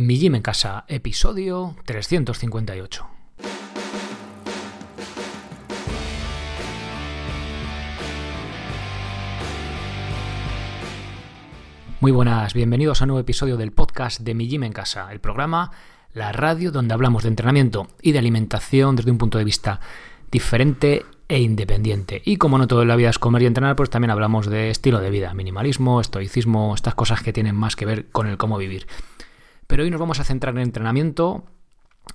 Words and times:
Mi 0.00 0.18
Gym 0.18 0.34
en 0.34 0.40
Casa, 0.40 0.86
episodio 0.88 1.76
358. 1.84 3.06
Muy 12.00 12.12
buenas, 12.12 12.54
bienvenidos 12.54 13.02
a 13.02 13.04
un 13.04 13.08
nuevo 13.08 13.20
episodio 13.20 13.58
del 13.58 13.72
podcast 13.72 14.20
de 14.20 14.34
Mi 14.34 14.48
Gym 14.48 14.62
en 14.62 14.72
Casa, 14.72 15.12
el 15.12 15.20
programa, 15.20 15.70
la 16.14 16.32
radio 16.32 16.72
donde 16.72 16.94
hablamos 16.94 17.24
de 17.24 17.28
entrenamiento 17.28 17.88
y 18.00 18.12
de 18.12 18.20
alimentación 18.20 18.96
desde 18.96 19.10
un 19.10 19.18
punto 19.18 19.36
de 19.36 19.44
vista 19.44 19.80
diferente 20.30 21.04
e 21.28 21.40
independiente. 21.40 22.22
Y 22.24 22.38
como 22.38 22.56
no 22.56 22.66
todo 22.66 22.80
en 22.80 22.88
la 22.88 22.96
vida 22.96 23.10
es 23.10 23.18
comer 23.18 23.42
y 23.42 23.46
entrenar, 23.46 23.76
pues 23.76 23.90
también 23.90 24.12
hablamos 24.12 24.46
de 24.46 24.70
estilo 24.70 24.98
de 25.00 25.10
vida, 25.10 25.34
minimalismo, 25.34 26.00
estoicismo, 26.00 26.74
estas 26.74 26.94
cosas 26.94 27.22
que 27.22 27.34
tienen 27.34 27.54
más 27.54 27.76
que 27.76 27.84
ver 27.84 28.08
con 28.08 28.28
el 28.28 28.38
cómo 28.38 28.56
vivir. 28.56 28.86
Pero 29.70 29.84
hoy 29.84 29.90
nos 29.92 30.00
vamos 30.00 30.18
a 30.18 30.24
centrar 30.24 30.56
en 30.56 30.62
entrenamiento, 30.62 31.44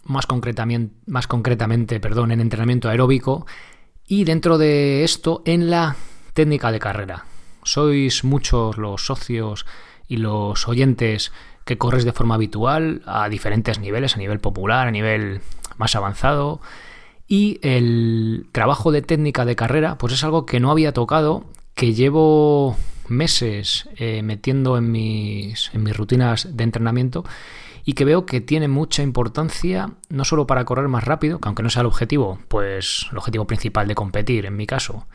más 0.04 0.26
concretamente, 0.26 0.94
más 1.08 1.26
concretamente 1.26 2.02
perdón, 2.02 2.34
en 2.34 2.42
entrenamiento 2.42 2.90
aeróbico 2.90 3.48
y 4.06 4.26
dentro 4.26 4.58
de 4.58 5.06
esto 5.06 5.42
en 5.46 5.70
la 5.70 5.96
técnica 6.34 6.74
de 6.74 6.80
carrera. 6.80 7.24
Sois 7.64 8.26
muchos 8.26 8.78
los 8.78 9.06
socios 9.06 9.66
y 10.10 10.18
los 10.18 10.68
oyentes 10.68 11.32
que 11.64 11.78
corres 11.78 12.04
de 12.04 12.12
forma 12.12 12.36
habitual 12.36 13.02
a 13.06 13.30
diferentes 13.30 13.80
niveles, 13.80 14.16
a 14.16 14.20
nivel 14.20 14.42
popular, 14.42 14.90
a 14.90 14.92
nivel 14.92 15.40
más 15.78 15.96
avanzado. 15.96 16.60
Y 17.26 17.60
el 17.62 18.48
trabajo 18.52 18.92
de 18.92 19.02
técnica 19.02 19.46
de 19.46 19.56
carrera, 19.56 19.98
pues 19.98 20.12
es 20.12 20.26
algo 20.26 20.46
que 20.46 20.60
no 20.60 20.72
había 20.72 20.92
tocado, 20.92 21.46
que 21.74 21.94
llevo 21.94 22.76
meses 23.10 23.90
eh, 23.96 24.22
metiendo 24.24 24.78
en 24.78 24.92
mis, 24.92 25.72
en 25.74 25.84
mis 25.84 25.96
rutinas 25.96 26.56
de 26.56 26.64
entrenamiento 26.64 27.26
y 27.86 27.94
que 27.94 28.06
veo 28.06 28.26
que 28.26 28.42
tiene 28.42 28.68
mucha 28.68 29.04
importancia 29.04 29.92
no 30.10 30.26
solo 30.26 30.48
para 30.48 30.66
correr 30.66 30.88
más 30.88 31.04
rápido, 31.04 31.40
que 31.40 31.48
aunque 31.48 31.64
no 31.64 31.70
sea 31.70 31.82
el 31.82 31.88
objetivo, 31.88 32.40
pues 32.48 33.08
el 33.12 33.18
objetivo 33.18 33.46
principal 33.46 33.88
de 33.88 33.96
competir 33.96 34.46
en 34.46 34.56
mi 34.56 34.66
caso, 34.66 35.06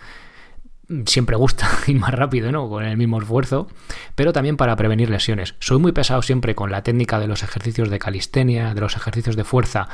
siempre 1.07 1.37
gusta 1.37 1.69
ir 1.87 1.99
más 1.99 2.15
rápido, 2.15 2.53
¿no? 2.53 2.69
Con 2.69 2.85
el 2.85 2.97
mismo 2.97 3.21
esfuerzo, 3.21 3.69
pero 4.15 4.33
también 4.33 4.57
para 4.57 4.77
prevenir 4.77 5.11
lesiones. 5.11 5.55
Soy 5.59 5.79
muy 5.79 5.93
pesado 5.93 6.23
siempre 6.23 6.55
con 6.55 6.71
la 6.71 6.83
técnica 6.83 7.19
de 7.19 7.27
los 7.27 7.43
ejercicios 7.43 7.91
de 7.91 7.99
calistenia, 7.99 8.75
de 8.75 8.81
los 8.81 8.97
ejercicios 8.97 9.37
de 9.37 9.45
fuerza, 9.45 9.89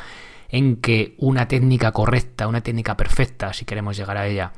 en 0.48 0.76
que 0.76 1.14
una 1.18 1.48
técnica 1.48 1.92
correcta, 1.92 2.46
una 2.46 2.62
técnica 2.62 2.96
perfecta, 2.96 3.52
si 3.52 3.64
queremos 3.64 3.96
llegar 3.96 4.16
a 4.16 4.26
ella, 4.26 4.52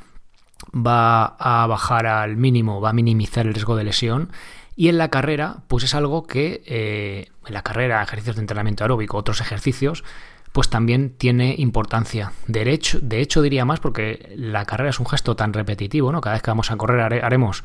va 0.75 1.37
a 1.39 1.67
bajar 1.67 2.07
al 2.07 2.37
mínimo, 2.37 2.81
va 2.81 2.91
a 2.91 2.93
minimizar 2.93 3.47
el 3.47 3.55
riesgo 3.55 3.77
de 3.77 3.85
lesión. 3.85 4.31
Y 4.77 4.89
en 4.89 4.99
la 4.99 5.09
carrera, 5.09 5.59
pues 5.67 5.85
es 5.85 5.95
algo 5.95 6.27
que 6.27 6.63
eh, 6.67 7.29
en 7.47 7.55
la 7.55 7.63
carrera, 7.63 8.03
ejercicios 8.03 8.37
de 8.37 8.43
entrenamiento 8.43 8.85
aeróbico, 8.85 9.17
otros 9.17 9.41
ejercicios, 9.41 10.05
pues 10.53 10.71
también 10.71 11.11
tiene 11.11 11.55
importancia. 11.59 12.33
De 12.47 12.71
hecho, 12.71 12.99
de 13.01 13.21
hecho, 13.21 13.43
diría 13.43 13.65
más 13.65 13.81
porque 13.81 14.33
la 14.37 14.65
carrera 14.65 14.91
es 14.91 15.01
un 15.01 15.07
gesto 15.07 15.37
tan 15.37 15.53
repetitivo, 15.53 16.13
¿no? 16.13 16.21
Cada 16.21 16.35
vez 16.35 16.43
que 16.43 16.51
vamos 16.51 16.71
a 16.71 16.77
correr 16.77 17.25
haremos 17.25 17.65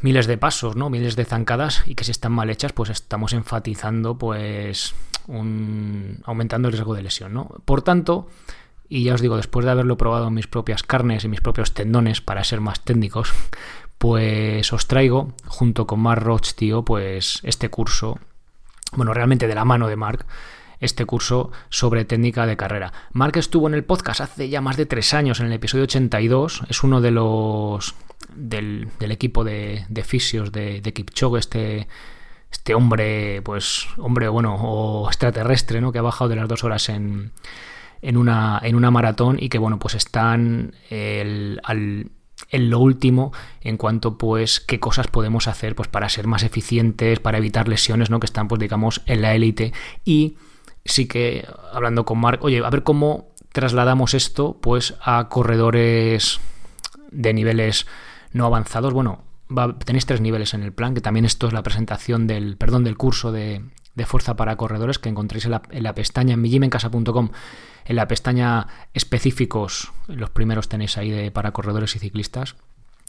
miles 0.00 0.26
de 0.26 0.38
pasos, 0.38 0.76
¿no? 0.76 0.90
Miles 0.90 1.16
de 1.16 1.24
zancadas 1.24 1.82
y 1.86 1.94
que 1.94 2.04
si 2.04 2.10
están 2.10 2.32
mal 2.32 2.50
hechas, 2.50 2.72
pues 2.72 2.90
estamos 2.90 3.32
enfatizando, 3.32 4.16
pues, 4.16 4.94
aumentando 5.28 6.68
el 6.68 6.72
riesgo 6.72 6.94
de 6.94 7.02
lesión, 7.02 7.34
¿no? 7.34 7.48
Por 7.64 7.82
tanto, 7.82 8.28
y 8.90 9.04
ya 9.04 9.14
os 9.14 9.20
digo, 9.20 9.36
después 9.36 9.64
de 9.64 9.70
haberlo 9.70 9.96
probado 9.96 10.26
en 10.26 10.34
mis 10.34 10.48
propias 10.48 10.82
carnes 10.82 11.24
y 11.24 11.28
mis 11.28 11.40
propios 11.40 11.72
tendones, 11.72 12.20
para 12.20 12.42
ser 12.42 12.60
más 12.60 12.80
técnicos, 12.80 13.32
pues 13.98 14.72
os 14.72 14.88
traigo, 14.88 15.32
junto 15.46 15.86
con 15.86 16.00
Mark 16.00 16.22
Roach, 16.22 16.54
tío, 16.54 16.84
pues 16.84 17.38
este 17.44 17.70
curso, 17.70 18.18
bueno, 18.96 19.14
realmente 19.14 19.46
de 19.46 19.54
la 19.54 19.64
mano 19.64 19.86
de 19.86 19.94
Mark, 19.94 20.26
este 20.80 21.06
curso 21.06 21.52
sobre 21.68 22.04
técnica 22.04 22.46
de 22.46 22.56
carrera. 22.56 22.92
Mark 23.12 23.36
estuvo 23.36 23.68
en 23.68 23.74
el 23.74 23.84
podcast 23.84 24.22
hace 24.22 24.48
ya 24.48 24.60
más 24.60 24.76
de 24.76 24.86
tres 24.86 25.14
años, 25.14 25.38
en 25.38 25.46
el 25.46 25.52
episodio 25.52 25.84
82. 25.84 26.62
Es 26.68 26.82
uno 26.82 27.00
de 27.00 27.12
los 27.12 27.94
del, 28.34 28.88
equipo 28.98 29.44
de, 29.44 29.86
fisios 30.04 30.50
de, 30.50 30.80
de 30.80 30.92
Kipchoge, 30.92 31.38
este, 31.38 31.86
este 32.50 32.74
hombre, 32.74 33.40
pues, 33.42 33.86
hombre, 33.98 34.28
bueno, 34.28 34.56
o 34.56 35.06
extraterrestre, 35.06 35.80
¿no? 35.80 35.92
Que 35.92 36.00
ha 36.00 36.02
bajado 36.02 36.30
de 36.30 36.36
las 36.36 36.48
dos 36.48 36.64
horas 36.64 36.88
en, 36.88 37.30
en, 38.02 38.16
una, 38.16 38.60
en 38.62 38.74
una 38.74 38.90
maratón 38.90 39.36
y 39.40 39.48
que, 39.48 39.58
bueno, 39.58 39.78
pues 39.78 39.94
están 39.94 40.74
el, 40.90 41.60
al, 41.64 42.10
en 42.48 42.70
lo 42.70 42.78
último 42.78 43.32
en 43.60 43.76
cuanto 43.76 44.18
pues 44.18 44.60
qué 44.60 44.80
cosas 44.80 45.06
podemos 45.06 45.48
hacer 45.48 45.74
pues 45.74 45.88
para 45.88 46.08
ser 46.08 46.26
más 46.26 46.42
eficientes, 46.42 47.20
para 47.20 47.38
evitar 47.38 47.68
lesiones, 47.68 48.10
¿no? 48.10 48.20
Que 48.20 48.26
están 48.26 48.48
pues 48.48 48.60
digamos 48.60 49.02
en 49.06 49.22
la 49.22 49.34
élite 49.34 49.72
y 50.04 50.36
sí 50.84 51.06
que 51.06 51.46
hablando 51.72 52.04
con 52.04 52.18
Mark, 52.18 52.40
oye, 52.42 52.64
a 52.64 52.70
ver 52.70 52.82
cómo 52.82 53.30
trasladamos 53.52 54.14
esto 54.14 54.58
pues 54.60 54.94
a 55.02 55.28
corredores 55.28 56.40
de 57.10 57.32
niveles 57.32 57.86
no 58.32 58.46
avanzados. 58.46 58.92
Bueno, 58.92 59.24
tenéis 59.84 60.06
tres 60.06 60.20
niveles 60.20 60.54
en 60.54 60.62
el 60.62 60.72
plan, 60.72 60.94
que 60.94 61.00
también 61.00 61.24
esto 61.24 61.46
es 61.48 61.52
la 61.52 61.62
presentación 61.62 62.26
del, 62.26 62.56
perdón, 62.56 62.84
del 62.84 62.96
curso 62.96 63.32
de, 63.32 63.62
fuerza 64.06 64.36
para 64.36 64.56
corredores 64.56 64.98
que 64.98 65.08
encontréis 65.08 65.44
en 65.44 65.52
la, 65.52 65.62
en 65.70 65.82
la 65.82 65.94
pestaña 65.94 66.34
en 66.34 66.40
mijimencasa.com, 66.40 67.30
en 67.84 67.96
la 67.96 68.08
pestaña 68.08 68.66
específicos, 68.94 69.92
los 70.06 70.30
primeros 70.30 70.68
tenéis 70.68 70.96
ahí 70.96 71.10
de, 71.10 71.30
para 71.30 71.52
corredores 71.52 71.96
y 71.96 71.98
ciclistas. 71.98 72.56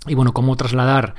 Y 0.07 0.15
bueno, 0.15 0.33
cómo 0.33 0.55
trasladar 0.55 1.15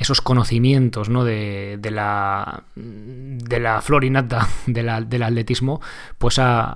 esos 0.00 0.22
conocimientos 0.22 1.10
¿no? 1.10 1.24
de, 1.24 1.76
de, 1.78 1.90
la, 1.90 2.64
de 2.74 3.60
la 3.60 3.82
florinata 3.82 4.48
del 4.66 4.88
atletismo 4.88 5.80
pues 6.16 6.38
a, 6.38 6.72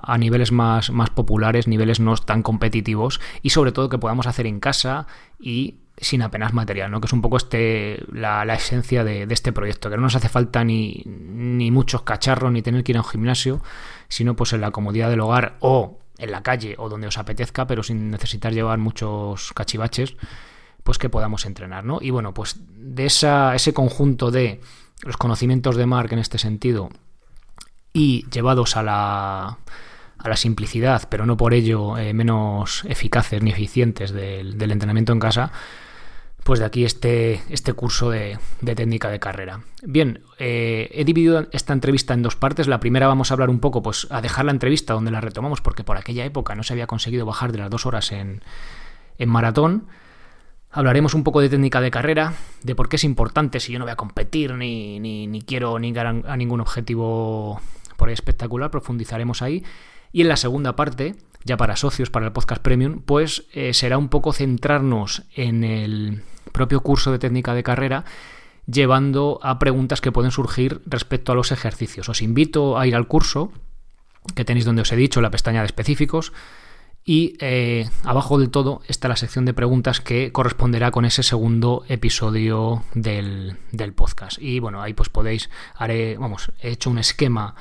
a, 0.00 0.18
niveles 0.18 0.52
más, 0.52 0.90
más 0.90 1.10
populares, 1.10 1.66
niveles 1.66 1.98
no 1.98 2.14
tan 2.16 2.42
competitivos 2.42 3.20
y 3.42 3.50
sobre 3.50 3.72
todo 3.72 3.88
que 3.88 3.98
podamos 3.98 4.28
hacer 4.28 4.46
en 4.46 4.60
casa 4.60 5.08
y 5.40 5.74
sin 6.02 6.22
apenas 6.22 6.52
material, 6.52 6.90
¿no? 6.90 7.00
que 7.00 7.06
es 7.06 7.12
un 7.12 7.22
poco 7.22 7.36
este 7.36 8.04
la, 8.12 8.44
la 8.44 8.54
esencia 8.54 9.04
de, 9.04 9.26
este 9.30 9.52
proyecto, 9.52 9.88
que 9.88 9.96
no 9.96 10.02
nos 10.02 10.16
hace 10.16 10.28
falta 10.28 10.64
ni, 10.64 11.02
ni 11.06 11.70
muchos 11.70 12.02
cacharros 12.02 12.52
ni 12.52 12.60
tener 12.62 12.84
que 12.84 12.92
ir 12.92 12.98
a 12.98 13.00
un 13.00 13.06
gimnasio, 13.06 13.62
sino 14.08 14.36
pues 14.36 14.52
en 14.52 14.60
la 14.60 14.70
comodidad 14.70 15.08
del 15.10 15.20
hogar 15.20 15.56
o 15.60 15.98
en 16.18 16.30
la 16.30 16.42
calle 16.42 16.74
o 16.78 16.88
donde 16.88 17.06
os 17.06 17.18
apetezca, 17.18 17.66
pero 17.66 17.82
sin 17.82 18.10
necesitar 18.10 18.52
llevar 18.52 18.78
muchos 18.78 19.52
cachivaches 19.52 20.16
pues 20.82 20.98
que 20.98 21.08
podamos 21.08 21.46
entrenar, 21.46 21.84
¿no? 21.84 21.98
Y 22.00 22.10
bueno, 22.10 22.34
pues 22.34 22.56
de 22.68 23.06
esa, 23.06 23.54
ese 23.54 23.72
conjunto 23.72 24.30
de 24.30 24.60
los 25.02 25.16
conocimientos 25.16 25.76
de 25.76 25.86
Mark 25.86 26.12
en 26.12 26.18
este 26.18 26.38
sentido 26.38 26.90
y 27.92 28.28
llevados 28.30 28.76
a 28.76 28.82
la, 28.82 29.58
a 30.22 30.28
la 30.28 30.36
simplicidad, 30.36 31.08
pero 31.08 31.26
no 31.26 31.36
por 31.36 31.54
ello 31.54 31.98
eh, 31.98 32.12
menos 32.14 32.84
eficaces 32.88 33.42
ni 33.42 33.50
eficientes 33.50 34.12
del, 34.12 34.70
entrenamiento 34.70 35.12
en 35.12 35.18
casa, 35.20 35.52
pues 36.44 36.58
de 36.60 36.66
aquí 36.66 36.84
este, 36.84 37.40
este 37.48 37.72
curso 37.72 38.10
de, 38.10 38.38
de 38.60 38.74
técnica 38.74 39.10
de 39.10 39.20
carrera. 39.20 39.60
Bien, 39.82 40.22
eh, 40.38 40.90
he 40.92 41.04
dividido 41.04 41.46
esta 41.52 41.72
entrevista 41.72 42.14
en 42.14 42.22
dos 42.22 42.36
partes. 42.36 42.66
La 42.66 42.80
primera 42.80 43.06
vamos 43.06 43.30
a 43.30 43.34
hablar 43.34 43.50
un 43.50 43.60
poco, 43.60 43.82
pues 43.82 44.06
a 44.10 44.20
dejar 44.20 44.44
la 44.44 44.52
entrevista 44.52 44.94
donde 44.94 45.10
la 45.10 45.20
retomamos, 45.20 45.60
porque 45.60 45.84
por 45.84 45.96
aquella 45.96 46.24
época 46.24 46.54
no 46.54 46.62
se 46.62 46.72
había 46.72 46.86
conseguido 46.86 47.26
bajar 47.26 47.52
de 47.52 47.58
las 47.58 47.70
dos 47.70 47.86
horas 47.86 48.10
en, 48.12 48.42
en 49.18 49.28
maratón. 49.28 49.86
Hablaremos 50.70 51.14
un 51.14 51.22
poco 51.22 51.40
de 51.40 51.48
técnica 51.48 51.80
de 51.80 51.90
carrera, 51.90 52.34
de 52.62 52.74
por 52.74 52.88
qué 52.88 52.96
es 52.96 53.04
importante 53.04 53.60
si 53.60 53.72
yo 53.72 53.78
no 53.78 53.84
voy 53.84 53.92
a 53.92 53.96
competir 53.96 54.54
ni, 54.54 54.98
ni, 55.00 55.26
ni 55.26 55.42
quiero 55.42 55.78
ni 55.78 55.92
a 55.96 56.36
ningún 56.36 56.60
objetivo 56.60 57.60
por 57.96 58.08
ahí 58.08 58.14
espectacular, 58.14 58.70
profundizaremos 58.70 59.42
ahí. 59.42 59.64
Y 60.12 60.22
en 60.22 60.28
la 60.28 60.36
segunda 60.36 60.74
parte, 60.74 61.14
ya 61.44 61.56
para 61.56 61.76
socios, 61.76 62.10
para 62.10 62.26
el 62.26 62.32
podcast 62.32 62.62
premium, 62.62 63.02
pues 63.02 63.46
eh, 63.52 63.74
será 63.74 63.98
un 63.98 64.08
poco 64.08 64.32
centrarnos 64.32 65.24
en 65.34 65.62
el 65.62 66.22
propio 66.52 66.80
curso 66.80 67.10
de 67.10 67.18
técnica 67.18 67.54
de 67.54 67.62
carrera, 67.62 68.04
llevando 68.66 69.40
a 69.42 69.58
preguntas 69.58 70.00
que 70.00 70.12
pueden 70.12 70.30
surgir 70.30 70.80
respecto 70.86 71.32
a 71.32 71.34
los 71.34 71.52
ejercicios. 71.52 72.08
Os 72.08 72.22
invito 72.22 72.78
a 72.78 72.86
ir 72.86 72.94
al 72.94 73.08
curso, 73.08 73.52
que 74.34 74.44
tenéis 74.44 74.64
donde 74.64 74.82
os 74.82 74.92
he 74.92 74.96
dicho, 74.96 75.20
la 75.20 75.30
pestaña 75.30 75.60
de 75.60 75.66
específicos, 75.66 76.32
y 77.04 77.36
eh, 77.40 77.88
abajo 78.04 78.38
del 78.38 78.50
todo 78.50 78.80
está 78.86 79.08
la 79.08 79.16
sección 79.16 79.44
de 79.44 79.54
preguntas 79.54 80.00
que 80.00 80.30
corresponderá 80.30 80.92
con 80.92 81.04
ese 81.04 81.24
segundo 81.24 81.84
episodio 81.88 82.84
del, 82.94 83.56
del, 83.72 83.92
podcast. 83.92 84.40
Y 84.40 84.60
bueno, 84.60 84.80
ahí 84.80 84.94
pues 84.94 85.08
podéis, 85.08 85.50
haré, 85.74 86.16
vamos, 86.16 86.52
he 86.60 86.70
hecho 86.70 86.90
un 86.90 86.98
esquema 86.98 87.56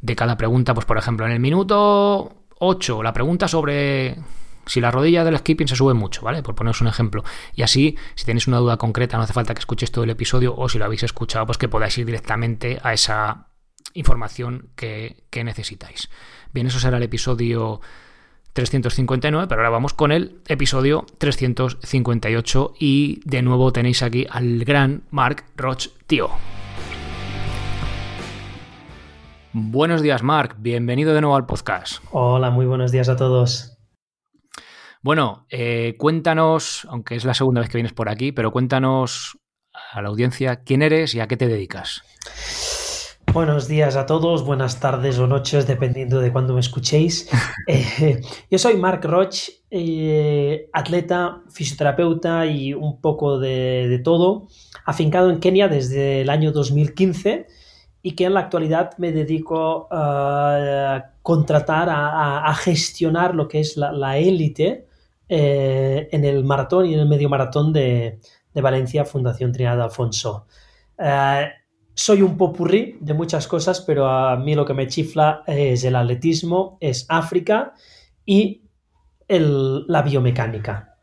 de 0.00 0.16
cada 0.16 0.36
pregunta, 0.36 0.74
pues 0.74 0.86
por 0.86 0.98
ejemplo, 0.98 1.24
en 1.24 1.32
el 1.32 1.38
minuto 1.38 2.34
8, 2.58 3.02
la 3.04 3.12
pregunta 3.12 3.46
sobre 3.46 4.18
si 4.66 4.80
la 4.80 4.90
rodilla 4.90 5.24
del 5.24 5.38
skipping 5.38 5.68
se 5.68 5.76
sube 5.76 5.94
mucho, 5.94 6.22
¿vale? 6.22 6.42
Por 6.42 6.54
poneros 6.54 6.80
un 6.80 6.88
ejemplo. 6.88 7.24
Y 7.54 7.62
así, 7.62 7.96
si 8.14 8.24
tenéis 8.24 8.46
una 8.46 8.58
duda 8.58 8.76
concreta, 8.76 9.16
no 9.16 9.22
hace 9.22 9.32
falta 9.32 9.54
que 9.54 9.60
escuchéis 9.60 9.90
todo 9.90 10.04
el 10.04 10.10
episodio 10.10 10.54
o 10.56 10.68
si 10.68 10.78
lo 10.78 10.84
habéis 10.84 11.02
escuchado, 11.02 11.46
pues 11.46 11.58
que 11.58 11.68
podáis 11.68 11.96
ir 11.98 12.06
directamente 12.06 12.78
a 12.82 12.92
esa 12.92 13.48
información 13.94 14.68
que, 14.76 15.24
necesitáis. 15.32 16.08
Bien, 16.52 16.66
eso 16.66 16.78
será 16.78 16.98
el 16.98 17.02
episodio 17.02 17.80
359, 18.52 19.46
pero 19.48 19.60
ahora 19.60 19.70
vamos 19.70 19.94
con 19.94 20.12
el 20.12 20.40
episodio 20.46 21.06
358 21.18 22.74
y 22.78 23.20
de 23.24 23.42
nuevo 23.42 23.72
tenéis 23.72 24.02
aquí 24.02 24.26
al 24.30 24.64
gran 24.64 25.04
Mark 25.10 25.44
Roch, 25.56 25.88
tío. 26.06 26.30
Buenos 29.52 30.02
días, 30.02 30.22
Marc. 30.22 30.56
Bienvenido 30.58 31.12
de 31.12 31.20
nuevo 31.20 31.34
al 31.34 31.46
podcast. 31.46 32.04
Hola, 32.12 32.50
muy 32.50 32.66
buenos 32.66 32.92
días 32.92 33.08
a 33.08 33.16
todos. 33.16 33.79
Bueno, 35.02 35.46
eh, 35.48 35.94
cuéntanos, 35.96 36.86
aunque 36.90 37.14
es 37.16 37.24
la 37.24 37.32
segunda 37.32 37.62
vez 37.62 37.70
que 37.70 37.78
vienes 37.78 37.94
por 37.94 38.10
aquí, 38.10 38.32
pero 38.32 38.50
cuéntanos 38.50 39.38
a 39.92 40.02
la 40.02 40.10
audiencia 40.10 40.56
quién 40.56 40.82
eres 40.82 41.14
y 41.14 41.20
a 41.20 41.26
qué 41.26 41.38
te 41.38 41.48
dedicas. 41.48 42.02
Buenos 43.32 43.66
días 43.66 43.96
a 43.96 44.04
todos, 44.04 44.44
buenas 44.44 44.78
tardes 44.78 45.18
o 45.18 45.26
noches, 45.26 45.66
dependiendo 45.66 46.20
de 46.20 46.30
cuándo 46.30 46.52
me 46.52 46.60
escuchéis. 46.60 47.30
Eh, 47.66 48.20
yo 48.50 48.58
soy 48.58 48.76
Marc 48.76 49.04
Roch, 49.04 49.48
eh, 49.70 50.68
atleta, 50.72 51.42
fisioterapeuta 51.50 52.46
y 52.46 52.74
un 52.74 53.00
poco 53.00 53.38
de, 53.38 54.00
todo, 54.02 54.48
afincado 54.84 55.30
en 55.30 55.38
Kenia 55.38 55.68
desde 55.68 56.22
el 56.22 56.30
año 56.30 56.50
2015 56.50 57.46
y 58.02 58.16
que 58.16 58.24
en 58.24 58.34
la 58.34 58.40
actualidad 58.40 58.90
me 58.98 59.12
dedico 59.12 59.86
a 59.90 61.12
contratar, 61.22 61.88
a, 61.90 62.52
gestionar 62.54 63.36
lo 63.36 63.46
que 63.46 63.60
es 63.60 63.76
la 63.76 64.18
élite 64.18 64.88
eh, 65.30 66.08
en 66.12 66.24
el 66.24 66.44
maratón 66.44 66.86
y 66.86 66.94
en 66.94 67.00
el 67.00 67.08
medio 67.08 67.30
maratón 67.30 67.72
de, 67.72 68.18
Valencia, 68.52 69.04
Fundación 69.06 69.52
Trinidad 69.52 69.80
Alfonso 69.80 70.46
soy 72.00 72.22
un 72.22 72.38
popurrí 72.38 72.96
de 73.00 73.12
muchas 73.12 73.46
cosas, 73.46 73.82
pero 73.82 74.08
a 74.08 74.34
mí 74.36 74.54
lo 74.54 74.64
que 74.64 74.72
me 74.72 74.86
chifla 74.86 75.42
es 75.46 75.84
el 75.84 75.96
atletismo, 75.96 76.78
es 76.80 77.04
África 77.10 77.74
y 78.24 78.62
la 79.28 80.00
biomecánica. 80.00 80.96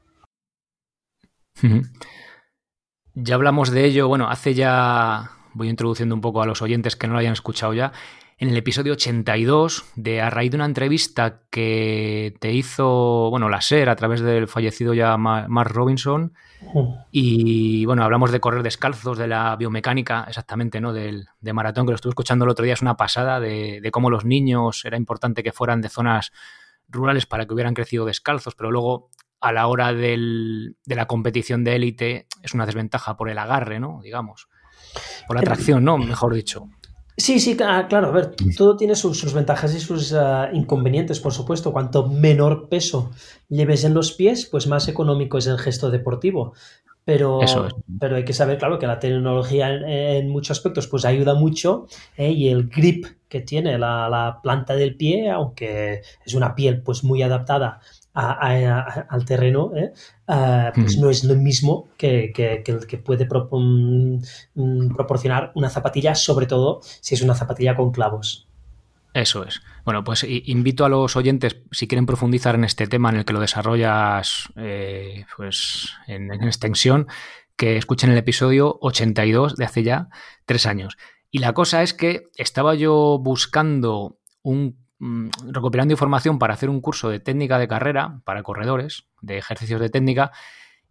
Ya 3.13 3.35
hablamos 3.35 3.69
de 3.69 3.85
ello, 3.85 4.07
bueno, 4.07 4.27
hace 4.27 4.55
ya, 4.55 5.31
voy 5.53 5.69
introduciendo 5.69 6.15
un 6.15 6.21
poco 6.21 6.41
a 6.41 6.47
los 6.47 6.63
oyentes 6.63 6.95
que 6.95 7.05
no 7.05 7.13
lo 7.13 7.19
hayan 7.19 7.33
escuchado 7.33 7.75
ya, 7.75 7.91
en 8.39 8.49
el 8.49 8.57
episodio 8.57 8.93
82 8.93 9.85
de 9.95 10.21
a 10.21 10.29
raíz 10.29 10.51
de 10.51 10.57
una 10.57 10.65
entrevista 10.65 11.41
que 11.49 12.35
te 12.39 12.51
hizo, 12.51 13.29
bueno, 13.31 13.49
la 13.49 13.61
SER 13.61 13.89
a 13.89 13.95
través 13.95 14.21
del 14.21 14.47
fallecido 14.47 14.93
ya 14.93 15.17
Mark 15.17 15.71
Robinson. 15.71 16.33
Y 17.11 17.85
bueno, 17.85 18.03
hablamos 18.03 18.31
de 18.31 18.39
correr 18.39 18.61
descalzos, 18.61 19.17
de 19.17 19.27
la 19.27 19.55
biomecánica, 19.55 20.25
exactamente, 20.27 20.79
¿no? 20.79 20.93
Del, 20.93 21.27
de 21.39 21.53
maratón, 21.53 21.85
que 21.85 21.91
lo 21.91 21.95
estuve 21.95 22.11
escuchando 22.11 22.45
el 22.45 22.51
otro 22.51 22.63
día, 22.63 22.73
es 22.73 22.81
una 22.81 22.95
pasada, 22.95 23.39
de, 23.39 23.79
de 23.81 23.91
cómo 23.91 24.11
los 24.11 24.23
niños 24.23 24.85
era 24.85 24.97
importante 24.97 25.41
que 25.41 25.51
fueran 25.51 25.81
de 25.81 25.89
zonas 25.89 26.31
rurales 26.89 27.25
para 27.25 27.45
que 27.47 27.53
hubieran 27.53 27.73
crecido 27.73 28.05
descalzos, 28.05 28.53
pero 28.53 28.71
luego 28.71 29.09
a 29.39 29.51
la 29.51 29.67
hora 29.67 29.93
del, 29.93 30.77
de 30.85 30.95
la 30.95 31.05
competición 31.05 31.63
de 31.63 31.75
élite 31.75 32.27
es 32.43 32.53
una 32.53 32.65
desventaja 32.65 33.17
por 33.17 33.29
el 33.29 33.37
agarre, 33.39 33.79
¿no? 33.79 33.99
Digamos. 34.03 34.47
Por 35.27 35.35
la 35.35 35.41
atracción, 35.41 35.83
¿no? 35.83 35.97
Mejor 35.97 36.33
dicho. 36.33 36.69
Sí, 37.19 37.39
sí, 37.39 37.57
ah, 37.65 37.87
claro, 37.89 38.09
a 38.09 38.11
ver, 38.11 38.35
todo 38.55 38.77
tiene 38.77 38.95
sus, 38.95 39.33
ventajas 39.33 39.73
y 39.73 39.79
sus 39.79 40.13
ah, 40.13 40.51
inconvenientes, 40.53 41.19
por 41.19 41.33
supuesto. 41.33 41.73
Cuanto 41.73 42.07
menor 42.07 42.69
peso 42.69 43.09
lleves 43.49 43.83
en 43.85 43.95
los 43.95 44.11
pies, 44.11 44.45
pues 44.45 44.67
más 44.67 44.87
económico 44.87 45.39
es 45.39 45.47
el 45.47 45.57
gesto 45.57 45.89
deportivo. 45.89 46.53
Pero, 47.05 47.39
pero 47.99 48.17
hay 48.17 48.25
que 48.25 48.33
saber, 48.33 48.57
claro, 48.57 48.77
que 48.77 48.85
la 48.85 48.99
tecnología 48.99 49.73
en, 49.73 50.29
muchos 50.29 50.57
aspectos 50.57 50.87
pues 50.87 51.05
ayuda 51.05 51.35
mucho 51.35 51.87
¿eh? 52.17 52.31
y 52.31 52.49
el 52.49 52.67
grip 52.67 53.05
que 53.29 53.39
tiene 53.39 53.77
la, 53.79 54.09
la, 54.09 54.39
planta 54.43 54.75
del 54.75 54.97
pie, 54.97 55.31
aunque 55.31 56.01
es 56.25 56.33
una 56.33 56.53
piel 56.53 56.81
pues 56.81 57.05
muy 57.05 57.21
adaptada 57.21 57.79
al 58.17 59.25
terreno, 59.25 59.71
¿eh? 59.75 59.93
Ah, 60.27 60.71
pues 60.73 60.97
no 60.97 61.09
es 61.09 61.23
lo 61.23 61.35
mismo 61.35 61.89
que, 61.97 62.33
el 62.65 62.87
que 62.87 62.97
puede 62.97 63.27
mm, 63.27 64.95
proporcionar 64.95 65.51
una 65.55 65.69
zapatilla, 65.69 66.15
sobre 66.15 66.47
todo 66.47 66.81
si 66.81 67.13
es 67.15 67.21
una 67.21 67.35
zapatilla 67.35 67.75
con 67.75 67.91
clavos. 67.91 68.47
Eso 69.13 69.43
es. 69.43 69.61
Bueno, 69.85 70.03
pues 70.03 70.25
invito 70.27 70.85
a 70.85 70.89
los 70.89 71.15
oyentes, 71.15 71.57
si 71.71 71.87
quieren 71.87 72.05
profundizar 72.05 72.55
en 72.55 72.63
este 72.63 72.87
tema 72.87 73.09
en 73.09 73.17
el 73.17 73.25
que 73.25 73.33
lo 73.33 73.39
desarrollas 73.39 74.49
eh, 74.55 75.25
pues 75.35 75.91
en, 76.07 76.31
en, 76.33 76.43
extensión, 76.43 77.07
que 77.55 77.77
escuchen 77.77 78.11
el 78.11 78.17
episodio 78.17 78.77
82 78.81 79.55
de 79.55 79.65
hace 79.65 79.83
ya 79.83 80.09
tres 80.45 80.65
años. 80.65 80.97
Y 81.29 81.39
la 81.39 81.53
cosa 81.53 81.83
es 81.83 81.93
que 81.93 82.23
estaba 82.35 82.75
yo 82.75 83.19
buscando 83.19 84.19
un 84.41 84.86
Mm, 84.99 85.29
recopilando 85.51 85.93
información 85.93 86.39
para 86.39 86.55
hacer 86.55 86.69
un 86.69 86.81
curso 86.81 87.09
de 87.09 87.19
técnica 87.19 87.59
de 87.59 87.67
carrera 87.67 88.19
para 88.25 88.41
corredores, 88.41 89.05
de 89.21 89.37
ejercicios 89.37 89.79
de 89.79 89.89
técnica, 89.89 90.31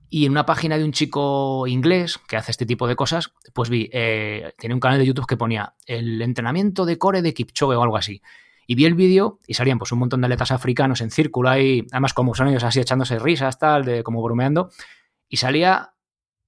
y 0.09 0.27
en 0.27 0.33
una 0.33 0.47
página 0.47 0.79
de 0.79 0.85
un 0.85 0.93
chico 0.93 1.67
inglés 1.67 2.19
que 2.29 2.37
hace 2.37 2.53
este 2.53 2.67
tipo 2.67 2.87
de 2.87 2.95
cosas, 2.95 3.33
pues 3.53 3.69
vi, 3.69 3.91
eh, 3.93 4.53
tiene 4.59 4.75
un 4.75 4.81
canal 4.81 5.01
de 5.01 5.07
YouTube 5.07 5.27
que 5.27 5.37
ponía 5.37 5.75
el 5.87 6.23
entrenamiento 6.23 6.85
de 6.85 6.99
core 6.99 7.23
de 7.23 7.35
Kipchoge 7.35 7.75
o 7.75 7.83
algo 7.83 7.97
así. 7.97 8.23
Y 8.69 8.77
vi 8.77 8.85
el 8.85 8.95
vídeo 8.95 9.41
y 9.49 9.55
salían 9.55 9.79
pues 9.79 9.91
un 9.91 9.99
montón 9.99 10.21
de 10.21 10.27
atletas 10.27 10.53
africanos 10.53 11.01
en 11.01 11.11
círculo 11.11 11.49
ahí, 11.49 11.85
además 11.91 12.15
como 12.15 12.35
son 12.37 12.49
ellos 12.49 12.63
así 12.63 12.79
echándose 12.79 13.19
risas, 13.19 13.59
tal, 13.59 13.85
de 13.85 14.05
como 14.05 14.23
bromeando, 14.23 14.71
y 15.29 15.39
salía 15.39 15.95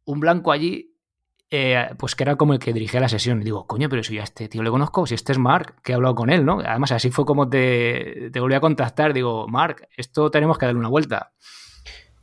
un 0.04 0.20
blanco 0.20 0.52
allí 0.52 0.88
eh, 1.50 1.89
pues 1.99 2.15
que 2.15 2.25
era 2.25 2.37
como 2.37 2.53
el 2.53 2.59
que 2.59 2.73
dirigía 2.73 3.00
la 3.00 3.09
sesión. 3.09 3.41
Y 3.41 3.45
digo, 3.45 3.67
coño, 3.67 3.89
pero 3.89 4.03
si 4.03 4.15
yo 4.15 4.21
a 4.21 4.25
este 4.25 4.49
tío 4.49 4.62
le 4.62 4.71
conozco, 4.71 5.06
si 5.06 5.15
este 5.15 5.33
es 5.33 5.39
Mark, 5.39 5.77
que 5.83 5.93
he 5.93 5.95
hablado 5.95 6.15
con 6.15 6.31
él, 6.31 6.45
¿no? 6.45 6.61
Además, 6.61 6.93
así 6.93 7.11
fue 7.11 7.25
como 7.25 7.49
te, 7.49 8.31
volví 8.39 8.55
a 8.55 8.61
contactar. 8.61 9.12
Digo, 9.15 9.49
Mark, 9.49 9.89
esto 9.97 10.31
tenemos 10.31 10.59
que 10.59 10.67
darle 10.67 10.81
una 10.81 10.89
vuelta. 10.89 11.33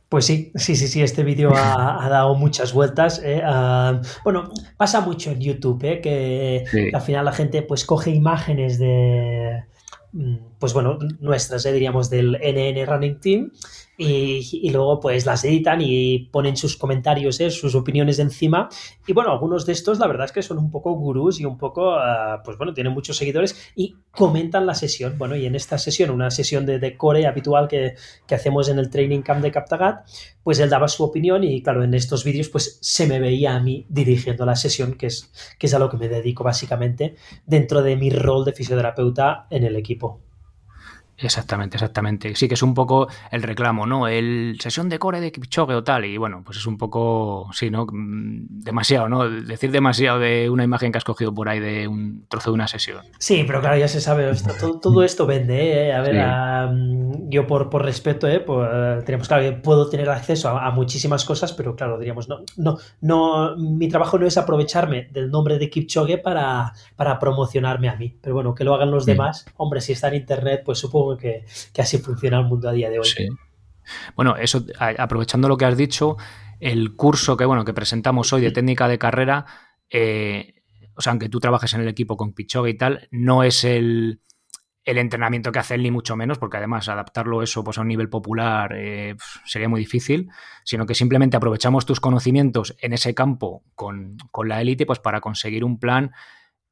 Pues 0.08 0.24
sí, 0.24 0.52
sí, 0.54 0.76
sí, 0.76 0.86
sí, 0.86 1.02
este 1.02 1.24
vídeo 1.24 1.52
ha, 1.56 2.06
dado 2.10 2.36
muchas 2.36 2.72
vueltas. 2.72 3.20
Eh, 3.24 3.42
ah, 3.44 4.00
bueno, 4.22 4.50
pasa 4.76 5.00
mucho 5.00 5.32
en 5.32 5.40
YouTube, 5.40 5.82
eh, 5.82 6.00
que, 6.00 6.90
al 6.94 7.02
final 7.02 7.24
la 7.24 7.32
gente 7.32 7.62
pues 7.62 7.84
coge 7.84 8.12
imágenes 8.12 8.78
de, 8.78 9.64
mm, 10.12 10.36
pues 10.60 10.72
bueno, 10.72 10.98
nuestras, 11.18 11.64
diríamos, 11.64 12.08
del 12.10 12.38
NN 12.40 12.86
Running 12.86 13.18
Team 13.18 13.50
y, 13.98 14.70
luego 14.70 15.00
pues 15.00 15.24
las 15.24 15.44
editan 15.44 15.80
y 15.80 16.28
ponen 16.30 16.56
sus 16.56 16.76
comentarios, 16.76 17.40
¿eh? 17.40 17.50
sus 17.50 17.74
opiniones 17.74 18.18
encima. 18.18 18.68
Y 19.06 19.12
bueno, 19.12 19.32
algunos 19.32 19.64
de 19.66 19.72
estos 19.72 19.98
la 19.98 20.06
verdad 20.06 20.26
es 20.26 20.32
que 20.32 20.42
son 20.42 20.58
un 20.58 20.70
poco 20.70 20.92
gurús 20.92 21.40
y 21.40 21.44
un 21.44 21.56
poco, 21.56 21.94
ah, 21.94 22.42
pues 22.44 22.58
bueno, 22.58 22.74
tienen 22.74 22.92
muchos 22.92 23.16
seguidores 23.16 23.72
y 23.74 23.96
comentan 24.10 24.66
la 24.66 24.74
sesión. 24.74 25.16
Bueno, 25.18 25.36
y 25.36 25.46
en 25.46 25.54
esta 25.54 25.78
sesión, 25.78 26.10
una 26.10 26.30
sesión 26.30 26.66
de, 26.66 26.96
core 26.96 27.26
habitual 27.26 27.68
que, 27.68 27.94
hacemos 28.30 28.68
en 28.68 28.78
el 28.78 28.90
training 28.90 29.22
camp 29.22 29.42
de 29.42 29.50
Captagat, 29.50 30.06
pues 30.42 30.58
él 30.60 30.68
daba 30.68 30.88
su 30.88 31.02
opinión 31.02 31.42
y 31.42 31.62
claro, 31.62 31.82
en 31.82 31.94
estos 31.94 32.22
vídeos 32.22 32.50
pues 32.50 32.78
se 32.82 33.06
me 33.06 33.18
veía 33.18 33.56
a 33.56 33.60
mí 33.60 33.86
dirigiendo 33.88 34.44
la 34.44 34.56
sesión, 34.56 34.94
que 34.94 35.06
es, 35.06 35.32
que 35.58 35.66
es 35.66 35.74
a 35.74 35.78
lo 35.78 35.88
que 35.88 35.96
me 35.96 36.08
dedico 36.08 36.44
básicamente 36.44 37.16
dentro 37.46 37.82
de 37.82 37.96
mi 37.96 38.10
rol 38.10 38.44
de 38.44 38.52
fisioterapeuta 38.52 39.46
en 39.50 39.64
el 39.64 39.76
equipo. 39.76 40.20
Exactamente, 41.18 41.76
exactamente. 41.76 42.34
Sí 42.34 42.46
que 42.48 42.54
es 42.54 42.62
un 42.62 42.74
poco 42.74 43.08
el 43.30 43.42
reclamo, 43.42 43.86
¿no? 43.86 44.06
El 44.06 44.58
sesión 44.60 44.88
de 44.88 44.98
core 44.98 45.20
de 45.20 45.32
Kipchoge 45.32 45.74
o 45.74 45.82
tal. 45.82 46.04
Y 46.04 46.18
bueno, 46.18 46.42
pues 46.44 46.58
es 46.58 46.66
un 46.66 46.76
poco, 46.76 47.48
sí, 47.52 47.70
¿no? 47.70 47.86
Mm, 47.90 48.46
demasiado, 48.48 49.08
¿no? 49.08 49.28
Decir 49.28 49.70
demasiado 49.70 50.18
de 50.18 50.50
una 50.50 50.64
imagen 50.64 50.92
que 50.92 50.98
has 50.98 51.04
cogido 51.04 51.32
por 51.32 51.48
ahí 51.48 51.58
de 51.58 51.88
un 51.88 52.26
trozo 52.28 52.50
de 52.50 52.54
una 52.54 52.68
sesión. 52.68 53.02
Sí, 53.18 53.44
pero 53.46 53.60
claro, 53.60 53.78
ya 53.78 53.88
se 53.88 54.00
sabe, 54.00 54.30
todo, 54.82 55.02
esto 55.02 55.26
vende, 55.26 55.88
¿eh? 55.88 55.92
A 55.94 56.02
ver, 56.02 56.16
yo 57.28 57.46
por, 57.46 57.70
por 57.70 57.84
respeto, 57.84 58.28
¿eh? 58.28 58.40
Pues, 58.40 59.04
tenemos, 59.04 59.28
claro, 59.28 59.62
puedo 59.62 59.88
tener 59.88 60.10
acceso 60.10 60.50
a, 60.50 60.70
muchísimas 60.70 61.24
cosas, 61.24 61.52
pero 61.54 61.74
claro, 61.74 61.98
diríamos, 61.98 62.28
no, 62.28 62.40
no, 62.56 62.76
no, 63.00 63.56
mi 63.56 63.88
trabajo 63.88 64.18
no 64.18 64.26
es 64.26 64.36
aprovecharme 64.36 65.08
del 65.10 65.30
nombre 65.30 65.58
de 65.58 65.70
Kipchoge 65.70 66.18
para, 66.18 66.72
para 66.96 67.18
promocionarme 67.18 67.88
a 67.88 67.96
mí. 67.96 68.18
Pero 68.20 68.34
bueno, 68.34 68.54
que 68.54 68.64
lo 68.64 68.74
hagan 68.74 68.90
los 68.90 69.06
demás. 69.06 69.46
Hombre, 69.56 69.80
si 69.80 69.92
está 69.92 70.08
en 70.08 70.16
internet, 70.16 70.62
pues 70.64 70.78
supongo 70.78 71.05
que, 71.14 71.44
así 71.78 71.98
funciona 71.98 72.38
el 72.38 72.46
mundo 72.46 72.70
a 72.70 72.72
día 72.72 72.88
de 72.88 72.98
hoy. 72.98 73.08
Bueno, 74.16 74.36
eso, 74.36 74.64
aprovechando 74.98 75.48
lo 75.48 75.56
que 75.56 75.66
has 75.66 75.76
dicho, 75.76 76.16
el 76.60 76.96
curso 76.96 77.36
que, 77.36 77.44
bueno, 77.44 77.64
que 77.64 77.74
presentamos 77.74 78.32
hoy 78.32 78.42
de 78.42 78.50
técnica 78.50 78.88
de 78.88 78.98
carrera, 78.98 79.46
eh, 79.90 80.62
o 80.96 81.02
sea, 81.02 81.10
aunque 81.12 81.28
tú 81.28 81.40
trabajes 81.40 81.74
en 81.74 81.82
el 81.82 81.88
equipo 81.88 82.16
con 82.16 82.32
Pichoga 82.32 82.68
y 82.68 82.76
tal, 82.76 83.08
no 83.10 83.42
es 83.42 83.64
el, 83.64 84.20
entrenamiento 84.84 85.52
que 85.52 85.58
hace 85.58 85.74
él, 85.74 85.82
ni 85.82 85.90
mucho 85.90 86.16
menos, 86.16 86.38
porque 86.38 86.56
además 86.56 86.88
adaptarlo 86.88 87.42
eso 87.42 87.62
pues, 87.62 87.78
a 87.78 87.82
un 87.82 87.88
nivel 87.88 88.08
popular 88.08 88.72
eh, 88.74 89.16
sería 89.44 89.68
muy 89.68 89.80
difícil, 89.80 90.30
sino 90.64 90.86
que 90.86 90.94
simplemente 90.94 91.36
aprovechamos 91.36 91.84
tus 91.84 92.00
conocimientos 92.00 92.74
en 92.80 92.92
ese 92.92 93.14
campo 93.14 93.64
con, 93.74 94.16
con 94.30 94.48
la 94.48 94.60
élite 94.60 94.86
pues, 94.86 95.00
para 95.00 95.20
conseguir 95.20 95.64
un 95.64 95.78
plan 95.78 96.12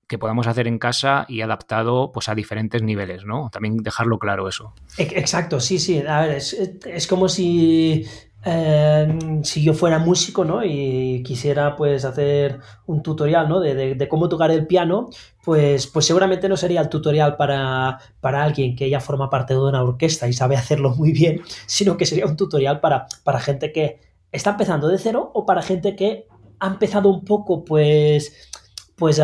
que 0.06 0.18
podamos 0.18 0.46
hacer 0.46 0.66
en 0.66 0.78
casa 0.78 1.25
y 1.28 1.40
adaptado 1.40 2.12
pues 2.12 2.28
a 2.28 2.34
diferentes 2.34 2.82
niveles, 2.82 3.25
¿no? 3.25 3.50
También 3.50 3.78
dejarlo 3.78 4.18
claro 4.18 4.49
eso. 4.49 4.75
Exacto, 4.99 5.61
sí, 5.61 5.78
sí. 5.78 6.02
A 6.06 6.23
ver, 6.23 6.38
es, 6.38 7.06
como 7.06 7.28
si, 7.28 8.04
em, 8.44 9.42
si 9.42 9.62
yo 9.62 9.73
fuera 9.75 9.99
músico, 9.99 10.44
¿no? 10.44 10.64
Y 10.64 11.23
quisiera 11.25 11.75
pues 11.76 12.04
hacer 12.04 12.61
un 12.87 13.02
tutorial, 13.02 13.49
¿no? 13.49 13.61
De, 13.61 14.06
cómo 14.08 14.28
tocar 14.28 14.50
el 14.50 14.66
piano, 14.66 15.08
pues, 15.42 15.87
pues 15.87 16.04
seguramente 16.06 16.49
no 16.49 16.56
sería 16.56 16.80
el 16.80 16.88
tutorial 16.88 17.37
para, 17.37 17.99
para, 18.20 18.44
alguien 18.44 18.76
que 18.76 18.90
ya 18.90 19.00
forma 19.00 19.30
parte 19.30 19.54
de 19.54 19.61
una 19.61 19.82
orquesta 19.82 20.28
y 20.28 20.32
sabe 20.32 20.56
hacerlo 20.56 20.94
muy 20.94 21.12
bien, 21.12 21.40
sino 21.66 21.96
que 21.96 22.06
sería 22.06 22.26
un 22.26 22.37
tutorial 22.37 22.80
para, 22.80 23.06
para 23.23 23.40
gente 23.40 23.73
que 23.73 24.00
está 24.32 24.50
empezando 24.50 24.88
de 24.88 24.99
cero 24.99 25.30
o 25.32 25.46
para 25.46 25.62
gente 25.62 25.96
que 25.96 26.26
ha 26.61 26.68
empezado 26.68 27.08
un 27.08 27.25
poco, 27.25 27.64
pues 27.64 28.50
pues 28.96 29.20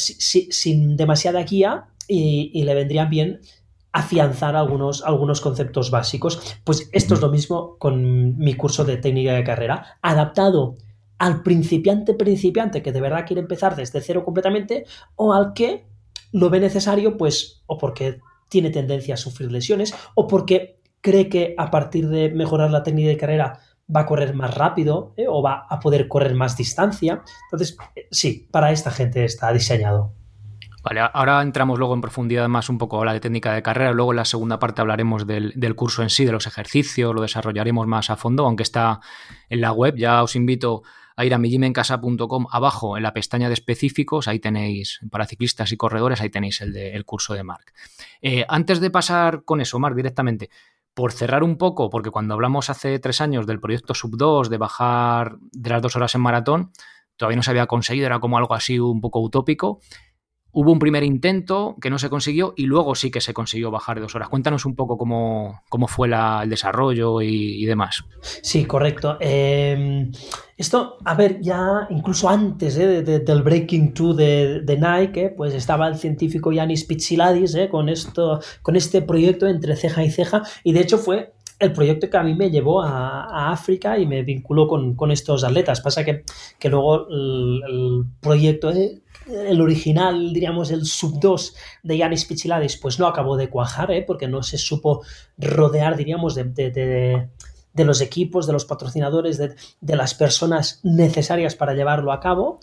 sin 0.00 0.96
demasiada 0.96 1.42
guía 1.42 1.86
y, 2.08 2.62
le 2.62 2.74
vendrían 2.74 3.10
bien 3.10 3.40
afianzar 3.92 4.56
algunos, 4.56 5.02
algunos 5.04 5.40
conceptos 5.40 5.90
básicos. 5.90 6.58
Pues 6.64 6.88
esto 6.92 7.14
es 7.14 7.20
lo 7.20 7.30
mismo 7.30 7.76
con 7.78 8.38
mi 8.38 8.54
curso 8.54 8.84
de 8.84 8.96
técnica 8.96 9.34
de 9.34 9.44
carrera, 9.44 9.98
adaptado 10.02 10.76
al 11.18 11.42
principiante 11.42 12.14
principiante 12.14 12.82
que 12.82 12.92
de 12.92 13.00
verdad 13.00 13.26
quiere 13.26 13.42
empezar 13.42 13.76
desde 13.76 14.00
cero 14.00 14.24
completamente 14.24 14.86
o 15.16 15.34
al 15.34 15.52
que 15.52 15.86
lo 16.32 16.48
ve 16.48 16.60
necesario 16.60 17.18
pues 17.18 17.62
o 17.66 17.76
porque 17.76 18.20
tiene 18.48 18.70
tendencia 18.70 19.14
a 19.14 19.18
sufrir 19.18 19.52
lesiones 19.52 19.94
o 20.14 20.26
porque 20.26 20.80
cree 21.02 21.28
que 21.28 21.54
a 21.58 21.70
partir 21.70 22.08
de 22.08 22.30
mejorar 22.30 22.70
la 22.70 22.82
técnica 22.82 23.08
de 23.08 23.16
carrera 23.18 23.60
va 23.94 24.00
a 24.00 24.06
correr 24.06 24.34
más 24.34 24.54
rápido 24.54 25.14
¿eh? 25.16 25.26
o 25.28 25.42
va 25.42 25.66
a 25.68 25.80
poder 25.80 26.08
correr 26.08 26.34
más 26.34 26.56
distancia. 26.56 27.22
Entonces, 27.44 27.76
eh, 27.94 28.06
sí, 28.10 28.48
para 28.50 28.72
esta 28.72 28.90
gente 28.90 29.24
está 29.24 29.52
diseñado. 29.52 30.12
Vale, 30.82 31.00
ahora 31.12 31.42
entramos 31.42 31.78
luego 31.78 31.92
en 31.94 32.00
profundidad 32.00 32.48
más 32.48 32.70
un 32.70 32.78
poco 32.78 33.02
a 33.02 33.04
la 33.04 33.12
de 33.12 33.20
técnica 33.20 33.52
de 33.52 33.62
carrera, 33.62 33.92
luego 33.92 34.12
en 34.12 34.16
la 34.16 34.24
segunda 34.24 34.58
parte 34.58 34.80
hablaremos 34.80 35.26
del, 35.26 35.74
curso 35.76 36.02
en 36.02 36.08
sí, 36.08 36.24
de 36.24 36.32
los 36.32 36.46
ejercicios, 36.46 37.14
lo 37.14 37.20
desarrollaremos 37.20 37.86
más 37.86 38.08
a 38.08 38.16
fondo, 38.16 38.46
aunque 38.46 38.62
está 38.62 39.00
en 39.50 39.60
la 39.60 39.72
web, 39.72 39.96
ya 39.96 40.22
os 40.22 40.36
invito 40.36 40.82
a 41.16 41.26
ir 41.26 41.34
a 41.34 41.38
millimencasa.com 41.38 42.46
abajo 42.50 42.96
en 42.96 43.02
la 43.02 43.12
pestaña 43.12 43.48
de 43.48 43.54
específicos, 43.54 44.26
ahí 44.26 44.38
tenéis 44.38 45.00
para 45.10 45.26
ciclistas 45.26 45.70
y 45.70 45.76
corredores, 45.76 46.22
ahí 46.22 46.30
tenéis 46.30 46.62
el, 46.62 46.72
de, 46.72 46.94
el 46.94 47.04
curso 47.04 47.34
de 47.34 47.42
Marc. 47.42 47.74
Eh, 48.22 48.46
antes 48.48 48.80
de 48.80 48.90
pasar 48.90 49.44
con 49.44 49.60
eso, 49.60 49.78
Marc, 49.78 49.94
directamente, 49.94 50.48
por 50.94 51.12
cerrar 51.12 51.42
un 51.42 51.56
poco, 51.56 51.90
porque 51.90 52.10
cuando 52.10 52.34
hablamos 52.34 52.70
hace 52.70 52.98
tres 52.98 53.20
años 53.20 53.46
del 53.46 53.60
proyecto 53.60 53.94
Sub 53.94 54.16
2, 54.16 54.50
de 54.50 54.58
bajar 54.58 55.38
de 55.52 55.70
las 55.70 55.82
dos 55.82 55.96
horas 55.96 56.14
en 56.14 56.20
maratón, 56.20 56.72
todavía 57.16 57.36
no 57.36 57.42
se 57.42 57.50
había 57.50 57.66
conseguido, 57.66 58.06
era 58.06 58.20
como 58.20 58.38
algo 58.38 58.54
así 58.54 58.78
un 58.78 59.00
poco 59.00 59.20
utópico. 59.20 59.80
Hubo 60.52 60.72
un 60.72 60.78
primer 60.78 61.04
intento 61.04 61.76
que 61.80 61.90
no 61.90 61.98
se 61.98 62.10
consiguió 62.10 62.54
y 62.56 62.66
luego 62.66 62.94
sí 62.94 63.10
que 63.10 63.20
se 63.20 63.32
consiguió 63.32 63.70
bajar 63.70 63.96
de 63.96 64.02
dos 64.02 64.14
horas. 64.14 64.28
Cuéntanos 64.28 64.64
un 64.64 64.74
poco 64.74 64.98
cómo, 64.98 65.62
cómo 65.68 65.86
fue 65.86 66.08
el 66.08 66.50
desarrollo 66.50 67.20
y, 67.22 67.64
demás. 67.64 68.04
Sí, 68.42 68.64
correcto. 68.64 69.16
Em, 69.20 70.10
esto, 70.56 70.98
a 71.04 71.14
ver, 71.14 71.40
ya 71.40 71.86
incluso 71.90 72.28
antes 72.28 72.76
eh, 72.76 73.02
del 73.02 73.42
Breaking 73.42 73.94
2 73.94 74.16
de, 74.16 74.78
Nike, 74.78 75.24
eh, 75.24 75.34
pues 75.36 75.54
estaba 75.54 75.86
el 75.88 75.96
científico 75.96 76.52
Yanis 76.52 76.84
Pitsiladis 76.84 77.54
eh, 77.54 77.68
con, 77.68 77.88
esto, 77.88 78.40
con 78.62 78.76
este 78.76 79.02
proyecto 79.02 79.46
entre 79.46 79.76
ceja 79.76 80.04
y 80.04 80.10
ceja 80.10 80.42
y 80.64 80.72
de 80.72 80.80
hecho 80.80 80.98
fue 80.98 81.32
el 81.60 81.72
proyecto 81.72 82.08
que 82.08 82.16
a 82.16 82.22
mí 82.22 82.34
me 82.34 82.50
llevó 82.50 82.82
a, 82.82 83.52
África 83.52 83.98
y 83.98 84.06
me 84.06 84.22
vinculó 84.22 84.66
con, 84.66 85.10
estos 85.10 85.44
atletas. 85.44 85.80
Pasa 85.80 86.04
que, 86.04 86.24
que 86.58 86.68
luego 86.70 87.06
el, 87.08 88.04
proyecto 88.20 88.70
el 88.70 89.60
original, 89.60 90.32
diríamos, 90.32 90.70
el 90.70 90.86
sub 90.86 91.20
2 91.20 91.54
de 91.82 91.98
Yanis 91.98 92.24
Pichiladis, 92.24 92.78
pues 92.78 92.98
no 92.98 93.06
acabó 93.06 93.36
de 93.36 93.50
cuajar, 93.50 93.90
¿eh? 93.90 94.02
porque 94.04 94.26
no 94.26 94.42
se 94.42 94.56
supo 94.56 95.02
rodear, 95.36 95.96
diríamos, 95.96 96.34
de, 96.34 97.28
los 97.76 98.00
equipos, 98.00 98.46
de 98.46 98.54
los 98.54 98.64
patrocinadores, 98.64 99.38
de, 99.38 99.96
las 99.96 100.14
personas 100.14 100.80
necesarias 100.82 101.54
para 101.54 101.74
llevarlo 101.74 102.10
a 102.12 102.20
cabo. 102.20 102.58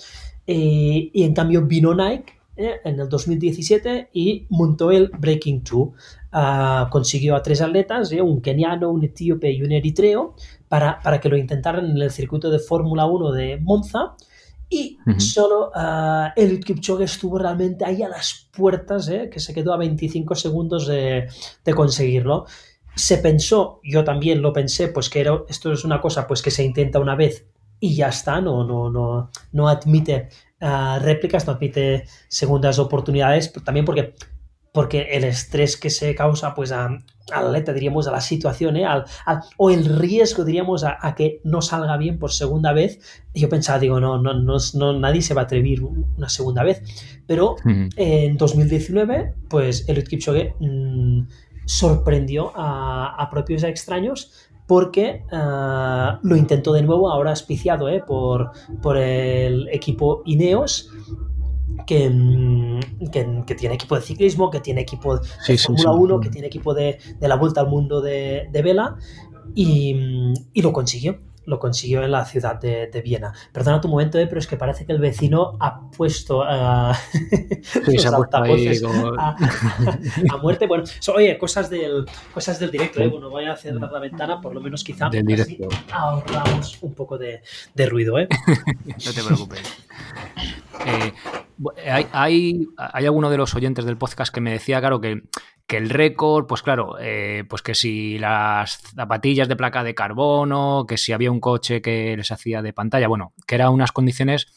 Eh, 0.47 1.11
y 1.13 1.23
en 1.23 1.33
cambio 1.33 1.61
vino 1.65 1.93
Nike 1.93 2.36
¿eh? 2.57 2.81
en 2.83 2.99
el 2.99 3.07
2017 3.07 4.09
y 4.13 4.45
montó 4.49 4.91
el 4.91 5.09
Breaking 5.17 5.63
2. 5.63 5.89
Ah, 6.31 6.87
consiguió 6.91 7.35
a 7.35 7.41
tres 7.41 7.61
atletas, 7.61 8.11
un 8.11 8.41
keniano, 8.41 8.91
un 8.91 9.03
etíope 9.03 9.51
y 9.51 9.61
un 9.61 9.71
eritreo, 9.71 10.35
para, 10.67 10.99
para 10.99 11.19
que 11.19 11.29
lo 11.29 11.37
intentaran 11.37 11.89
en 11.89 11.97
el 11.97 12.11
circuito 12.11 12.49
de 12.49 12.59
Fórmula 12.59 13.05
1 13.05 13.31
de 13.31 13.57
Monza 13.57 14.15
y 14.69 14.97
solo 15.17 15.71
uh, 15.73 16.29
Eliud 16.35 16.63
Kipchoge 16.63 17.05
estuvo 17.05 17.37
realmente 17.37 17.85
ahí 17.85 18.03
a 18.03 18.09
las 18.09 18.49
puertas, 18.51 19.07
¿eh? 19.07 19.29
que 19.31 19.39
se 19.39 19.53
quedó 19.53 19.73
a 19.73 19.77
25 19.77 20.35
segundos 20.35 20.87
de, 20.87 21.29
conseguirlo. 21.73 22.45
Se 22.93 23.19
pensó, 23.19 23.79
yo 23.83 24.03
también 24.03 24.41
lo 24.41 24.51
pensé, 24.51 24.89
pues 24.89 25.09
que 25.09 25.21
era, 25.21 25.39
esto 25.47 25.71
es 25.71 25.85
una 25.85 26.01
cosa 26.01 26.27
pues 26.27 26.41
que 26.41 26.51
se 26.51 26.65
intenta 26.65 26.99
una 26.99 27.15
vez 27.15 27.45
y 27.79 27.95
ya 27.95 28.09
está, 28.09 28.41
no, 28.41 28.65
no, 28.65 28.89
no, 28.89 29.29
no 29.53 29.67
admite 29.69 30.29
réplicas, 30.59 31.45
no 31.45 31.53
admite 31.53 32.05
segundas 32.27 32.79
oportunidades, 32.79 33.51
también 33.63 33.85
porque 33.85 34.15
porque 34.77 35.07
el 35.13 35.23
estrés 35.23 35.75
que 35.75 35.89
se 35.89 36.13
causa 36.13 36.53
pues 36.53 36.71
a, 36.71 36.85
al 36.85 37.47
atleta, 37.47 37.73
diríamos, 37.73 38.07
a 38.07 38.11
la 38.11 38.21
situación, 38.21 38.77
¿eh? 38.77 38.85
al, 38.85 39.05
o 39.57 39.71
el 39.71 39.85
riesgo, 39.97 40.45
diríamos, 40.45 40.83
a, 40.83 41.15
que 41.15 41.41
no 41.43 41.63
salga 41.63 41.97
bien 41.97 42.19
por 42.19 42.31
segunda 42.31 42.73
vez, 42.73 42.99
yo 43.33 43.49
pensaba, 43.49 43.79
digo, 43.79 43.99
no, 43.99 44.19
no, 44.21 44.33
no, 44.35 44.99
nadie 44.99 45.23
se 45.23 45.33
va 45.33 45.41
a 45.41 45.43
atrever 45.45 45.81
una 45.81 46.29
segunda 46.29 46.63
vez. 46.63 46.83
Pero 47.25 47.55
en 47.65 48.37
2019, 48.37 49.33
pues 49.49 49.89
el 49.89 50.03
Kipchoge 50.07 50.53
mm, 50.59 51.21
sorprendió 51.65 52.51
a, 52.55 53.27
propios 53.31 53.63
y 53.63 53.65
extraños 53.65 54.31
porque 54.67 55.23
ah, 55.31 56.19
lo 56.21 56.35
intentó 56.35 56.73
de 56.73 56.83
nuevo, 56.83 57.09
ahora 57.09 57.31
auspiciado 57.31 57.89
¿eh? 57.89 58.03
por, 58.05 58.51
por 58.81 58.97
el 58.97 59.69
equipo 59.69 60.21
Ineos, 60.25 60.91
Mm, 61.89 62.79
que, 63.11 63.43
que, 63.45 63.55
tiene 63.55 63.75
equipo 63.75 63.95
de 63.95 64.01
ciclismo, 64.01 64.49
que 64.49 64.59
tiene 64.59 64.81
equipo 64.81 65.19
de 65.19 65.57
Fórmula 65.57 65.91
1, 65.91 66.19
que 66.19 66.29
tiene 66.29 66.47
equipo 66.47 66.73
de, 66.73 66.97
de, 67.19 67.27
la 67.27 67.35
Vuelta 67.35 67.61
al 67.61 67.67
Mundo 67.67 68.01
de, 68.01 68.47
de 68.51 68.61
Vela 68.61 68.97
y, 69.55 69.93
mm, 69.93 70.33
y, 70.53 70.61
lo 70.61 70.73
consiguió. 70.73 71.19
Lo 71.47 71.59
consiguió 71.59 72.03
en 72.03 72.11
la 72.11 72.23
ciudad 72.25 72.59
de, 72.59 72.87
de 72.87 73.01
Viena. 73.01 73.33
Perdona 73.51 73.81
tu 73.81 73.87
momento, 73.87 74.19
eh, 74.19 74.27
pero 74.27 74.39
es 74.39 74.45
que 74.45 74.57
parece 74.57 74.85
que 74.85 74.91
el 74.91 74.99
vecino 74.99 75.57
ha 75.59 75.89
puesto 75.89 76.41
uh, 76.41 76.93
sí, 77.85 77.97
se 77.97 78.07
ha 78.07 78.11
a, 78.11 79.35
a, 80.29 80.37
muerte. 80.37 80.67
Bueno, 80.67 80.83
oye, 81.15 81.37
cosas 81.37 81.69
del, 81.69 82.05
cosas 82.33 82.59
del 82.59 82.69
directo. 82.69 83.01
Eh. 83.01 83.07
Bueno, 83.07 83.29
voy 83.29 83.45
a 83.45 83.55
cerrar 83.55 83.91
la 83.91 83.99
ventana, 83.99 84.39
por 84.39 84.53
lo 84.53 84.61
menos 84.61 84.83
quizá 84.83 85.09
ahorramos 85.91 86.77
un 86.81 86.93
poco 86.93 87.17
de, 87.17 87.41
de 87.73 87.85
ruido. 87.87 88.19
¿eh? 88.19 88.27
no 88.85 89.13
te 89.13 89.23
preocupes. 89.23 89.61
Eh, 90.85 91.13
hay, 92.11 92.67
hay, 92.77 93.05
alguno 93.05 93.29
de 93.29 93.37
los 93.37 93.55
oyentes 93.55 93.85
del 93.85 93.97
podcast 93.97 94.33
que 94.33 94.41
me 94.41 94.51
decía, 94.51 94.79
claro, 94.79 95.01
que, 95.01 95.23
el 95.75 95.89
récord, 95.89 96.47
pues 96.47 96.61
claro, 96.63 96.95
eh, 96.97 97.43
pues 97.49 97.61
que 97.61 97.75
si 97.75 98.17
las 98.17 98.79
zapatillas 98.95 99.49
de 99.49 99.57
placa 99.57 99.83
de 99.83 99.93
carbono, 99.93 100.85
que 100.87 100.97
si 100.97 101.11
había 101.11 101.29
un 101.29 101.41
coche 101.41 101.81
que 101.81 102.15
les 102.15 102.31
hacía 102.31 102.61
de 102.61 102.71
pantalla, 102.71 103.09
bueno, 103.09 103.33
que 103.45 103.55
eran 103.55 103.73
unas 103.73 103.91
condiciones, 103.91 104.47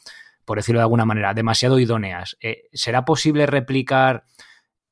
por 0.45 0.59
decirlo 0.59 0.79
de 0.79 0.85
alguna 0.85 1.05
manera, 1.05 1.35
demasiado 1.35 1.81
idóneas. 1.81 2.37
Eh, 2.41 2.63
¿Será 2.73 3.05
posible 3.05 3.47
replicar 3.47 4.23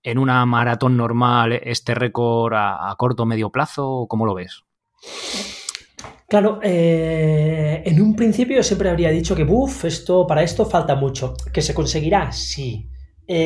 en 0.03 0.19
una 0.19 0.45
maratón 0.45 0.97
normal 0.97 1.53
este 1.53 1.95
récord 1.95 2.53
a, 2.57 2.93
corto 2.99 3.23
o 3.23 3.27
medio 3.27 3.51
plazo? 3.51 4.07
¿Cómo 4.09 4.27
lo 4.27 4.35
ves? 4.35 4.65
Claro, 6.29 6.59
eh, 6.65 7.81
en 7.87 8.03
un 8.03 8.17
principio 8.17 8.65
siempre 8.65 8.91
habría 8.91 9.11
dicho 9.11 9.37
que, 9.37 9.45
uff, 9.45 9.85
esto, 9.85 10.27
para 10.27 10.43
esto 10.43 10.67
falta 10.67 10.97
mucho. 10.97 11.35
¿Que 11.53 11.63
se 11.63 11.75
conseguirá? 11.75 12.33
Sí. 12.33 12.91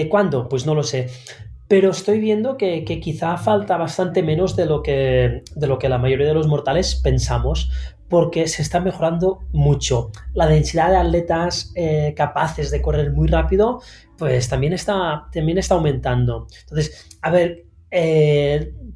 ¿Cuándo? 0.09 0.49
Pues 0.49 0.64
no 0.64 0.76
lo 0.76 0.85
sé. 0.85 1.11
Pero 1.73 1.91
estoy 1.91 2.21
viendo 2.21 2.59
que, 2.59 2.85
quizá 2.85 3.38
falta 3.38 3.79
bastante 3.79 4.23
menos 4.23 4.57
de 4.57 4.67
lo, 4.67 4.83
que, 4.83 5.43
de 5.57 5.67
lo 5.67 5.79
que 5.79 5.88
la 5.88 5.97
mayoría 5.97 6.26
de 6.26 6.35
los 6.35 6.47
mortales 6.47 6.97
pensamos, 6.97 7.71
porque 8.11 8.47
se 8.47 8.61
está 8.61 8.79
mejorando 8.79 9.38
mucho. 9.55 10.11
La 10.35 10.47
densidad 10.47 10.91
de 10.91 10.99
atletas 10.99 11.73
eh, 11.75 12.12
capaces 12.14 12.71
de 12.71 12.83
correr 12.83 13.12
muy 13.12 13.26
rápido, 13.26 13.81
pues 14.19 14.50
también 14.50 14.75
está, 14.75 15.29
también 15.33 15.57
está 15.57 15.75
aumentando. 15.76 16.47
Entonces, 16.61 17.09
a 17.23 17.31
ver, 17.31 17.64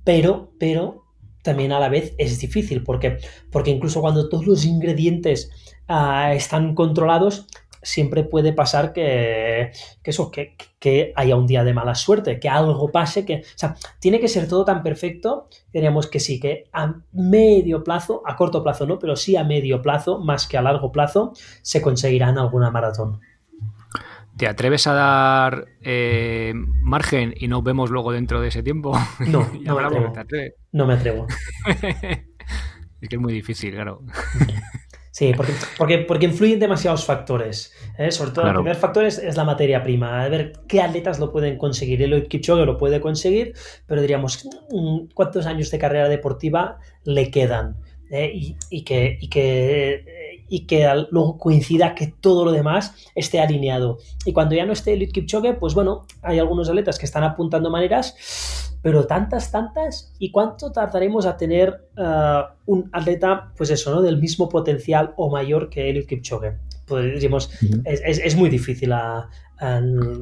pero, 0.05 0.53
pero 0.59 1.07
también 1.41 1.73
a 1.73 1.81
la 1.81 1.89
vez 1.89 2.15
es 2.19 2.39
difícil, 2.41 2.83
porque, 2.83 3.17
porque 3.51 3.71
incluso 3.71 4.03
cuando 4.03 4.29
todos 4.29 4.47
los 4.47 4.67
ingredientes 4.67 5.51
ah, 5.89 6.35
están 6.35 6.75
controlados, 6.75 7.47
siempre 7.87 8.25
puede 8.25 8.53
pasar 8.53 8.93
que, 8.93 9.71
eso, 10.03 10.31
que, 10.31 10.57
que, 10.81 11.13
haya 11.15 11.37
un 11.37 11.47
día 11.47 11.63
de 11.63 11.73
mala 11.73 11.95
suerte, 11.95 12.41
que 12.41 12.49
algo 12.49 12.91
pase, 12.91 13.25
que, 13.25 13.37
o 13.37 13.59
sea, 13.59 13.77
tiene 14.01 14.19
que 14.19 14.27
ser 14.27 14.49
todo 14.49 14.65
tan 14.65 14.83
perfecto, 14.83 15.49
diríamos 15.73 16.09
que 16.09 16.19
sí, 16.19 16.41
que 16.41 16.65
a 16.73 16.97
medio 17.13 17.85
plazo, 17.85 18.23
a 18.27 18.35
corto 18.35 18.63
plazo 18.65 18.87
no, 18.87 18.99
pero 18.99 19.15
sí 19.15 19.37
a 19.37 19.45
medio 19.45 19.83
plazo, 19.83 20.19
más 20.19 20.49
que 20.49 20.59
a 20.59 20.63
largo 20.63 20.91
plazo, 20.91 21.33
se 21.63 21.81
conseguirá 21.81 22.31
en 22.31 22.39
alguna 22.39 22.73
maratón. 22.73 23.21
¿Te 24.37 24.49
atreves 24.49 24.87
a 24.89 24.93
dar 24.93 25.67
eh, 25.81 26.53
margen 26.83 27.35
y 27.37 27.47
nos 27.47 27.63
vemos 27.63 27.91
luego 27.91 28.13
dentro 28.13 28.41
de 28.41 28.49
ese 28.49 28.65
tiempo? 28.65 28.99
No, 29.29 29.49
no, 29.63 29.77
me 29.77 29.83
atrevo. 29.83 30.13
no 30.73 30.87
me 30.87 30.95
atrevo. 30.95 31.27
es 33.01 33.09
que 33.09 33.17
es 33.17 33.21
muy 33.21 33.33
difícil, 33.33 33.75
claro. 33.75 34.03
Sí, 35.17 35.33
porque, 35.35 35.55
porque, 35.79 35.99
porque 36.01 36.27
influyen 36.27 36.61
demasiados 36.61 37.07
factores. 37.07 37.73
¿eh? 37.97 38.11
Sobre 38.13 38.33
todo, 38.33 38.49
el 38.49 38.53
primer 38.53 38.77
factor 38.77 39.03
es, 39.07 39.35
la 39.35 39.45
materia 39.45 39.83
prima. 39.83 40.23
A 40.23 40.29
ver 40.29 40.53
qué 40.69 40.83
atletas 40.83 41.19
lo 41.19 41.33
pueden 41.33 41.57
conseguir. 41.57 42.03
El 42.03 42.29
Kipchoge 42.29 42.67
lo 42.67 42.77
puede 42.77 43.01
conseguir, 43.01 43.55
pero 43.87 44.03
diríamos, 44.03 44.47
mm, 44.71 45.15
¿cuántos 45.15 45.47
años 45.47 45.71
de 45.71 45.79
carrera 45.79 46.11
deportiva 46.11 46.81
le 47.05 47.31
quedan? 47.31 47.79
¿Eh? 48.11 48.31
Y, 48.35 48.57
y, 48.69 48.85
que, 48.85 49.17
y 49.19 49.29
que 49.29 50.05
y 50.51 50.67
que 50.67 50.87
luego 51.11 51.39
coincida 51.39 51.95
que 51.95 52.09
todo 52.21 52.45
lo 52.45 52.53
demás 52.53 52.95
esté 53.15 53.41
alineado. 53.41 53.97
Y 54.27 54.35
cuando 54.35 54.55
ya 54.55 54.67
no 54.67 54.75
esté 54.75 54.93
el 54.93 55.11
Kipchoge, 55.11 55.55
pues 55.55 55.73
bueno, 55.73 56.05
hay 56.21 56.39
algunos 56.39 56.69
atletas 56.69 56.99
que 56.99 57.07
están 57.07 57.25
apuntando 57.25 57.71
maneras, 57.71 58.66
pero 58.87 59.05
tantas, 59.05 59.51
tantas. 59.51 60.13
¿Y 60.21 60.31
cuánto 60.31 60.71
tardaremos 60.71 61.27
a 61.27 61.37
tener 61.37 61.89
uh, 61.97 62.45
un 62.67 62.89
atleta, 62.93 63.53
pues 63.57 63.71
eso, 63.71 63.93
¿no? 63.93 64.01
Del 64.01 64.17
mismo 64.17 64.49
potencial 64.49 65.13
o 65.17 65.29
mayor 65.29 65.69
que 65.69 65.91
el 65.91 66.07
Kipchoge? 66.07 66.57
Pues, 66.87 67.21
es, 67.85 68.37
muy 68.37 68.49
difícil 68.49 68.93
a, 68.93 69.29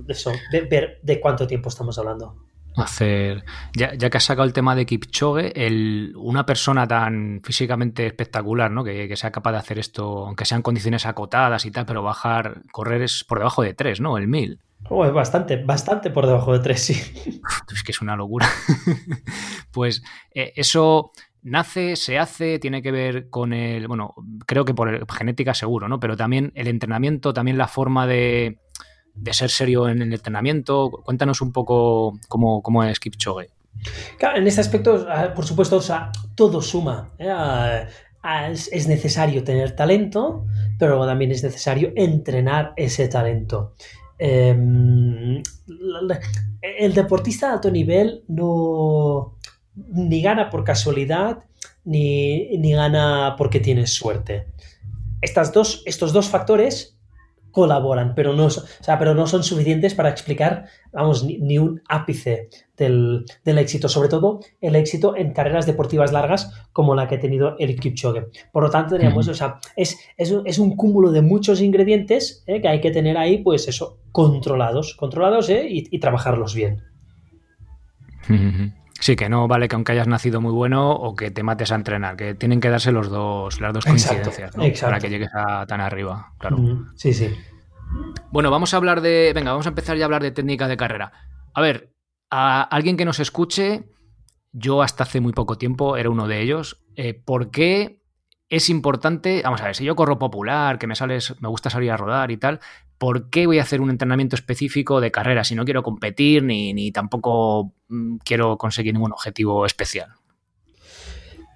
eso, 0.09 0.33
ver 0.71 0.99
de 1.02 1.21
cuánto 1.21 1.47
tiempo 1.47 1.68
estamos 1.68 1.99
hablando 1.99 2.37
hacer. 2.76 3.44
Ya, 3.74 3.94
ya, 3.94 4.10
que 4.10 4.16
has 4.16 4.24
sacado 4.24 4.46
el 4.46 4.52
tema 4.52 4.74
de 4.74 4.86
Kipchoge, 4.86 5.66
el, 5.66 6.12
una 6.16 6.44
persona 6.44 6.86
tan 6.86 7.40
físicamente 7.44 8.06
espectacular, 8.06 8.70
¿no? 8.70 8.84
Que, 8.84 9.14
sea 9.16 9.30
capaz 9.30 9.52
de 9.52 9.58
hacer 9.58 9.78
esto, 9.78 10.26
aunque 10.26 10.44
sean 10.44 10.62
condiciones 10.62 11.06
acotadas 11.06 11.66
y 11.66 11.70
tal, 11.70 11.86
pero 11.86 12.02
bajar, 12.02 12.62
correr 12.72 13.02
es 13.02 13.24
por 13.24 13.38
debajo 13.38 13.62
de 13.62 13.74
3, 13.74 14.00
¿no? 14.00 14.18
El 14.18 14.26
1000. 14.26 14.60
Oh, 14.90 15.04
es 15.04 15.12
bastante, 15.12 15.62
bastante 15.62 16.10
por 16.10 16.26
debajo 16.26 16.52
de 16.52 16.58
3, 16.58 16.80
sí. 16.80 16.94
Es 17.72 17.82
que 17.82 17.92
es 17.92 18.00
una 18.00 18.16
locura. 18.16 18.48
pues 19.72 20.02
eh, 20.34 20.52
eso 20.56 21.12
nace, 21.42 21.94
se 21.96 22.18
hace, 22.18 22.58
tiene 22.58 22.82
que 22.82 22.90
ver 22.90 23.30
con 23.30 23.52
el. 23.52 23.86
Bueno, 23.86 24.14
creo 24.46 24.64
que 24.64 24.74
por 24.74 25.06
genética 25.12 25.54
seguro, 25.54 25.88
¿no? 25.88 26.00
Pero 26.00 26.16
también 26.16 26.52
el 26.54 26.66
entrenamiento, 26.66 27.32
también 27.32 27.58
la 27.58 27.68
forma 27.68 28.06
de 28.06 28.58
de 29.14 29.33
ser 29.33 29.50
serio 29.50 29.88
en 29.88 30.02
el 30.02 30.12
entrenamiento. 30.12 30.90
Cuéntanos 30.90 31.40
un 31.40 31.52
poco 31.52 32.18
cómo, 32.28 32.62
cómo 32.62 32.85
es 32.85 33.00
Kipchoge. 33.00 33.50
Claro, 34.18 34.38
en 34.38 34.47
este 34.47 34.61
aspecto, 34.61 35.06
por 35.35 35.44
supuesto, 35.44 35.76
o 35.76 35.83
sea, 35.83 36.11
todo 36.35 36.61
suma. 36.62 37.11
¿eh? 37.18 37.87
Es 38.73 38.88
necesario 38.88 39.44
tener 39.44 39.76
talento, 39.76 40.47
pero 40.78 41.04
también 41.06 41.30
es 41.30 41.42
necesario 41.42 41.92
entrenar 41.94 42.73
ese 42.76 43.09
talento. 43.09 43.75
Em, 44.18 45.42
el 46.62 46.94
deportista 46.94 47.49
de 47.49 47.52
alto 47.54 47.71
nivel 47.71 48.23
no 48.28 49.37
ni 49.75 50.23
gana 50.23 50.50
por 50.50 50.62
casualidad 50.62 51.44
ni, 51.85 52.56
ni 52.59 52.73
gana 52.73 53.35
porque 53.37 53.61
tiene 53.61 53.87
suerte. 53.87 54.47
Estas 55.21 55.52
dos, 55.52 55.83
estos 55.85 56.12
dos 56.12 56.28
factores 56.28 56.93
colaboran, 57.54 58.14
pero 58.16 58.32
no, 58.32 58.46
o 58.46 58.50
sea, 58.50 58.99
pero 58.99 59.14
no 59.14 59.28
son 59.28 59.44
suficientes 59.44 59.94
para 59.94 60.11
explicar, 60.11 60.66
vamos, 60.92 61.25
ni, 61.25 61.56
un 61.56 61.80
ápice 61.88 62.49
del, 62.76 63.25
éxito, 63.44 63.88
sobre 63.88 64.08
todo 64.08 64.40
el 64.61 64.75
éxito 64.75 65.16
en 65.16 65.32
carreras 65.32 65.64
deportivas 65.64 66.12
largas 66.12 66.50
como 66.73 66.96
la 66.96 67.06
que 67.06 67.14
ha 67.14 67.20
tenido 67.20 67.54
el 67.61 67.78
Kipchoge. 67.78 68.26
Por 68.52 68.64
lo 68.64 68.70
tanto, 68.70 68.96
teníamos, 68.96 69.28
o 69.28 69.34
sea, 69.34 69.61
es, 69.76 69.96
es, 70.16 70.58
un 70.58 70.75
cúmulo 70.75 71.12
de 71.12 71.23
muchos 71.23 71.61
ingredientes 71.61 72.42
¿eh? 72.49 72.61
que 72.61 72.66
hay 72.66 72.80
que 72.80 72.90
tener 72.90 73.16
ahí, 73.16 73.38
pues 73.38 73.68
eso, 73.68 73.99
controlados, 74.11 74.94
controlados 74.94 75.49
¿eh? 75.49 75.64
y, 75.68 75.99
trabajarlos 76.00 76.56
bien. 76.56 76.82
Sí, 79.04 79.16
que 79.16 79.28
no 79.28 79.46
vale 79.46 79.68
que 79.68 79.75
aunque 79.75 79.92
hayas 79.92 80.08
nacido 80.08 80.40
muy 80.40 80.52
bueno 80.52 80.90
o 80.90 81.14
que 81.14 81.30
te 81.30 81.42
mates 81.42 81.70
a 81.73 81.75
entrenar, 81.75 82.16
que 82.16 82.34
tienen 82.34 82.58
que 82.58 82.70
darse 82.70 82.90
los 82.90 83.11
dos, 83.11 83.61
las 83.61 83.75
dos 83.75 83.84
coincidencias 83.84 84.56
para 84.80 84.99
que 84.99 85.11
llegues 85.11 85.28
a 85.34 85.66
tan 85.66 85.82
arriba. 85.82 86.32
Claro. 86.38 86.56
Sí, 86.94 87.12
sí. 87.12 87.30
Bueno, 88.30 88.50
vamos 88.50 88.73
a 88.73 88.78
hablar 88.78 89.02
de. 89.02 89.32
Venga, 89.34 89.50
vamos 89.50 89.66
a 89.66 89.68
empezar 89.68 89.99
ya 89.99 90.04
a 90.04 90.06
hablar 90.06 90.23
de 90.23 90.30
técnica 90.30 90.68
de 90.68 90.78
carrera. 90.78 91.12
A 91.52 91.61
ver, 91.61 91.92
a 92.30 92.62
alguien 92.62 92.96
que 92.96 93.04
nos 93.04 93.20
escuche, 93.20 93.90
yo 94.52 94.80
hasta 94.80 95.02
hace 95.02 95.20
muy 95.20 95.34
poco 95.34 95.58
tiempo 95.58 95.99
era 95.99 96.08
uno 96.08 96.26
de 96.26 96.40
ellos. 96.40 96.82
Eh, 96.96 97.12
¿Por 97.12 97.50
qué 97.50 98.00
es 98.49 98.70
importante? 98.70 99.42
Vamos 99.44 99.61
a 99.61 99.66
ver, 99.66 99.76
si 99.76 99.84
yo 99.84 99.96
corro 99.96 100.18
popular, 100.18 100.78
que 100.78 100.87
me 100.87 100.96
sales, 100.96 101.34
me 101.42 101.49
gusta 101.49 101.68
salir 101.68 101.90
a 101.90 101.99
rodar 101.99 102.30
y 102.30 102.38
tal, 102.38 102.61
¿por 102.98 103.30
qué 103.30 103.46
voy 103.46 103.58
a 103.58 103.62
hacer 103.62 103.80
un 103.80 103.90
entrenamiento 103.90 104.36
específico 104.36 105.00
de 105.00 105.10
carrera 105.10 105.44
si 105.44 105.54
no 105.54 105.64
quiero 105.64 105.82
competir 105.82 106.42
ni, 106.42 106.92
tampoco 106.92 107.72
mm, 107.88 108.16
quiero 108.24 108.56
conseguir 108.56 108.94
ningún 108.94 109.12
objetivo 109.12 109.66
especial? 109.66 110.10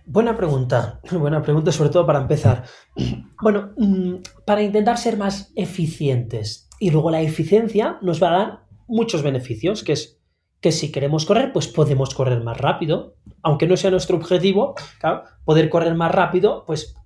Buena 0.06 0.36
pregunta, 0.36 1.00
buena 1.12 1.42
pregunta, 1.42 1.72
sobre 1.72 1.90
todo 1.90 2.06
para 2.06 2.20
empezar. 2.20 2.64
Bueno, 3.40 3.70
mm, 3.76 4.14
para 4.44 4.62
intentar 4.62 4.98
ser 4.98 5.16
más 5.16 5.52
eficientes 5.54 6.68
y 6.80 6.90
luego 6.90 7.12
la 7.12 7.20
eficiencia 7.20 7.98
nos 8.02 8.20
va 8.20 8.28
a 8.28 8.38
dar 8.38 8.60
muchos 8.88 9.22
beneficios, 9.22 9.84
que 9.84 9.92
es 9.92 10.18
que 10.60 10.72
si 10.72 10.90
queremos 10.90 11.24
correr, 11.24 11.52
pues 11.52 11.68
podemos 11.68 12.14
correr 12.14 12.42
más 12.42 12.58
rápido, 12.58 13.14
aunque 13.42 13.66
no 13.68 13.76
sea 13.76 13.92
nuestro 13.92 14.16
objetivo, 14.16 14.74
claro, 14.98 15.22
poder 15.44 15.70
correr 15.70 15.94
más 15.94 16.10
rápido, 16.10 16.64
pues 16.66 16.96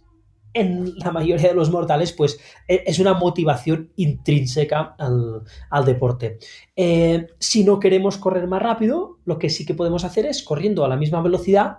en 0.54 0.96
la 0.98 1.10
mayoría 1.10 1.48
de 1.48 1.54
los 1.54 1.70
mortales, 1.70 2.12
pues 2.12 2.38
e, 2.68 2.84
es 2.86 2.98
una 2.98 3.14
motivación 3.14 3.92
intrínseca 3.96 4.96
al, 4.98 5.84
deporte. 5.84 6.38
Eh, 6.76 7.26
si 7.38 7.64
no 7.64 7.80
queremos 7.80 8.18
correr 8.18 8.46
más 8.46 8.62
rápido, 8.62 9.18
lo 9.24 9.38
que 9.38 9.50
sí 9.50 9.64
que 9.64 9.74
podemos 9.74 10.04
hacer 10.04 10.26
es, 10.26 10.42
corriendo 10.42 10.84
a 10.84 10.88
la 10.88 10.96
misma 10.96 11.22
velocidad, 11.22 11.78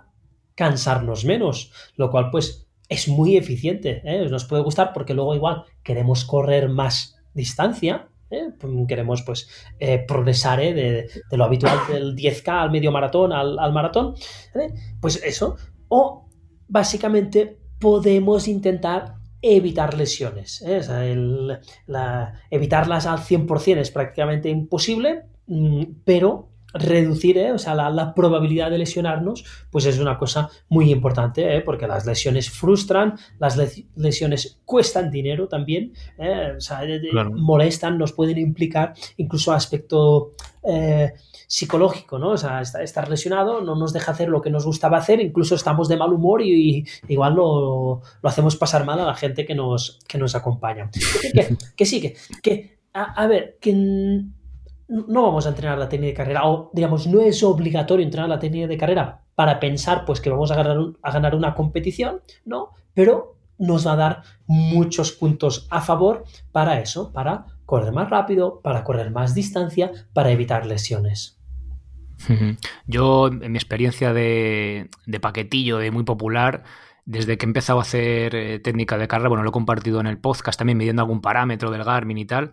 cansarnos 0.54 1.24
menos, 1.24 1.72
lo 1.96 2.10
cual 2.10 2.30
pues 2.30 2.66
es 2.88 3.08
muy 3.08 3.36
eficiente. 3.36 4.02
¿eh? 4.04 4.28
Nos 4.28 4.44
puede 4.44 4.62
gustar 4.62 4.92
porque 4.92 5.14
luego 5.14 5.34
igual 5.34 5.64
queremos 5.82 6.24
correr 6.24 6.68
más 6.68 7.16
distancia, 7.32 8.08
¿eh? 8.30 8.50
queremos 8.86 9.22
pues 9.22 9.48
progresar 10.06 10.60
de, 10.60 11.08
lo 11.32 11.44
habitual 11.44 11.78
del 11.88 12.14
10K 12.14 12.48
al 12.48 12.70
medio 12.70 12.92
maratón 12.92 13.32
al, 13.32 13.58
al 13.58 13.72
maratón, 13.72 14.14
pues 15.00 15.22
eso. 15.24 15.56
O 15.88 16.28
básicamente 16.68 17.63
podemos 17.84 18.48
intentar 18.48 19.16
evitar 19.42 19.92
lesiones. 19.92 20.62
¿eh? 20.62 20.80
evitarlas 22.50 23.04
al 23.04 23.18
100% 23.18 23.76
es 23.76 23.90
prácticamente 23.90 24.48
imposible, 24.48 25.24
mm, 25.46 25.82
pero 26.02 26.48
reducir 26.74 27.38
¿eh? 27.38 27.52
o 27.52 27.58
sea, 27.58 27.74
la, 27.74 28.14
probabilidad 28.14 28.70
de 28.70 28.78
lesionarnos, 28.78 29.44
pues 29.70 29.86
es 29.86 29.98
una 29.98 30.18
cosa 30.18 30.50
muy 30.68 30.90
importante, 30.90 31.56
¿eh? 31.56 31.60
porque 31.60 31.86
las 31.86 32.04
lesiones 32.04 32.50
frustran, 32.50 33.14
las 33.38 33.56
lesiones 33.96 34.60
cuestan 34.64 35.10
dinero 35.10 35.48
también, 35.48 35.92
o 36.18 36.60
sea, 36.60 36.82
molestan, 37.32 37.96
nos 37.96 38.12
pueden 38.12 38.38
implicar 38.38 38.94
incluso 39.16 39.52
aspecto 39.52 40.32
psicológico, 41.46 42.18
¿no? 42.18 42.30
O 42.30 42.36
sea, 42.36 42.60
estar 42.60 43.08
lesionado 43.08 43.60
no 43.60 43.76
nos 43.76 43.92
deja 43.92 44.12
hacer 44.12 44.28
lo 44.28 44.40
que 44.40 44.50
nos 44.50 44.64
gustaba 44.64 44.98
hacer, 44.98 45.20
incluso 45.20 45.54
estamos 45.54 45.88
de 45.88 45.96
mal 45.96 46.12
humor 46.12 46.42
y, 46.42 46.84
igual 47.08 47.34
lo, 47.34 48.02
hacemos 48.22 48.56
pasar 48.56 48.84
mal 48.84 48.98
a 49.00 49.06
la 49.06 49.14
gente 49.14 49.44
que 49.44 49.54
nos, 49.54 50.00
que 50.08 50.18
nos 50.18 50.34
acompaña. 50.34 50.90
Que, 51.76 51.86
sí, 51.86 52.14
que, 52.42 52.78
a, 52.92 53.26
ver, 53.26 53.58
que 53.60 54.24
no 55.08 55.22
vamos 55.22 55.46
a 55.46 55.50
entrenar 55.50 55.78
la 55.78 55.88
técnica 55.88 56.10
de 56.10 56.16
carrera, 56.16 56.46
o 56.46 56.70
digamos, 56.72 57.06
no 57.06 57.20
es 57.20 57.42
obligatorio 57.42 58.04
entrenar 58.04 58.28
la 58.28 58.38
técnica 58.38 58.66
de 58.66 58.78
carrera 58.78 59.20
para 59.34 59.58
pensar 59.58 60.04
pues 60.04 60.20
que 60.20 60.30
vamos 60.30 60.50
a 60.50 60.56
ganar, 60.56 60.76
a 61.02 61.12
ganar 61.12 61.34
una 61.34 61.54
competición, 61.54 62.20
¿no? 62.44 62.70
Pero 62.94 63.36
nos 63.58 63.86
va 63.86 63.92
a 63.92 63.96
dar 63.96 64.22
muchos 64.46 65.12
puntos 65.12 65.66
a 65.70 65.80
favor 65.80 66.24
para 66.52 66.80
eso, 66.80 67.12
para 67.12 67.46
correr 67.66 67.92
más 67.92 68.10
rápido, 68.10 68.60
para 68.62 68.84
correr 68.84 69.10
más 69.10 69.34
distancia, 69.34 69.90
para 70.12 70.30
evitar 70.30 70.66
lesiones. 70.66 71.40
Yo, 72.86 73.26
en 73.26 73.52
mi 73.52 73.58
experiencia 73.58 74.12
de, 74.12 74.88
paquetillo, 75.20 75.78
de 75.78 75.90
muy 75.90 76.04
popular, 76.04 76.62
desde 77.04 77.36
que 77.36 77.44
he 77.44 77.48
empezado 77.48 77.80
a 77.80 77.82
hacer 77.82 78.34
eh, 78.34 78.58
técnica 78.60 78.96
de 78.96 79.08
carrera, 79.08 79.28
bueno, 79.28 79.42
lo 79.42 79.50
he 79.50 79.52
compartido 79.52 80.00
en 80.00 80.06
el 80.06 80.18
podcast 80.18 80.58
también 80.58 80.78
midiendo 80.78 81.02
algún 81.02 81.20
parámetro 81.20 81.70
del 81.70 81.84
Garmin 81.84 82.18
y 82.18 82.24
tal, 82.24 82.52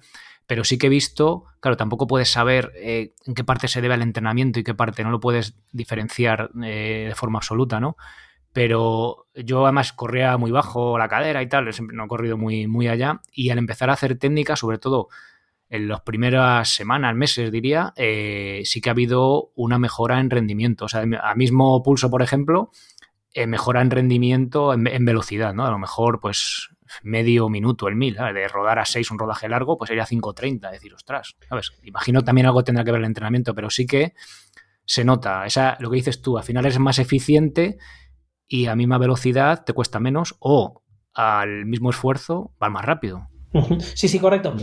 pero 0.51 0.65
sí 0.65 0.77
que 0.77 0.87
he 0.87 0.89
visto, 0.89 1.45
claro, 1.61 1.77
tampoco 1.77 2.07
puedes 2.07 2.29
saber 2.29 2.73
eh, 2.75 3.13
en 3.25 3.35
qué 3.35 3.45
parte 3.45 3.69
se 3.69 3.79
debe 3.79 3.93
al 3.93 4.01
entrenamiento 4.01 4.59
y 4.59 4.65
qué 4.65 4.73
parte 4.73 5.01
no 5.01 5.09
lo 5.09 5.21
puedes 5.21 5.55
diferenciar 5.71 6.51
eh, 6.61 7.05
de 7.07 7.15
forma 7.15 7.39
absoluta, 7.39 7.79
¿no? 7.79 7.95
Pero 8.51 9.27
yo 9.33 9.63
además 9.63 9.93
corría 9.93 10.35
muy 10.35 10.51
bajo 10.51 10.97
la 10.97 11.07
cadera 11.07 11.41
y 11.41 11.47
tal, 11.47 11.71
siempre 11.71 11.95
no 11.95 12.03
he 12.03 12.07
corrido 12.09 12.37
muy, 12.37 12.67
muy 12.67 12.89
allá, 12.89 13.21
y 13.31 13.49
al 13.49 13.59
empezar 13.59 13.89
a 13.89 13.93
hacer 13.93 14.17
técnica, 14.17 14.57
sobre 14.57 14.77
todo 14.77 15.07
en 15.69 15.87
las 15.87 16.01
primeras 16.01 16.67
semanas, 16.67 17.15
meses 17.15 17.49
diría, 17.49 17.93
eh, 17.95 18.63
sí 18.65 18.81
que 18.81 18.89
ha 18.89 18.91
habido 18.91 19.51
una 19.55 19.79
mejora 19.79 20.19
en 20.19 20.29
rendimiento. 20.29 20.83
O 20.83 20.89
sea, 20.89 21.05
a 21.23 21.33
mismo 21.33 21.81
pulso, 21.81 22.09
por 22.09 22.23
ejemplo, 22.23 22.71
mejora 23.47 23.81
en 23.81 23.89
rendimiento 23.89 24.73
en, 24.73 25.05
velocidad, 25.05 25.53
¿no? 25.53 25.65
A 25.65 25.71
lo 25.71 25.79
mejor, 25.79 26.19
pues, 26.19 26.71
medio 27.03 27.49
minuto 27.49 27.87
el 27.87 27.95
mil, 27.95 28.15
De 28.15 28.47
rodar 28.47 28.79
a 28.79 28.85
6 28.85 29.11
un 29.11 29.19
rodaje 29.19 29.49
largo, 29.49 29.77
pues 29.77 29.89
sería 29.89 30.05
5.30, 30.05 30.65
es 30.67 30.71
decir, 30.71 30.93
ostras, 30.93 31.35
¿sabes? 31.47 31.71
Imagino 31.83 32.23
también 32.23 32.47
algo 32.47 32.63
tendrá 32.63 32.83
que 32.83 32.91
ver 32.91 32.99
el 32.99 33.05
entrenamiento, 33.05 33.53
pero 33.55 33.69
sí 33.69 33.85
que 33.85 34.13
se 34.85 35.03
nota. 35.03 35.45
Esa, 35.45 35.77
lo 35.79 35.89
que 35.89 35.97
dices 35.97 36.21
tú, 36.21 36.37
al 36.37 36.43
final 36.43 36.65
es 36.65 36.79
más 36.79 36.99
eficiente 36.99 37.77
y 38.47 38.65
a 38.65 38.75
misma 38.75 38.97
velocidad 38.97 39.63
te 39.63 39.73
cuesta 39.73 39.99
menos 39.99 40.35
o 40.39 40.83
al 41.13 41.65
mismo 41.65 41.89
esfuerzo 41.89 42.53
vas 42.59 42.71
más 42.71 42.85
rápido. 42.85 43.27
Sí, 43.95 44.07
sí, 44.07 44.19
correcto. 44.19 44.55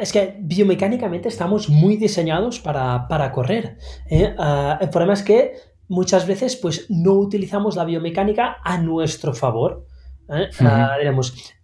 Es 0.00 0.12
que 0.12 0.36
biomecánicamente 0.40 1.28
estamos 1.28 1.68
muy 1.68 1.96
diseñados 1.96 2.60
para, 2.60 3.32
correr. 3.32 3.78
¿eh? 4.10 4.34
Ah, 4.38 4.78
el 4.80 4.90
problema 4.90 5.14
es 5.14 5.22
que 5.22 5.52
muchas 5.88 6.26
veces 6.26 6.56
pues, 6.56 6.86
no 6.90 7.14
utilizamos 7.14 7.76
la 7.76 7.84
biomecánica 7.84 8.58
a 8.62 8.78
nuestro 8.78 9.34
favor. 9.34 9.86
¿Eh? 10.28 10.48
Ah, 10.60 10.96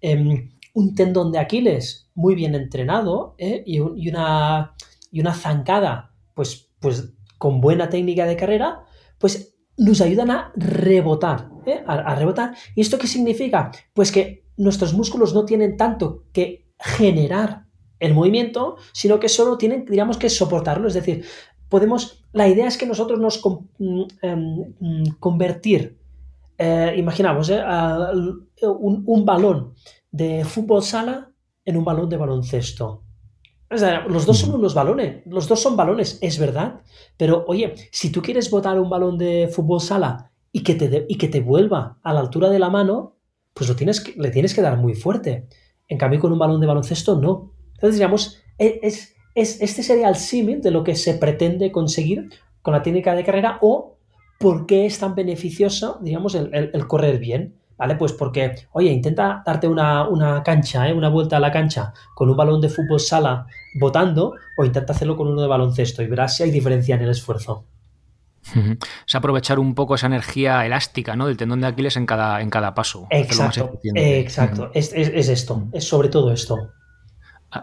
em, 0.00 0.50
un 0.74 0.94
tendón 0.94 1.32
de 1.32 1.38
Aquiles 1.38 2.10
muy 2.14 2.34
bien 2.34 2.54
entrenado 2.54 3.34
¿eh? 3.38 3.62
y, 3.66 3.80
una, 3.80 4.74
y 5.10 5.20
una 5.20 5.34
zancada 5.34 6.14
pues, 6.34 6.70
pues 6.80 7.14
con 7.38 7.60
buena 7.60 7.88
técnica 7.88 8.26
de 8.26 8.36
carrera, 8.36 8.84
pues 9.18 9.56
nos 9.76 10.00
ayudan 10.00 10.30
a 10.30 10.52
rebotar, 10.56 11.50
¿eh? 11.66 11.82
a, 11.86 12.14
rebotar. 12.14 12.54
¿Y 12.74 12.80
esto 12.80 12.98
qué 12.98 13.06
significa? 13.06 13.70
Pues 13.92 14.12
que 14.12 14.44
nuestros 14.56 14.94
músculos 14.94 15.34
no 15.34 15.44
tienen 15.44 15.76
tanto 15.76 16.24
que 16.32 16.68
generar 16.78 17.66
el 17.98 18.14
movimiento, 18.14 18.76
sino 18.92 19.18
que 19.18 19.28
solo 19.28 19.58
tienen, 19.58 19.84
digamos, 19.84 20.16
que 20.16 20.28
soportarlo. 20.28 20.88
Es 20.88 20.94
decir, 20.94 21.24
podemos, 21.68 22.24
la 22.32 22.48
idea 22.48 22.66
es 22.66 22.76
que 22.78 22.86
nosotros 22.86 23.18
nos 23.18 23.42
mm, 23.78 24.02
em, 24.22 24.74
mm, 24.78 25.04
convertir, 25.18 25.98
eh, 26.58 26.94
imaginamos, 26.96 27.50
eh, 27.50 27.62
un, 28.62 29.02
un 29.06 29.24
balón 29.24 29.74
de 30.10 30.44
fútbol 30.44 30.82
sala 30.82 31.30
en 31.64 31.76
un 31.76 31.84
balón 31.84 32.08
de 32.08 32.16
baloncesto 32.16 33.04
los 34.08 34.26
dos 34.26 34.38
son 34.38 34.54
unos 34.54 34.74
balones, 34.74 35.22
los 35.26 35.48
dos 35.48 35.60
son 35.60 35.76
balones, 35.76 36.18
es 36.20 36.38
verdad. 36.38 36.80
Pero 37.16 37.44
oye, 37.46 37.74
si 37.90 38.10
tú 38.10 38.22
quieres 38.22 38.50
botar 38.50 38.78
un 38.78 38.90
balón 38.90 39.18
de 39.18 39.48
fútbol 39.48 39.80
sala 39.80 40.30
y 40.52 40.62
que 40.62 40.74
te, 40.74 41.06
y 41.08 41.16
que 41.16 41.28
te 41.28 41.40
vuelva 41.40 41.98
a 42.02 42.12
la 42.12 42.20
altura 42.20 42.50
de 42.50 42.58
la 42.58 42.70
mano, 42.70 43.16
pues 43.52 43.68
lo 43.68 43.76
tienes 43.76 44.16
le 44.16 44.30
tienes 44.30 44.54
que 44.54 44.62
dar 44.62 44.76
muy 44.78 44.94
fuerte. 44.94 45.48
En 45.88 45.98
cambio, 45.98 46.20
con 46.20 46.32
un 46.32 46.38
balón 46.38 46.60
de 46.60 46.66
baloncesto, 46.66 47.20
no. 47.20 47.52
Entonces, 47.74 47.96
digamos, 47.96 48.38
e, 48.58 48.80
es, 48.82 49.14
es, 49.34 49.60
este 49.60 49.82
sería 49.82 50.08
el 50.08 50.16
símil 50.16 50.60
de 50.60 50.70
lo 50.70 50.84
que 50.84 50.94
se 50.94 51.14
pretende 51.14 51.72
conseguir 51.72 52.30
con 52.62 52.72
la 52.72 52.82
técnica 52.82 53.14
de 53.14 53.24
carrera 53.24 53.58
o 53.60 53.93
por 54.38 54.66
qué 54.66 54.86
es 54.86 54.98
tan 54.98 55.14
beneficioso, 55.14 55.98
digamos, 56.02 56.34
el 56.34 56.86
correr 56.86 57.18
bien. 57.18 57.54
¿vale? 57.76 57.96
Pues 57.96 58.12
porque, 58.12 58.54
oye, 58.72 58.90
intenta 58.90 59.42
darte 59.44 59.68
una, 59.68 60.42
cancha, 60.44 60.88
¿eh? 60.88 60.92
una 60.92 61.08
vuelta 61.08 61.36
a 61.36 61.40
la 61.40 61.52
cancha 61.52 61.92
con 62.14 62.30
un 62.30 62.36
balón 62.36 62.60
de 62.60 62.68
fútbol 62.68 63.00
sala 63.00 63.46
botando 63.78 64.34
o 64.56 64.64
intenta 64.64 64.92
hacerlo 64.92 65.16
con 65.16 65.28
uno 65.28 65.42
de 65.42 65.48
baloncesto 65.48 66.02
y 66.02 66.06
verás 66.06 66.36
si 66.36 66.44
hay 66.44 66.50
diferencia 66.50 66.94
en 66.94 67.02
el 67.02 67.10
esfuerzo. 67.10 67.64
Es 69.06 69.14
aprovechar 69.14 69.58
un 69.58 69.74
poco 69.74 69.94
esa 69.94 70.06
energía 70.06 70.66
elástica 70.66 71.16
¿no? 71.16 71.26
del 71.26 71.38
tendón 71.38 71.62
de 71.62 71.66
Aquiles 71.66 71.96
en 71.96 72.04
cada, 72.04 72.42
en 72.42 72.50
cada 72.50 72.74
paso. 72.74 73.06
Exacto, 73.10 73.80
exacto. 73.82 74.70
es, 74.74 74.92
esto, 74.92 75.68
es 75.72 75.88
sobre 75.88 76.08
todo 76.08 76.30
esto. 76.30 76.72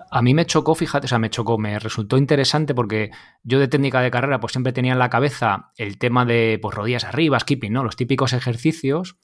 A, 0.10 0.22
mí 0.22 0.34
me 0.34 0.46
chocó, 0.46 0.76
fíjate, 0.76 1.06
o 1.06 1.08
sea, 1.08 1.20
me 1.20 1.30
chocó, 1.30 1.58
me 1.58 1.78
resultó 1.80 2.18
interesante 2.18 2.74
porque 2.74 3.12
yo 3.44 3.60
de 3.60 3.68
técnica 3.68 4.02
de 4.02 4.12
carrera 4.12 4.40
pues 4.40 4.54
siempre 4.54 4.74
tenía 4.74 4.94
en 4.94 5.00
la 5.00 5.10
cabeza 5.10 5.72
el 5.78 5.98
tema 5.98 6.26
de 6.26 6.60
pues 6.62 6.76
rodillas 6.76 7.04
arriba, 7.04 7.40
skipping, 7.40 7.74
¿no? 7.74 7.84
Los 7.84 7.96
típicos 7.96 8.34
ejercicios 8.34 9.18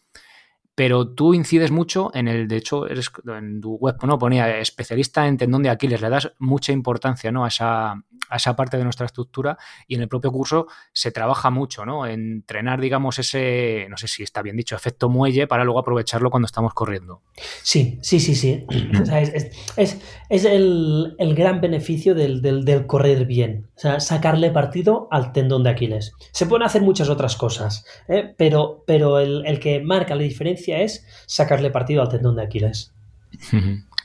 pero 0.78 1.08
tú 1.08 1.34
incides 1.34 1.72
mucho 1.72 2.12
en 2.14 2.28
el, 2.28 2.48
de 2.48 2.58
hecho, 2.58 2.88
eres 2.88 3.10
en 3.26 3.60
tu 3.60 3.78
web 3.78 3.96
no 4.04 4.20
ponía 4.20 4.60
especialista 4.60 5.26
en 5.26 5.36
tendón 5.36 5.64
de 5.64 5.72
Aquiles, 5.72 6.00
le 6.02 6.08
das 6.08 6.32
mucha 6.38 6.72
importancia 6.72 7.32
¿no? 7.32 7.46
a, 7.46 7.48
esa, 7.48 7.94
a 7.94 8.36
esa 8.36 8.56
parte 8.56 8.78
de 8.78 8.84
nuestra 8.84 9.08
estructura 9.08 9.58
y 9.88 9.96
en 9.96 10.04
el 10.04 10.08
propio 10.08 10.32
curso 10.32 10.68
se 10.94 11.12
trabaja 11.12 11.50
mucho, 11.50 11.84
¿no? 11.84 12.06
Entrenar, 12.06 12.80
digamos, 12.80 13.18
ese, 13.18 13.88
no 13.90 13.98
sé 13.98 14.08
si 14.08 14.22
está 14.22 14.44
bien 14.44 14.56
dicho, 14.56 14.76
efecto 14.76 15.10
muelle 15.10 15.48
para 15.48 15.64
luego 15.64 15.80
aprovecharlo 15.80 16.30
cuando 16.30 16.46
estamos 16.46 16.76
corriendo. 16.76 17.24
Sí, 17.64 17.98
sí, 18.04 18.20
sí, 18.20 18.36
sí. 18.36 18.68
es, 19.78 20.46
el, 20.46 21.16
gran 21.36 21.60
beneficio 21.60 22.14
del, 22.14 22.86
correr 22.86 23.26
bien, 23.26 23.66
o 23.76 23.80
sea, 23.80 24.00
sacarle 24.00 24.52
partido 24.52 25.08
al 25.10 25.32
tendón 25.32 25.64
de 25.64 25.72
Aquiles. 25.72 26.14
Se 26.34 26.46
pueden 26.46 26.68
hacer 26.68 26.84
muchas 26.84 27.10
otras 27.10 27.36
cosas, 27.36 27.84
¿eh? 28.08 28.36
pero, 28.38 28.84
pero 28.86 29.18
el, 29.18 29.44
el 29.48 29.60
que 29.60 29.80
marca 29.80 30.14
la 30.14 30.22
diferencia 30.22 30.67
es 30.74 31.06
sacarle 31.26 31.72
partido 31.72 32.02
al 32.02 32.10
tendón 32.10 32.36
de 32.36 32.44
Aquiles. 32.44 32.94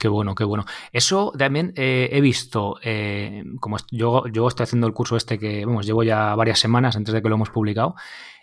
Qué 0.02 0.08
bueno, 0.08 0.34
qué 0.34 0.42
bueno. 0.42 0.64
Eso 0.92 1.32
también 1.38 1.72
eh, 1.76 2.08
he 2.10 2.20
visto, 2.20 2.76
eh, 2.82 3.44
como 3.60 3.76
yo, 3.92 4.26
yo 4.26 4.48
estoy 4.48 4.64
haciendo 4.64 4.88
el 4.88 4.94
curso 4.94 5.16
este 5.16 5.38
que, 5.38 5.64
vamos, 5.64 5.86
llevo 5.86 6.02
ya 6.02 6.34
varias 6.34 6.58
semanas 6.58 6.96
antes 6.96 7.14
de 7.14 7.22
que 7.22 7.28
lo 7.28 7.36
hemos 7.36 7.50
publicado, 7.50 7.94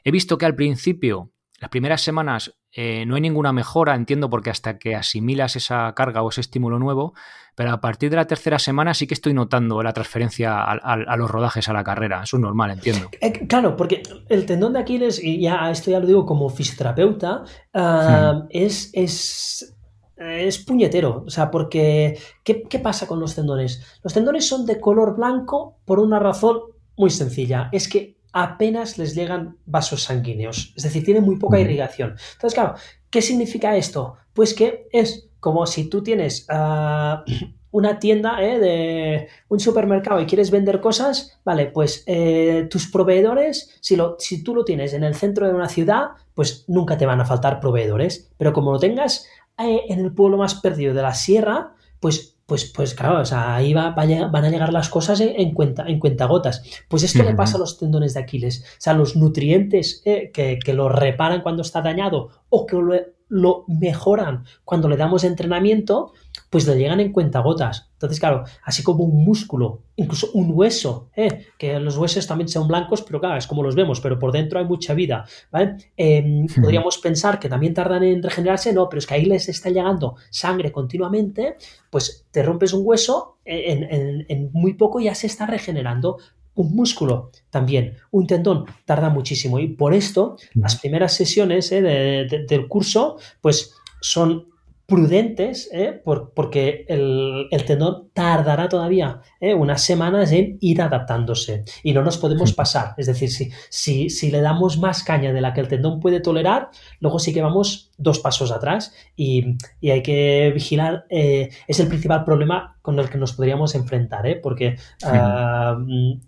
he 0.05 0.11
visto 0.11 0.37
que 0.37 0.45
al 0.45 0.55
principio, 0.55 1.31
las 1.59 1.69
primeras 1.69 2.01
semanas, 2.01 2.55
eh, 2.71 3.05
no 3.05 3.15
hay 3.15 3.21
ninguna 3.21 3.51
mejora, 3.51 3.95
entiendo, 3.95 4.29
porque 4.29 4.49
hasta 4.49 4.77
que 4.77 4.95
asimilas 4.95 5.57
esa 5.57 5.93
carga 5.95 6.21
o 6.21 6.29
ese 6.29 6.39
estímulo 6.39 6.79
nuevo, 6.79 7.13
pero 7.59 7.73
a 7.73 7.81
partir 7.81 8.09
de 8.09 8.15
la 8.15 8.25
tercera 8.25 8.57
semana 8.57 8.93
sí 8.93 9.05
que 9.05 9.13
estoy 9.13 9.33
notando 9.33 9.83
la 9.83 9.91
transferencia 9.91 10.63
a, 10.63 11.17
los 11.17 11.29
rodajes 11.29 11.67
a 11.67 11.73
la 11.73 11.83
carrera. 11.83 12.23
Eso 12.23 12.37
es 12.37 12.41
normal, 12.41 12.71
entiendo. 12.71 13.09
Eh, 13.19 13.33
claro, 13.47 13.75
porque 13.75 14.01
el 14.29 14.45
tendón 14.45 14.71
de 14.71 14.79
Aquiles, 14.79 15.21
y 15.21 15.41
ya 15.41 15.69
esto 15.69 15.91
ya 15.91 15.99
lo 15.99 16.07
digo 16.07 16.25
como 16.25 16.47
fisioterapeuta, 16.47 17.43
ah, 17.73 18.43
hmm. 18.43 18.47
es, 18.49 18.91
es, 18.93 19.75
es, 20.15 20.57
puñetero. 20.59 21.25
O 21.27 21.29
sea, 21.29 21.51
porque 21.51 22.17
¿qué, 22.45 22.63
¿qué 22.63 22.79
pasa 22.79 23.07
con 23.07 23.19
los 23.19 23.35
tendones? 23.35 23.99
Los 24.03 24.13
tendones 24.13 24.47
son 24.47 24.65
de 24.65 24.79
color 24.79 25.17
blanco 25.17 25.79
por 25.83 25.99
una 25.99 26.17
razón 26.17 26.61
muy 26.95 27.09
sencilla. 27.09 27.67
Es 27.73 27.89
que 27.89 28.15
apenas 28.31 28.97
les 28.97 29.15
llegan 29.15 29.57
vasos 29.65 30.03
sanguíneos, 30.03 30.71
es 30.77 30.83
decir, 30.83 31.03
tienen 31.03 31.25
muy 31.25 31.35
poca 31.35 31.57
hmm. 31.57 31.61
irrigación. 31.61 32.15
Entonces, 32.35 32.53
claro, 32.53 32.75
¿qué 33.09 33.21
significa 33.21 33.75
esto? 33.75 34.15
Pues 34.31 34.53
que 34.53 34.87
es 34.93 35.28
como 35.39 35.65
si 35.65 35.89
tú 35.89 36.03
tienes 36.03 36.45
ah, 36.49 37.23
una 37.71 37.99
tienda 37.99 38.43
¿eh? 38.43 38.59
de 38.59 39.27
un 39.47 39.59
supermercado 39.59 40.19
y 40.21 40.25
quieres 40.25 40.51
vender 40.51 40.81
cosas, 40.81 41.39
vale, 41.43 41.67
pues 41.67 42.03
eh, 42.07 42.67
tus 42.69 42.87
proveedores, 42.87 43.77
si, 43.81 43.95
lo, 43.95 44.15
si 44.19 44.43
tú 44.43 44.55
lo 44.55 44.65
tienes 44.65 44.93
en 44.93 45.03
el 45.03 45.15
centro 45.15 45.47
de 45.47 45.53
una 45.53 45.69
ciudad, 45.69 46.09
pues 46.33 46.65
nunca 46.67 46.97
te 46.97 47.05
van 47.05 47.21
a 47.21 47.25
faltar 47.25 47.59
proveedores, 47.59 48.31
pero 48.37 48.53
como 48.53 48.71
lo 48.71 48.79
tengas 48.79 49.27
eh, 49.57 49.81
en 49.89 49.99
el 49.99 50.13
pueblo 50.13 50.37
más 50.37 50.55
perdido 50.55 50.93
de 50.93 51.01
la 51.01 51.13
sierra, 51.13 51.73
pues 51.99 52.35
pues, 52.49 52.65
pues 52.65 52.95
claro, 52.95 53.21
o 53.21 53.25
sea, 53.25 53.55
ahí 53.55 53.75
va, 53.75 53.91
van 53.91 54.45
a 54.45 54.49
llegar 54.49 54.73
las 54.73 54.89
cosas 54.89 55.21
en, 55.21 55.53
cuenta, 55.53 55.85
en 55.85 55.99
cuentagotas. 55.99 56.63
Pues 56.87 57.03
esto 57.03 57.21
le 57.21 57.35
pasa 57.35 57.57
a 57.57 57.59
los 57.59 57.77
tendones 57.77 58.15
de 58.15 58.21
Aquiles. 58.21 58.63
O 58.63 58.81
sea, 58.81 58.95
los 58.95 59.15
nutrientes 59.15 60.01
que, 60.03 60.31
que, 60.33 60.73
lo 60.73 60.89
reparan 60.89 61.43
cuando 61.43 61.61
está 61.61 61.83
dañado 61.83 62.29
o 62.49 62.65
que 62.65 62.75
lo, 62.75 62.95
lo 63.29 63.63
mejoran 63.67 64.43
cuando 64.65 64.89
le 64.89 64.97
damos 64.97 65.23
entrenamiento, 65.23 66.13
pues 66.49 66.67
le 66.67 66.77
llegan 66.77 66.99
en 66.99 67.13
cuentagotas. 67.13 67.89
Entonces, 67.93 68.19
claro, 68.19 68.43
así 68.63 68.81
como 68.81 69.03
un 69.03 69.23
músculo, 69.23 69.83
incluso 69.95 70.29
un 70.33 70.51
hueso, 70.53 71.09
¿eh? 71.15 71.45
que 71.57 71.79
los 71.79 71.97
huesos 71.97 72.25
también 72.25 72.47
son 72.47 72.67
blancos, 72.67 73.03
pero 73.03 73.19
claro, 73.19 73.37
es 73.37 73.45
como 73.45 73.61
los 73.61 73.75
vemos, 73.75 74.01
pero 74.01 74.17
por 74.17 74.31
dentro 74.31 74.57
hay 74.57 74.65
mucha 74.65 74.93
vida, 74.93 75.25
¿vale? 75.51 75.77
Em, 75.95 76.47
podríamos 76.61 76.97
pensar 76.97 77.39
que 77.39 77.49
también 77.49 77.73
tardan 77.73 78.03
en 78.03 78.23
regenerarse, 78.23 78.73
no, 78.73 78.89
pero 78.89 78.99
es 78.99 79.05
que 79.05 79.13
ahí 79.13 79.25
les 79.25 79.47
está 79.49 79.69
llegando 79.69 80.15
sangre 80.29 80.71
continuamente, 80.71 81.57
pues 81.89 82.25
te 82.31 82.41
rompes 82.41 82.73
un 82.73 82.81
hueso, 82.85 83.37
en, 83.45 84.25
en 84.27 84.49
muy 84.53 84.75
poco 84.75 84.99
ya 84.99 85.15
se 85.15 85.27
está 85.27 85.45
regenerando, 85.45 86.17
un 86.59 86.75
músculo 86.75 87.31
también, 87.49 87.95
un 88.11 88.27
tendón 88.27 88.65
tarda 88.85 89.09
muchísimo. 89.09 89.59
Y 89.59 89.67
por 89.67 89.93
esto 89.93 90.35
las 90.55 90.75
primeras 90.75 91.13
sesiones 91.13 91.71
eh, 91.71 92.27
del 92.47 92.67
curso 92.67 93.17
pues 93.39 93.73
son 94.01 94.45
prudentes, 94.89 95.69
¿eh? 95.71 96.01
porque 96.03 96.85
el, 96.89 97.47
tendón 97.65 98.09
tardará 98.13 98.67
todavía 98.67 99.21
¿eh? 99.39 99.53
unas 99.53 99.81
semanas 99.83 100.31
en 100.31 100.57
ir 100.59 100.81
adaptándose 100.81 101.63
y 101.83 101.93
no 101.93 102.03
nos 102.03 102.17
podemos 102.17 102.51
pasar. 102.53 102.95
Es 102.97 103.05
decir, 103.05 103.31
si, 103.31 103.51
si, 103.69 104.09
si, 104.09 104.31
le 104.31 104.41
damos 104.41 104.77
más 104.77 105.03
caña 105.03 105.31
de 105.31 105.39
la 105.39 105.53
que 105.53 105.61
el 105.61 105.67
tendón 105.67 105.99
puede 105.99 106.19
tolerar, 106.19 106.69
luego 106.99 107.19
sí 107.19 107.33
que 107.33 107.41
vamos 107.41 107.91
dos 107.97 108.19
pasos 108.19 108.51
atrás 108.51 108.93
y, 109.15 109.57
hay 109.83 110.01
que 110.03 110.51
vigilar. 110.53 111.05
Eh, 111.09 111.49
es 111.67 111.79
el 111.79 111.87
principal 111.87 112.25
problema 112.25 112.77
con 112.81 112.99
el 112.99 113.09
que 113.09 113.17
nos 113.17 113.33
podríamos 113.33 113.75
enfrentar, 113.75 114.25
porque 114.41 114.77
ah, 115.03 115.77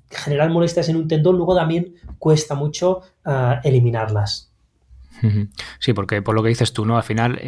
generar 0.10 0.50
molestias 0.50 0.88
en 0.90 0.98
un 0.98 1.08
tendón 1.08 1.36
luego 1.36 1.56
también 1.56 1.96
cuesta 2.20 2.56
mucho 2.56 3.02
ah, 3.26 3.60
eliminarlas. 3.64 4.51
Sí, 5.80 5.94
porque 5.94 6.22
por 6.22 6.36
lo 6.36 6.42
que 6.42 6.50
dices 6.50 6.74
tú, 6.74 6.86
¿no? 6.86 6.98
Al 6.98 7.04
final 7.04 7.40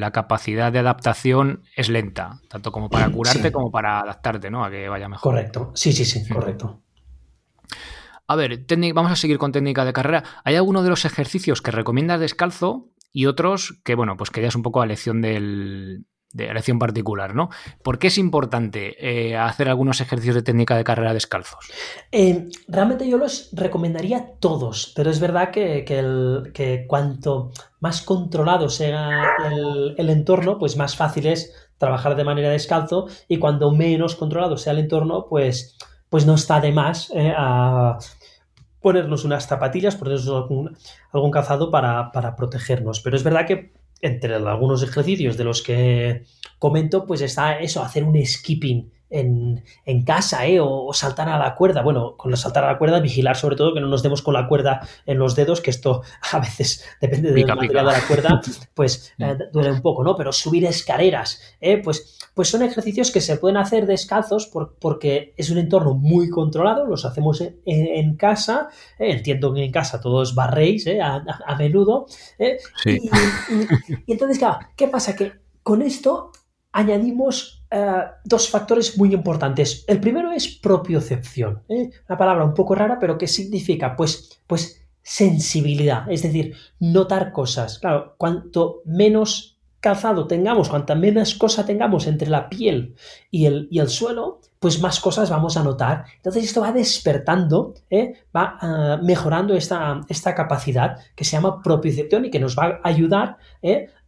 la 0.00 0.10
capacidad 0.10 0.72
de 0.72 0.80
adaptación 0.80 1.62
es 1.74 1.88
lenta, 1.88 2.40
tanto 2.48 2.72
como 2.72 2.90
para 2.90 3.10
curarte 3.10 3.52
como 3.52 3.70
para 3.70 4.00
adaptarte, 4.00 4.50
¿no? 4.50 4.64
A 4.64 4.70
que 4.70 4.88
vaya 4.88 5.08
mejor. 5.08 5.32
Correcto. 5.32 5.72
Sí, 5.74 5.92
sí, 5.92 6.04
sí, 6.04 6.28
correcto. 6.28 6.82
A 8.26 8.36
ver, 8.36 8.64
vamos 8.94 9.12
a 9.12 9.16
seguir 9.16 9.38
con 9.38 9.52
técnica 9.52 9.84
de 9.84 9.92
carrera. 9.92 10.24
¿Hay 10.44 10.56
alguno 10.56 10.82
de 10.82 10.90
los 10.90 11.04
ejercicios 11.04 11.60
que 11.60 11.70
recomiendas 11.70 12.20
descalzo 12.20 12.90
y 13.12 13.26
otros 13.26 13.80
que, 13.84 13.94
bueno, 13.94 14.16
pues 14.16 14.30
que 14.30 14.40
ya 14.40 14.48
es 14.48 14.56
un 14.56 14.62
poco 14.62 14.80
a 14.80 14.86
lección 14.86 15.20
del, 15.20 16.06
de 16.34 16.48
elección 16.48 16.78
particular, 16.78 17.34
¿no? 17.34 17.48
¿Por 17.82 17.98
qué 17.98 18.08
es 18.08 18.18
importante 18.18 18.96
eh, 18.98 19.36
hacer 19.36 19.68
algunos 19.68 20.00
ejercicios 20.00 20.34
de 20.34 20.42
técnica 20.42 20.76
de 20.76 20.84
carrera 20.84 21.14
descalzos? 21.14 21.70
Eh, 22.12 22.48
realmente 22.68 23.08
yo 23.08 23.16
los 23.16 23.50
recomendaría 23.52 24.32
todos, 24.40 24.92
pero 24.96 25.10
es 25.10 25.20
verdad 25.20 25.50
que, 25.50 25.84
que, 25.84 26.84
cuanto 26.88 27.52
más 27.80 28.02
controlado 28.02 28.68
sea 28.68 29.36
el, 29.96 30.10
entorno, 30.10 30.58
pues 30.58 30.76
más 30.76 30.96
fácil 30.96 31.28
es 31.28 31.54
trabajar 31.78 32.16
de 32.16 32.24
manera 32.24 32.50
descalzo 32.50 33.06
y 33.28 33.38
cuando 33.38 33.70
menos 33.70 34.16
controlado 34.16 34.56
sea 34.56 34.72
el 34.72 34.80
entorno, 34.80 35.26
pues, 35.28 35.78
pues 36.08 36.26
no 36.26 36.34
está 36.34 36.60
de 36.60 36.72
más 36.72 37.10
eh, 37.14 37.32
a 37.36 37.96
ponernos 38.80 39.24
unas 39.24 39.46
zapatillas, 39.46 39.94
ponernos 39.94 40.26
algún, 40.28 40.76
algún 41.12 41.30
calzado 41.30 41.70
para, 41.70 42.10
para 42.10 42.34
protegernos. 42.34 43.00
Pero 43.00 43.16
es 43.16 43.22
verdad 43.22 43.46
que 43.46 43.72
entre 44.04 44.34
algunos 44.34 44.82
ejercicios 44.82 45.38
de 45.38 45.44
los 45.44 45.62
que 45.62 46.24
comento, 46.58 47.06
pues 47.06 47.22
está 47.22 47.58
eso, 47.58 47.82
hacer 47.82 48.04
un 48.04 48.22
skipping 48.24 48.90
en, 49.14 50.02
casa, 50.04 50.46
¿eh? 50.46 50.58
O, 50.60 50.92
saltar 50.92 51.28
a 51.28 51.38
la 51.38 51.54
cuerda. 51.54 51.82
Bueno, 51.82 52.16
con 52.16 52.36
saltar 52.36 52.64
a 52.64 52.72
la 52.72 52.78
cuerda, 52.78 53.00
vigilar 53.00 53.36
sobre 53.36 53.56
todo 53.56 53.72
que 53.72 53.80
no 53.80 53.88
nos 53.88 54.02
demos 54.02 54.22
con 54.22 54.34
la 54.34 54.48
cuerda 54.48 54.86
en 55.06 55.18
los 55.18 55.36
dedos, 55.36 55.60
que 55.60 55.70
esto 55.70 56.02
a 56.32 56.38
veces 56.40 56.84
depende 57.00 57.32
del 57.32 57.46
material 57.46 57.86
de 57.86 57.92
la 57.92 58.06
cuerda, 58.06 58.40
pues 58.74 59.12
eh, 59.18 59.36
duele 59.52 59.72
un 59.72 59.82
poco, 59.82 60.02
¿no? 60.02 60.16
Pero 60.16 60.32
subir 60.32 60.64
escaleras, 60.64 61.40
¿eh? 61.60 61.80
Pues, 61.82 62.18
pues 62.34 62.48
son 62.48 62.62
ejercicios 62.62 63.10
que 63.10 63.20
se 63.20 63.36
pueden 63.36 63.56
hacer 63.56 63.86
descalzos 63.86 64.50
porque 64.80 65.34
es 65.36 65.50
un 65.50 65.58
entorno 65.58 65.94
muy 65.94 66.28
controlado, 66.28 66.84
los 66.86 67.04
hacemos 67.04 67.42
en, 67.64 68.16
casa, 68.16 68.68
¿eh? 68.98 69.12
entiendo 69.12 69.54
que 69.54 69.64
en 69.64 69.72
casa 69.72 70.00
todos 70.00 70.34
barréis 70.34 70.86
¿eh? 70.86 71.00
a, 71.00 71.22
menudo. 71.56 72.06
Sí. 72.82 73.10
y 74.06 74.12
entonces, 74.12 74.38
claro, 74.38 74.58
¿qué 74.76 74.88
pasa? 74.88 75.14
Que 75.14 75.32
con 75.62 75.82
esto 75.82 76.32
añadimos 76.72 77.63
eh, 77.76 78.04
dos 78.22 78.48
factores 78.48 78.96
muy 78.96 79.12
importantes. 79.12 79.84
El 79.88 79.98
primero 79.98 80.30
es 80.30 80.46
propiocepción, 80.46 81.64
¿eh? 81.68 81.90
una 82.08 82.16
palabra 82.16 82.44
un 82.44 82.54
poco 82.54 82.76
rara, 82.76 82.98
pero 83.00 83.18
¿qué 83.18 83.26
significa? 83.26 83.96
Pues, 83.96 84.40
pues 84.46 84.86
sensibilidad, 85.02 86.08
es 86.08 86.22
decir, 86.22 86.54
notar 86.78 87.32
cosas. 87.32 87.80
Claro, 87.80 88.14
cuanto 88.16 88.82
menos 88.84 89.58
calzado 89.80 90.28
tengamos, 90.28 90.68
cuanta 90.68 90.94
menos 90.94 91.34
cosa 91.34 91.66
tengamos 91.66 92.06
entre 92.06 92.28
la 92.28 92.48
piel 92.48 92.94
y 93.32 93.46
el, 93.46 93.66
y 93.72 93.80
el 93.80 93.88
suelo, 93.88 94.40
pues 94.60 94.80
más 94.80 95.00
cosas 95.00 95.28
vamos 95.28 95.56
a 95.56 95.64
notar. 95.64 96.04
Entonces 96.14 96.44
esto 96.44 96.60
va 96.60 96.70
despertando, 96.70 97.74
¿eh? 97.90 98.14
va 98.34 99.00
mejorando 99.02 99.52
esta, 99.52 100.00
esta, 100.08 100.32
capacidad 100.36 100.98
que 101.16 101.24
se 101.24 101.32
llama 101.32 101.60
propiocepción 101.60 102.24
y 102.24 102.30
que 102.30 102.38
nos 102.38 102.56
va 102.56 102.80
a 102.82 102.88
ayudar 102.88 103.36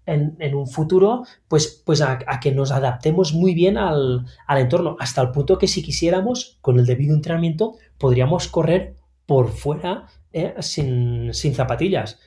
en, 0.06 0.54
un 0.54 0.66
futuro, 0.66 1.24
pues, 1.48 1.82
pues 1.84 2.00
a, 2.00 2.18
que 2.40 2.52
nos 2.52 2.70
adaptemos 2.70 3.34
muy 3.34 3.54
bien 3.54 3.76
al, 3.76 4.26
entorno, 4.48 4.96
hasta 5.00 5.20
el 5.20 5.30
punto 5.30 5.58
que 5.58 5.68
si 5.68 5.82
quisiéramos, 5.82 6.58
con 6.60 6.78
el 6.78 6.86
debido 6.86 7.14
entrenamiento, 7.14 7.74
podríamos 7.98 8.48
correr 8.48 8.94
por 9.26 9.48
fuera 9.48 10.06
eh, 10.32 10.54
sin, 10.60 11.34
zapatillas. 11.34 12.20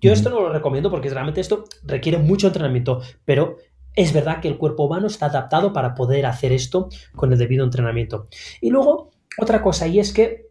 Yo 0.00 0.12
esto 0.12 0.30
no 0.30 0.40
lo 0.40 0.52
recomiendo 0.52 0.90
porque 0.90 1.08
realmente 1.08 1.40
esto 1.40 1.64
requiere 1.84 2.18
mucho 2.18 2.48
entrenamiento, 2.48 3.00
pero 3.24 3.56
es 3.94 4.12
verdad 4.12 4.40
que 4.40 4.48
el 4.48 4.58
cuerpo 4.58 4.84
humano 4.84 5.06
está 5.06 5.26
adaptado 5.26 5.72
para 5.72 5.94
poder 5.94 6.26
hacer 6.26 6.52
esto 6.52 6.88
con 7.14 7.32
el 7.32 7.38
debido 7.38 7.64
entrenamiento. 7.64 8.28
Y 8.60 8.70
luego, 8.70 9.10
otra 9.38 9.62
cosa, 9.62 9.86
y 9.86 10.00
es 10.00 10.12
que 10.12 10.46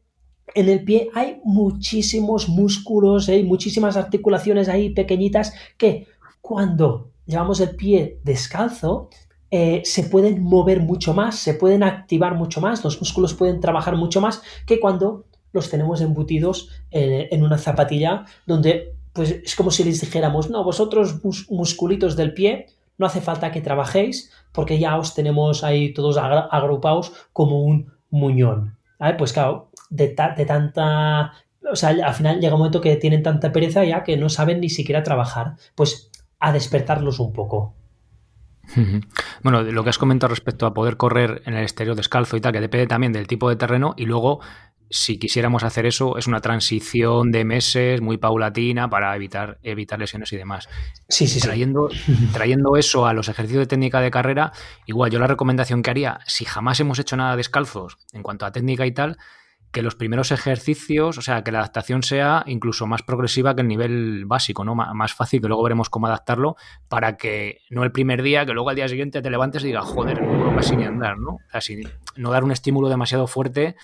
en 0.53 0.69
el 0.69 0.83
pie 0.83 1.09
hay 1.13 1.39
muchísimos 1.43 2.49
músculos, 2.49 3.29
hay 3.29 3.43
muchísimas 3.43 3.97
articulaciones 3.97 4.69
ahí 4.69 4.91
pequeñitas 4.91 5.53
que 5.77 6.07
cuando 6.45 7.09
llevamos 7.25 7.59
el 7.59 7.75
pie 7.75 8.19
descalzo, 8.23 9.09
eh, 9.49 9.81
se 9.83 10.03
pueden 10.03 10.43
mover 10.43 10.79
mucho 10.79 11.15
más, 11.15 11.39
se 11.39 11.55
pueden 11.55 11.81
activar 11.81 12.35
mucho 12.35 12.61
más, 12.61 12.83
los 12.83 12.99
músculos 12.99 13.33
pueden 13.33 13.59
trabajar 13.59 13.95
mucho 13.95 14.21
más 14.21 14.43
que 14.67 14.79
cuando 14.79 15.25
los 15.53 15.71
tenemos 15.71 16.01
embutidos 16.01 16.69
en 16.91 17.41
una 17.41 17.57
zapatilla 17.57 18.25
donde 18.45 18.93
pues 19.11 19.31
es 19.31 19.55
como 19.55 19.71
si 19.71 19.83
les 19.83 20.01
dijéramos, 20.01 20.51
no, 20.51 20.63
vosotros 20.63 21.15
musculitos 21.49 22.15
del 22.15 22.35
pie, 22.35 22.67
no 22.99 23.07
hace 23.07 23.21
falta 23.21 23.51
que 23.51 23.61
trabajéis 23.61 24.29
porque 24.51 24.77
ya 24.77 24.99
os 24.99 25.15
tenemos 25.15 25.63
ahí 25.63 25.95
todos 25.95 26.17
agrupados 26.17 27.11
como 27.33 27.63
un 27.63 27.91
muñón. 28.11 28.77
Pues 29.17 29.33
claro, 29.33 29.71
de, 29.89 30.15
de 30.37 30.45
tanta... 30.45 31.33
O 31.71 31.75
sea, 31.75 31.89
al 31.89 32.13
final 32.13 32.39
llega 32.39 32.53
un 32.53 32.59
momento 32.59 32.81
que 32.81 32.97
tienen 32.97 33.23
tanta 33.23 33.51
pereza 33.51 33.83
ya 33.83 34.03
que 34.03 34.15
no 34.15 34.29
saben 34.29 34.59
ni 34.59 34.69
siquiera 34.69 35.01
trabajar. 35.01 35.55
Pues 35.73 36.11
a 36.39 36.51
despertarlos 36.51 37.19
un 37.19 37.33
poco. 37.33 37.75
Bueno, 39.43 39.61
lo 39.61 39.83
que 39.83 39.89
has 39.89 39.97
comentado 39.97 40.31
respecto 40.31 40.65
a 40.65 40.73
poder 40.73 40.97
correr 40.97 41.43
en 41.45 41.53
el 41.53 41.63
exterior 41.63 41.95
descalzo 41.95 42.35
y 42.35 42.41
tal, 42.41 42.51
que 42.51 42.61
depende 42.61 42.87
también 42.87 43.13
del 43.13 43.27
tipo 43.27 43.47
de 43.49 43.55
terreno 43.55 43.93
y 43.95 44.05
luego 44.05 44.41
si 44.89 45.17
quisiéramos 45.17 45.63
hacer 45.63 45.85
eso, 45.85 46.17
es 46.17 46.27
una 46.27 46.41
transición 46.41 47.31
de 47.31 47.43
meses 47.43 48.01
muy 48.01 48.17
paulatina 48.17 48.89
para 48.89 49.15
evitar, 49.15 49.59
evitar 49.63 49.99
lesiones 49.99 50.31
y 50.33 50.37
demás. 50.37 50.69
Sí, 51.09 51.27
sí, 51.27 51.39
trayendo, 51.39 51.89
trayendo 52.33 52.77
eso 52.77 53.05
a 53.05 53.13
los 53.13 53.27
ejercicios 53.27 53.61
de 53.61 53.67
técnica 53.67 53.99
de 54.01 54.11
carrera, 54.11 54.51
igual 54.85 55.11
yo 55.11 55.19
la 55.19 55.27
recomendación 55.27 55.81
que 55.81 55.89
haría, 55.89 56.19
si 56.27 56.45
jamás 56.45 56.79
hemos 56.79 56.99
hecho 56.99 57.17
nada 57.17 57.35
descalzos 57.35 57.97
en 58.13 58.23
cuanto 58.23 58.45
a 58.45 58.51
técnica 58.51 58.85
y 58.85 58.91
tal, 58.91 59.17
que 59.75 59.81
los 59.81 59.95
primeros 59.95 60.31
ejercicios, 60.31 61.17
o 61.17 61.21
sea, 61.21 61.43
que 61.43 61.51
la 61.51 61.59
adaptación 61.59 62.01
sea 62.01 62.45
incluso 62.47 62.87
más 62.87 63.03
progresiva 63.03 63.53
que 63.55 63.61
el 63.61 63.67
nivel 63.67 64.23
básico, 64.25 64.63
¿no? 64.63 64.73
más 64.73 65.13
fácil, 65.13 65.41
que 65.41 65.49
luego 65.49 65.63
veremos 65.63 65.89
cómo 65.89 66.07
adaptarlo, 66.07 66.55
para 66.87 67.17
que 67.17 67.59
no 67.69 67.83
el 67.83 67.91
primer 67.91 68.23
día, 68.23 68.45
que 68.45 68.53
luego 68.53 68.69
al 68.69 68.77
día 68.77 68.87
siguiente 68.87 69.21
te 69.21 69.29
levantes 69.29 69.65
y 69.65 69.67
digas, 69.67 69.83
joder, 69.83 70.21
no 70.21 70.39
puedo 70.39 70.55
casi 70.55 70.77
ni 70.77 70.85
andar, 70.85 71.17
¿no? 71.17 71.31
O 71.31 71.39
no 72.15 72.31
dar 72.31 72.45
un 72.45 72.53
estímulo 72.53 72.87
demasiado 72.87 73.27
fuerte 73.27 73.75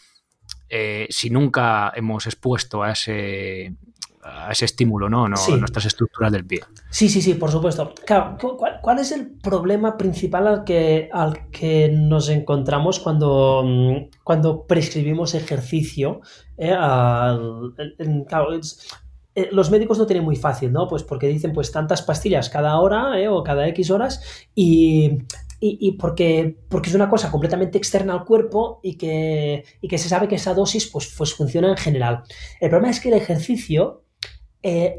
eh, 0.74 1.06
si 1.10 1.30
nunca 1.30 1.92
hemos 1.96 2.26
expuesto 2.28 2.82
a 2.82 2.92
ese, 2.92 3.76
a 4.24 4.52
ese 4.52 4.66
estímulo, 4.66 5.10
¿no? 5.10 5.28
no 5.28 5.36
Nuestras 5.58 5.86
estructuras 5.86 6.32
del 6.32 6.46
pie. 6.46 6.62
Sí, 6.90 7.10
sí, 7.10 7.22
sí, 7.22 7.34
por 7.34 7.52
supuesto. 7.52 7.94
Claro, 8.06 8.38
¿cuál, 8.82 9.00
es 9.00 9.12
el 9.12 9.32
problema 9.32 9.98
principal 9.98 10.48
al 10.48 10.64
que, 10.64 11.10
al 11.12 11.50
que 11.50 11.90
nos 11.90 12.30
encontramos 12.30 13.00
cuando, 13.00 13.64
mm, 13.66 14.22
cuando 14.24 14.66
prescribimos 14.66 15.36
ejercicio? 15.36 16.22
Eh, 16.58 16.74
eh, 19.34 19.50
los 19.52 19.72
médicos 19.72 19.98
no 19.98 20.06
tienen 20.06 20.26
muy 20.26 20.36
fácil, 20.36 20.72
¿no? 20.72 20.88
Pues 20.88 21.04
porque 21.04 21.28
dicen 21.28 21.54
pues 21.54 21.72
tantas 21.72 22.02
pastillas 22.02 22.50
cada 22.50 22.80
hora 22.80 23.20
eh, 23.20 23.28
o 23.28 23.44
cada 23.44 23.68
X 23.70 23.90
horas 23.92 24.22
y, 24.56 25.20
y, 25.64 25.92
porque, 25.92 26.58
porque 26.70 26.90
es 26.90 26.96
una 26.96 27.08
cosa 27.08 27.30
completamente 27.30 27.78
externa 27.78 28.14
al 28.14 28.26
cuerpo 28.26 28.80
y 28.82 28.98
que, 28.98 29.64
y 29.80 29.88
que 29.88 30.00
se 30.00 30.10
sabe 30.10 30.28
que 30.28 30.36
esa 30.36 30.56
dosis 30.56 30.88
pues, 30.88 31.14
pues 31.16 31.36
funciona 31.36 31.70
en 31.70 31.78
general. 31.78 32.24
El 32.60 32.72
problema 32.72 32.90
es 32.90 33.00
que 33.00 33.10
el 33.10 33.16
ejercicio 33.16 34.02
eh, 34.64 34.96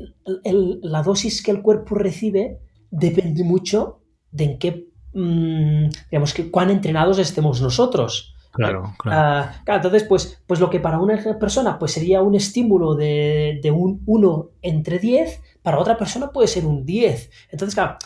la 0.82 1.02
dosis 1.02 1.42
que 1.42 1.52
el 1.52 1.62
cuerpo 1.62 1.94
recibe 1.94 2.60
depende 2.90 3.44
mucho 3.44 4.00
de 4.30 4.44
en 4.44 4.58
qué, 4.58 4.88
mm, 5.14 5.88
digamos, 6.10 6.34
que 6.34 6.50
cuán 6.50 6.70
entrenados 6.70 7.18
estemos 7.18 7.60
nosotros. 7.60 8.34
Claro, 8.52 8.92
claro. 8.98 9.18
Ah, 9.66 9.76
entonces, 9.76 10.04
pues, 10.04 10.42
pues 10.46 10.60
lo 10.60 10.68
que 10.68 10.78
para 10.78 10.98
una 10.98 11.16
persona 11.38 11.78
pues 11.78 11.92
sería 11.92 12.20
un 12.20 12.34
estímulo 12.34 12.94
de, 12.94 13.60
un 13.74 14.02
1 14.04 14.50
entre 14.60 14.98
10, 14.98 15.40
para 15.62 15.78
otra 15.78 15.96
persona 15.96 16.30
puede 16.30 16.48
ser 16.48 16.66
un 16.66 16.84
10. 16.84 17.30
Entonces, 17.50 17.74
claro, 17.74 17.96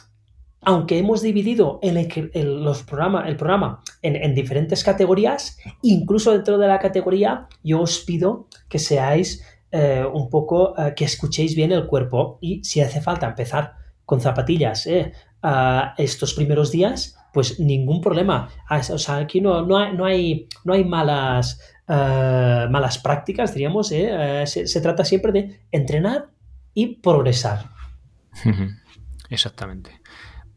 aunque 0.66 0.98
hemos 0.98 1.22
dividido 1.22 1.78
el, 1.80 1.94
los 2.64 2.82
programa, 2.82 3.28
el 3.28 3.36
programa 3.36 3.82
en, 4.02 4.16
en, 4.16 4.34
diferentes 4.34 4.82
categorías, 4.82 5.58
incluso 5.80 6.32
dentro 6.32 6.58
de 6.58 6.66
la 6.66 6.80
categoría, 6.80 7.46
yo 7.62 7.80
os 7.80 8.00
pido 8.00 8.48
que 8.68 8.80
seáis 8.80 9.44
eh, 9.70 10.04
un 10.04 10.28
poco 10.28 10.76
eh, 10.76 10.92
que 10.96 11.04
escuchéis 11.04 11.54
bien 11.54 11.70
el 11.70 11.86
cuerpo 11.86 12.38
y 12.40 12.64
si 12.64 12.80
hace 12.80 13.00
falta 13.00 13.26
empezar 13.26 13.74
con 14.04 14.20
zapatillas 14.20 14.88
eh, 14.88 15.12
estos 15.98 16.34
primeros 16.34 16.72
días, 16.72 17.16
pues 17.32 17.60
ningún 17.60 18.00
problema. 18.00 18.48
Ah, 18.68 18.80
o 18.90 18.98
sea, 18.98 19.18
aquí 19.18 19.40
no, 19.40 19.64
no, 19.64 19.76
hay, 19.76 19.94
no, 20.64 20.72
hay, 20.72 20.84
malas, 20.84 21.60
malas 21.86 22.98
prácticas, 22.98 23.54
diríamos. 23.54 23.88
Se, 23.88 24.80
trata 24.82 25.04
siempre 25.04 25.30
de 25.30 25.60
entrenar 25.70 26.30
y 26.74 26.96
progresar. 26.96 27.66
Exactamente. 29.30 30.00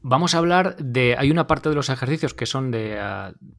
Vamos 0.02 0.36
a 0.36 0.38
hablar 0.38 0.76
de. 0.78 1.16
Hay 1.18 1.32
una 1.32 1.48
parte 1.48 1.70
de 1.70 1.76
los 1.76 1.90
ejercicios 1.90 2.34
que 2.34 2.46
son 2.46 2.72
de, 2.72 3.00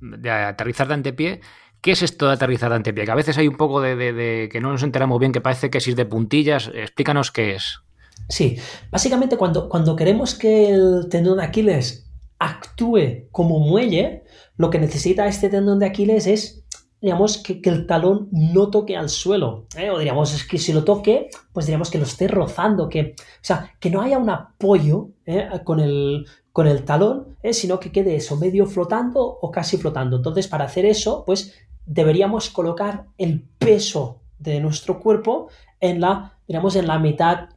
de 0.00 0.30
aterrizar 0.30 0.88
de 0.88 0.94
antepié 0.94 1.40
¿Qué 1.80 1.92
es 1.92 2.02
esto 2.02 2.26
de 2.26 2.34
aterrizar 2.34 2.72
ante 2.72 2.92
pie? 2.92 3.04
Que 3.04 3.10
a 3.10 3.14
veces 3.14 3.38
hay 3.38 3.48
un 3.48 3.56
poco 3.56 3.80
de, 3.80 4.48
que 4.52 4.60
no 4.60 4.70
nos 4.70 4.82
enteramos 4.82 5.18
bien, 5.18 5.32
que 5.32 5.40
parece 5.40 5.70
que 5.70 5.78
es 5.78 5.88
ir 5.88 5.96
de 5.96 6.04
puntillas. 6.04 6.70
Explícanos 6.74 7.30
qué 7.30 7.54
es. 7.54 7.80
Sí, 8.28 8.58
básicamente 8.90 9.36
cuando, 9.36 9.68
cuando 9.68 9.96
queremos 9.96 10.34
que 10.34 10.70
el 10.70 11.08
tendón 11.08 11.38
de 11.38 11.44
Aquiles 11.44 12.06
actúe 12.38 13.28
como 13.30 13.60
muelle, 13.60 14.24
lo 14.56 14.70
que 14.70 14.78
necesita 14.78 15.26
este 15.26 15.48
tendón 15.48 15.78
de 15.78 15.86
Aquiles 15.86 16.26
es, 16.26 16.59
digamos, 17.00 17.38
que, 17.38 17.60
el 17.64 17.86
talón 17.86 18.28
no 18.30 18.70
toque 18.70 18.96
al 18.96 19.08
suelo. 19.08 19.66
¿eh? 19.76 19.90
O 19.90 19.98
diríamos, 19.98 20.34
es 20.34 20.44
que 20.44 20.58
si 20.58 20.72
lo 20.72 20.84
toque, 20.84 21.30
pues 21.52 21.66
diríamos 21.66 21.90
que 21.90 21.98
lo 21.98 22.04
esté 22.04 22.28
rozando, 22.28 22.88
que, 22.88 23.14
o 23.18 23.42
sea, 23.42 23.74
que 23.80 23.90
no 23.90 24.02
haya 24.02 24.18
un 24.18 24.30
apoyo 24.30 25.10
¿eh? 25.26 25.48
con, 25.64 25.80
el, 25.80 26.26
con 26.52 26.66
el 26.66 26.84
talón, 26.84 27.36
¿eh? 27.42 27.52
sino 27.52 27.80
que 27.80 27.92
quede 27.92 28.16
eso 28.16 28.36
medio 28.36 28.66
flotando 28.66 29.20
o 29.22 29.50
casi 29.50 29.76
flotando. 29.76 30.16
Entonces, 30.16 30.48
para 30.48 30.64
hacer 30.64 30.84
eso, 30.84 31.24
pues 31.24 31.54
deberíamos 31.86 32.50
colocar 32.50 33.06
el 33.18 33.42
peso 33.58 34.20
de 34.38 34.60
nuestro 34.60 35.00
cuerpo 35.00 35.48
en 35.80 36.00
la, 36.00 36.38
digamos, 36.46 36.76
en 36.76 36.86
la 36.86 36.98
mitad 36.98 37.48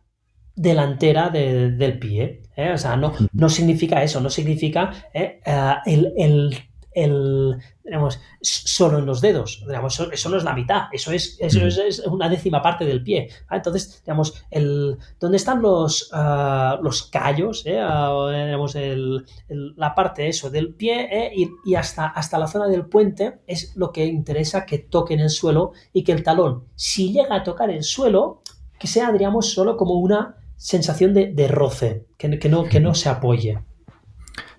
delantera 0.56 1.30
del 1.30 2.00
pie. 2.00 2.44
O 2.74 2.78
sea, 2.78 2.96
no, 2.96 3.14
no 3.32 3.50
significa 3.50 4.04
eso, 4.04 4.22
no 4.22 4.30
significa 4.30 4.92
¿eh? 5.14 5.40
Eh, 5.46 5.74
el, 6.18 6.56
el, 6.96 7.58
digamos, 7.84 8.20
solo 8.42 9.00
en 9.00 9.06
los 9.06 9.22
dedos. 9.22 9.64
Digamos, 9.66 10.00
eso, 10.00 10.30
no 10.30 10.38
es 10.38 10.44
la 10.44 10.54
mitad, 10.54 10.84
eso 10.92 11.12
es, 11.12 11.38
eso 11.40 11.60
mm. 11.60 11.88
es, 11.88 12.00
una 12.00 12.30
décima 12.30 12.62
parte 12.62 12.86
del 12.86 13.04
pie. 13.04 13.30
Entonces, 13.50 14.02
digamos, 14.06 14.44
el, 14.52 14.98
¿dónde 15.20 15.38
están 15.38 15.62
los, 15.62 16.10
ah, 16.14 16.80
los 16.82 17.04
callos? 17.04 17.66
Eh? 17.66 17.80
Ah, 17.80 18.30
digamos, 18.32 18.76
el, 18.76 19.26
la 19.48 19.94
parte 19.96 20.28
eso 20.28 20.50
del 20.50 20.74
pie 20.74 21.08
eh, 21.12 21.32
y, 21.36 21.50
y, 21.66 21.76
hasta, 21.76 22.08
hasta 22.08 22.40
la 22.40 22.48
zona 22.48 22.68
del 22.68 22.86
puente 22.86 23.40
es 23.48 23.76
lo 23.76 23.92
que 23.92 24.06
interesa 24.06 24.66
que 24.66 24.80
toquen 24.80 25.20
el 25.20 25.30
suelo 25.30 25.74
y 25.92 26.04
que 26.04 26.12
el 26.12 26.24
talón, 26.24 26.66
si 26.76 27.12
llega 27.12 27.36
a 27.36 27.44
tocar 27.44 27.70
el 27.70 27.84
suelo, 27.84 28.42
que 28.80 28.88
sea, 28.88 29.12
diríamos, 29.12 29.52
solo 29.52 29.78
como 29.78 29.96
una 29.96 30.38
sensación 30.58 31.14
de, 31.14 31.48
roce, 31.48 32.06
que, 32.18 32.40
que, 32.40 32.50
no, 32.50 32.64
que 32.64 32.80
no 32.80 32.96
se 32.96 33.10
apoye. 33.10 33.60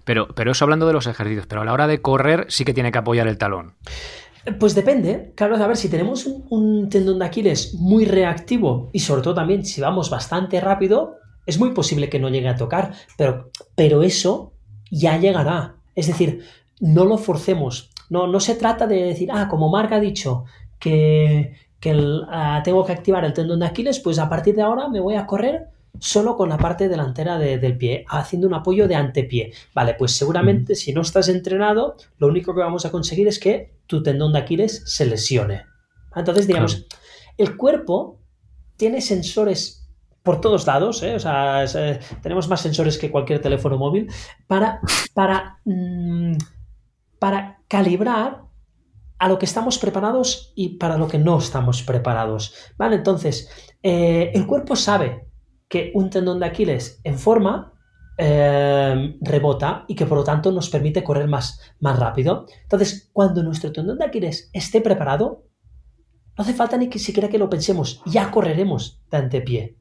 Pero, 0.05 0.29
pero 0.35 0.53
eso 0.53 0.65
hablando 0.65 0.87
de 0.87 0.93
los 0.93 1.07
ejercicios, 1.07 1.47
pero 1.47 1.63
a 1.63 1.65
la 1.65 1.73
hora 1.73 1.87
de 1.87 2.01
correr 2.01 2.47
sí 2.49 2.65
que 2.65 2.75
tiene 2.75 2.93
que 2.93 2.99
apoyar 2.99 3.27
el 3.27 3.39
talón. 3.39 3.75
Pues 4.59 4.75
depende, 4.75 5.33
claro, 5.35 5.57
a 5.57 5.67
ver, 5.67 5.77
si 5.77 5.89
tenemos 5.89 6.27
un, 6.27 6.91
tendón 6.91 7.19
de 7.19 7.25
Aquiles 7.25 7.75
muy 7.75 8.05
reactivo 8.05 8.91
y 8.93 8.99
sobre 8.99 9.23
todo 9.23 9.35
también 9.35 9.65
si 9.65 9.81
vamos 9.81 10.11
bastante 10.11 10.61
rápido, 10.61 11.17
es 11.47 11.59
muy 11.59 11.71
posible 11.71 12.11
que 12.11 12.19
no 12.19 12.29
llegue 12.29 12.49
a 12.49 12.57
tocar, 12.57 12.93
pero, 13.17 13.51
pero 13.75 14.03
eso 14.03 14.53
ya 14.91 15.17
llegará. 15.17 15.77
Es 15.95 16.09
decir, 16.09 16.45
no 16.81 17.07
lo 17.07 17.17
forcemos. 17.17 17.91
No, 18.11 18.27
no 18.27 18.39
se 18.39 18.55
trata 18.55 18.87
de 18.87 19.03
decir, 19.03 19.31
ah, 19.33 19.49
como 19.49 19.71
Mark 19.71 19.95
ha 19.95 20.01
dicho 20.01 20.45
que, 20.79 21.55
ah, 22.29 22.61
tengo 22.63 22.85
que 22.85 22.93
activar 22.93 23.25
el 23.25 23.33
tendón 23.33 23.61
de 23.61 23.67
Aquiles, 23.67 23.99
pues 24.01 24.19
a 24.19 24.29
partir 24.29 24.55
de 24.55 24.63
ahora 24.63 24.89
me 24.89 25.01
voy 25.01 25.15
a 25.15 25.27
correr 25.27 25.69
solo 25.99 26.37
con 26.37 26.49
la 26.49 26.59
parte 26.59 26.89
delantera 26.89 27.39
del 27.39 27.77
pie, 27.79 28.05
haciendo 28.09 28.49
un 28.49 28.55
apoyo 28.55 28.89
de 28.89 28.95
antepié. 28.95 29.53
Vale, 29.75 29.95
pues 29.95 30.13
seguramente 30.13 30.75
si 30.75 30.93
no 30.93 31.03
estás 31.03 31.29
entrenado, 31.29 31.97
lo 32.19 32.29
único 32.29 32.55
que 32.55 32.61
vamos 32.61 32.85
a 32.85 32.91
conseguir 32.91 33.29
es 33.29 33.39
que 33.39 33.75
tu 33.87 34.03
tendón 34.03 34.33
de 34.33 34.41
Aquiles 34.41 34.83
se 34.87 35.07
lesione. 35.07 35.67
Entonces, 36.15 36.47
digamos, 36.47 36.87
el 37.39 37.57
cuerpo 37.57 38.21
tiene 38.77 39.01
sensores 39.01 39.89
por 40.23 40.41
todos 40.41 40.67
lados, 40.67 41.03
¿eh? 41.03 41.15
o 41.15 41.21
sea, 41.21 41.65
eh, 41.65 42.01
tenemos 42.23 42.49
más 42.49 42.63
sensores 42.63 42.97
que 42.97 43.11
cualquier 43.11 43.43
teléfono 43.43 43.77
móvil 43.77 44.11
para, 44.47 44.81
para, 45.13 45.61
mm, 45.65 46.37
para 47.19 47.59
calibrar 47.69 48.45
a 49.19 49.29
lo 49.29 49.39
que 49.39 49.45
estamos 49.45 49.79
preparados 49.79 50.53
y 50.57 50.77
para 50.79 50.97
lo 50.97 51.09
que 51.09 51.19
no 51.19 51.39
estamos 51.39 51.83
preparados. 51.83 52.55
¿Vale? 52.79 52.97
Entonces, 52.97 53.51
eh, 53.83 54.31
el 54.35 54.47
cuerpo 54.47 54.77
sabe 54.77 55.29
que 55.69 55.93
un 55.95 56.11
tendón 56.11 56.41
de 56.41 56.47
Aquiles 56.47 57.01
en 57.05 57.19
forma 57.19 57.73
eh, 58.17 59.17
rebota 59.21 59.85
y 59.89 59.95
que 59.97 60.07
por 60.07 60.19
lo 60.19 60.25
tanto 60.25 60.53
nos 60.53 60.71
permite 60.71 61.03
correr 61.03 61.27
más, 61.27 61.61
más 61.81 61.99
rápido. 61.99 62.47
Entonces, 62.63 63.11
cuando 63.13 63.43
nuestro 63.43 63.73
tendón 63.73 63.99
de 63.99 64.05
Aquiles 64.05 64.51
esté 64.53 64.81
preparado, 64.81 65.47
no 66.37 66.43
hace 66.43 66.55
falta 66.55 66.77
ni 66.77 66.89
que 66.89 66.99
siquiera 66.99 67.29
que 67.29 67.39
lo 67.39 67.51
pensemos, 67.51 68.03
ya 68.07 68.31
correremos 68.31 69.03
de 69.11 69.17
antepié. 69.17 69.77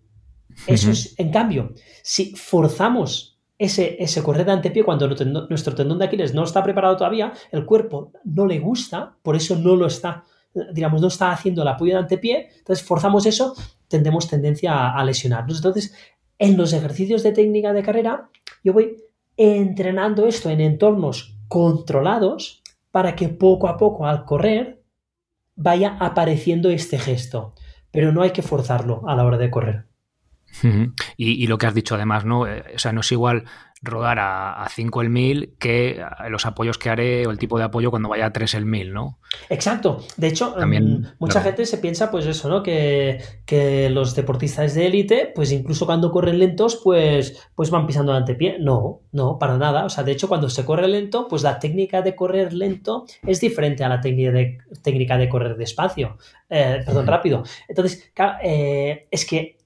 Eso 0.67 0.91
es, 0.91 1.15
en 1.17 1.31
cambio, 1.31 1.73
si 2.03 2.35
forzamos 2.35 3.39
ese, 3.57 3.97
ese 3.99 4.21
correr 4.23 4.45
de 4.45 4.51
antepié 4.51 4.83
cuando 4.83 5.07
nuestro 5.07 5.75
tendón 5.75 5.99
de 5.99 6.05
Aquiles 6.05 6.33
no 6.33 6.43
está 6.43 6.63
preparado 6.63 6.97
todavía, 6.97 7.33
el 7.51 7.65
cuerpo 7.65 8.11
no 8.23 8.45
le 8.45 8.59
gusta, 8.59 9.17
por 9.21 9.35
eso 9.35 9.55
no 9.55 9.75
lo 9.75 9.87
está, 9.87 10.23
digamos, 10.73 11.01
no 11.01 11.07
está 11.07 11.31
haciendo 11.31 11.61
el 11.61 11.67
apoyo 11.67 11.93
de 11.93 11.99
antepié, 11.99 12.49
entonces 12.57 12.85
forzamos 12.85 13.25
eso 13.25 13.55
tendremos 13.93 14.27
tendencia 14.27 14.89
a, 14.89 15.05
lesionarnos. 15.05 15.57
Entonces, 15.57 15.95
en 16.39 16.57
los 16.57 16.73
ejercicios 16.73 17.21
de 17.21 17.31
técnica 17.31 17.73
de 17.73 17.83
carrera, 17.83 18.31
yo 18.63 18.73
voy 18.73 18.97
entrenando 19.37 20.25
esto 20.25 20.49
en 20.49 20.61
entornos 20.61 21.37
controlados 21.47 22.63
para 22.89 23.15
que 23.15 23.29
poco 23.29 23.67
a 23.67 23.77
poco 23.77 24.07
al 24.07 24.25
correr 24.25 24.83
vaya 25.55 25.95
apareciendo 25.99 26.71
este 26.71 26.97
gesto. 26.97 27.53
Pero 27.91 28.11
no 28.11 28.23
hay 28.23 28.31
que 28.31 28.41
forzarlo 28.41 29.07
a 29.07 29.15
la 29.15 29.25
hora 29.25 29.37
de 29.37 29.51
correr. 29.51 29.85
Y, 30.61 31.43
y, 31.43 31.47
lo 31.47 31.57
que 31.57 31.67
has 31.67 31.73
dicho 31.73 31.95
además, 31.95 32.25
¿no? 32.25 32.47
Eh, 32.47 32.63
o 32.75 32.79
sea, 32.79 32.93
no 32.93 33.01
es 33.01 33.11
igual 33.11 33.45
rodar 33.83 34.17
a, 34.19 34.65
5 34.69 35.01
el 35.01 35.09
1000 35.09 35.55
que 35.59 36.03
los 36.29 36.45
apoyos 36.45 36.77
que 36.77 36.89
haré 36.89 37.27
o 37.27 37.31
el 37.31 37.37
tipo 37.37 37.57
de 37.57 37.65
apoyo 37.65 37.91
cuando 37.91 38.07
vaya 38.07 38.27
a 38.27 38.33
3 38.33 38.53
el 38.55 38.65
1000, 38.65 38.93
¿no? 38.93 39.19
Exacto. 39.49 40.03
De 40.15 40.27
hecho, 40.27 40.55
mm, 40.57 41.05
mucha 41.19 41.41
gente 41.41 41.65
se 41.65 41.77
piensa, 41.77 42.09
pues 42.09 42.25
eso, 42.25 42.47
¿no? 42.49 42.63
Que, 42.63 43.21
los 43.91 44.15
deportistas 44.15 44.73
de 44.73 44.87
élite, 44.87 45.31
pues 45.35 45.51
incluso 45.51 45.85
cuando 45.85 46.11
corren 46.11 46.39
lentos, 46.39 46.79
pues, 46.83 47.47
pues 47.53 47.69
van 47.69 47.85
pisando 47.85 48.13
el 48.13 48.19
antepié. 48.19 48.57
No, 48.59 49.01
no, 49.11 49.37
para 49.37 49.57
nada. 49.57 49.85
O 49.85 49.89
sea, 49.89 50.03
de 50.03 50.13
hecho, 50.13 50.29
cuando 50.29 50.49
se 50.49 50.63
corre 50.63 50.87
lento, 50.87 51.27
pues 51.27 51.43
la 51.43 51.59
técnica 51.59 52.01
de 52.01 52.15
correr 52.15 52.53
lento 52.53 53.05
es 53.27 53.41
diferente 53.41 53.83
a 53.83 53.89
la 53.89 53.99
técnica 53.99 54.31
de, 54.31 54.57
técnica 54.81 55.17
de 55.17 55.29
correr 55.29 55.57
despacio. 55.57 56.17
Eh, 56.49 56.81
perdón, 56.85 57.07
rápido. 57.07 57.43
Entonces, 57.67 58.11
eh, 58.43 59.07
es 59.11 59.25
que 59.25 59.57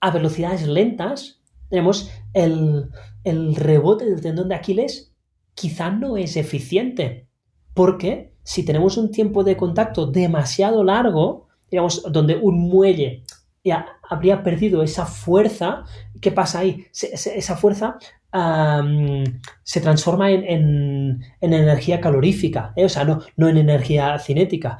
a 0.00 0.10
velocidades 0.10 0.66
lentas 0.66 1.40
tenemos 1.68 2.10
el, 2.32 2.90
el 3.24 3.54
rebote 3.56 4.04
del 4.04 4.20
tendón 4.20 4.48
de 4.48 4.54
Aquiles 4.54 5.12
quizá 5.54 5.90
no 5.90 6.16
es 6.16 6.36
eficiente. 6.36 7.28
Porque 7.74 8.32
si 8.42 8.64
tenemos 8.64 8.96
un 8.96 9.10
tiempo 9.10 9.44
de 9.44 9.56
contacto 9.56 10.06
demasiado 10.06 10.82
largo, 10.82 11.48
digamos, 11.70 12.02
donde 12.10 12.36
un 12.36 12.58
muelle 12.58 13.24
ya 13.64 13.86
habría 14.08 14.42
perdido 14.42 14.82
esa 14.82 15.04
fuerza, 15.04 15.84
¿qué 16.20 16.32
pasa 16.32 16.60
ahí? 16.60 16.86
esa 16.92 17.56
fuerza 17.56 17.98
se 18.30 19.80
transforma 19.80 20.30
en, 20.30 21.22
energía 21.40 22.00
calorífica, 22.00 22.72
¿eh? 22.76 22.84
o 22.84 22.88
sea, 22.88 23.04
no, 23.04 23.20
no 23.36 23.48
en 23.48 23.56
energía 23.56 24.18
cinética. 24.18 24.78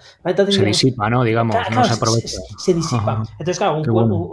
se 0.51 0.65
disipa, 0.65 1.09
¿no? 1.09 1.25
Digamos, 1.25 1.57
no 1.71 1.85
se 1.85 1.95
aprovecha. 1.95 2.39
Se, 2.59 2.75
disipa. 2.75 3.23
Entonces, 3.33 3.59
claro, 3.59 3.83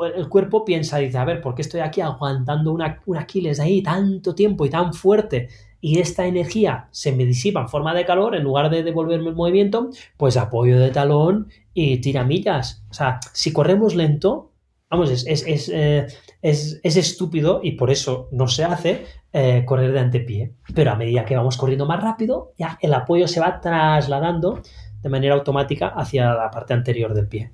el 0.04 0.28
cuerpo 0.28 0.66
piensa, 0.66 0.98
dice, 0.98 1.18
a 1.18 1.26
ver, 1.26 1.42
¿por 1.42 1.56
qué 1.56 1.62
estoy 1.62 1.80
aquí 1.80 2.02
aguantando 2.02 2.74
una, 2.74 3.02
un 3.06 3.18
Aquiles 3.18 3.60
ahí 3.60 3.82
tanto 3.82 4.36
tiempo 4.36 4.66
y 4.66 4.70
tan 4.70 4.94
fuerte? 4.94 5.48
Y 5.80 6.00
esta 6.00 6.26
energía 6.26 6.88
se 6.92 7.12
me 7.12 7.26
disipa 7.26 7.62
en 7.62 7.70
forma 7.70 7.94
de 7.94 8.06
calor, 8.06 8.36
en 8.36 8.44
lugar 8.44 8.70
de 8.70 8.84
devolverme 8.84 9.30
el 9.30 9.36
movimiento, 9.36 9.92
pues 10.18 10.36
apoyo 10.36 10.80
de 10.80 10.90
talón 10.90 11.48
y 11.74 11.98
tiramillas. 11.98 12.84
O 12.90 12.94
sea, 12.94 13.20
si 13.34 13.54
corremos 13.54 13.96
lento, 13.96 14.52
vamos, 14.90 15.12
es, 15.12 15.26
es, 15.46 15.70
eh, 15.72 16.08
es, 16.50 16.80
estúpido 16.84 17.60
y 17.64 17.72
por 17.72 17.90
eso 17.90 18.30
no 18.32 18.48
se 18.48 18.64
hace 18.64 19.06
eh, 19.34 19.64
correr 19.66 19.92
de 19.92 20.00
antepié. 20.00 20.54
Pero 20.74 20.92
a 20.92 20.96
medida 20.96 21.26
que 21.26 21.36
vamos 21.36 21.58
corriendo 21.58 21.86
más 21.86 22.04
rápido, 22.04 22.54
ya 22.58 22.78
el 22.82 22.94
apoyo 22.94 23.28
se 23.28 23.40
va 23.40 23.60
trasladando 23.60 24.62
de 25.02 25.10
manera 25.10 25.34
automática 25.36 25.88
hacia 25.88 26.34
la 26.34 26.52
parte 26.52 26.74
anterior 26.74 27.14
del 27.14 27.28
pie. 27.28 27.52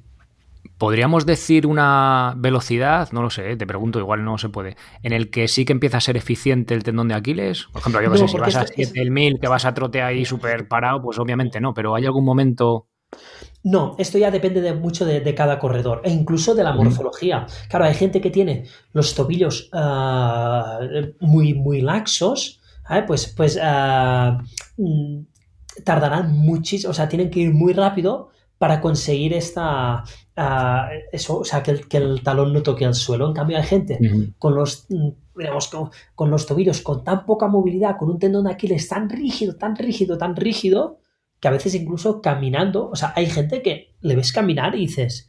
¿Podríamos 0.77 1.25
decir 1.25 1.67
una 1.67 2.34
velocidad? 2.38 3.10
No 3.12 3.21
lo 3.21 3.30
sé, 3.30 3.56
te 3.56 3.67
pregunto, 3.67 3.99
igual 3.99 4.25
no 4.25 4.38
se 4.38 4.49
puede. 4.49 4.75
En 5.04 5.13
el 5.13 5.30
que 5.30 5.47
sí 5.47 5.63
que 5.63 5.73
empieza 5.73 5.97
a 5.97 6.01
ser 6.01 6.17
eficiente 6.17 6.73
el 6.73 6.84
tendón 6.84 7.08
de 7.08 7.13
Aquiles. 7.13 7.67
Por 7.71 7.82
ejemplo, 7.82 8.01
yo 8.01 8.12
que 8.12 8.17
sé, 8.17 8.27
si 8.27 8.38
vas 8.38 8.56
a 8.56 8.65
7000, 8.65 9.39
que 9.39 9.47
vas 9.47 9.65
a 9.65 9.73
trote 9.73 10.01
ahí 10.01 10.25
súper 10.25 10.67
parado, 10.67 11.01
pues 11.01 11.17
obviamente 11.19 11.62
no, 11.62 11.73
pero 11.73 11.95
¿hay 11.95 12.06
algún 12.06 12.25
momento 12.25 12.88
no, 13.63 13.95
esto 14.00 14.17
ya 14.17 14.32
depende 14.32 14.62
de 14.62 14.74
mucho 14.74 15.06
de, 15.06 15.36
cada 15.36 15.60
corredor 15.60 16.02
e 16.04 16.12
incluso 16.12 16.56
de 16.56 16.63
la 16.63 16.74
morfología. 16.74 17.45
Claro, 17.69 17.86
hay 17.86 17.93
gente 17.93 18.19
que 18.19 18.32
tiene 18.32 18.65
los 18.93 19.13
tobillos 19.13 19.69
ah, 19.74 20.80
muy, 21.19 21.54
muy 21.54 21.82
laxos, 21.82 22.60
pues, 23.08 23.28
pues 23.28 23.58
mm, 24.78 25.19
tardarán 25.84 26.38
muchísimo, 26.38 26.91
o 26.91 26.93
sea, 26.93 27.08
tienen 27.08 27.30
que 27.30 27.41
ir 27.41 27.54
muy 27.54 27.74
rápido 27.74 28.30
para 28.58 28.82
conseguir 28.82 29.34
esta, 29.34 30.04
ah, 30.38 30.89
eso, 31.12 31.39
o 31.39 31.45
sea, 31.45 31.62
que 31.62 31.71
el, 31.71 31.88
que 31.88 31.97
el, 31.97 32.24
talón 32.24 32.54
no 32.54 32.63
toque 32.63 32.86
el 32.86 32.95
suelo. 32.95 33.28
En 33.28 33.34
cambio, 33.34 33.58
hay 33.58 33.63
gente 33.63 34.00
con 34.39 34.56
los, 34.56 34.86
mm, 34.89 35.10
digamos, 35.36 35.67
con, 35.67 35.91
con, 36.15 36.32
los 36.32 36.45
tobillos 36.47 36.82
con 36.82 37.04
tan 37.04 37.26
poca 37.26 37.47
movilidad, 37.47 37.97
con 37.97 38.10
un 38.10 38.19
tendón 38.19 38.45
de 38.45 38.52
Aquiles 38.52 38.88
tan 38.88 39.10
rígido, 39.10 39.56
tan 39.56 39.76
rígido, 39.76 40.17
tan 40.17 40.36
rígido, 40.36 41.01
que 41.41 41.47
a 41.47 41.51
veces 41.51 41.75
incluso 41.75 42.21
caminando, 42.21 42.89
o 42.89 42.95
sea, 42.95 43.13
hay 43.15 43.25
gente 43.25 43.62
que 43.62 43.95
le 43.99 44.15
ves 44.15 44.32
caminar 44.32 44.75
y 44.75 44.82
dices, 44.82 45.27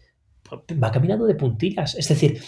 va 0.82 0.92
caminando 0.92 1.24
de 1.24 1.34
puntillas. 1.34 1.94
Es 1.94 2.08
decir, 2.08 2.42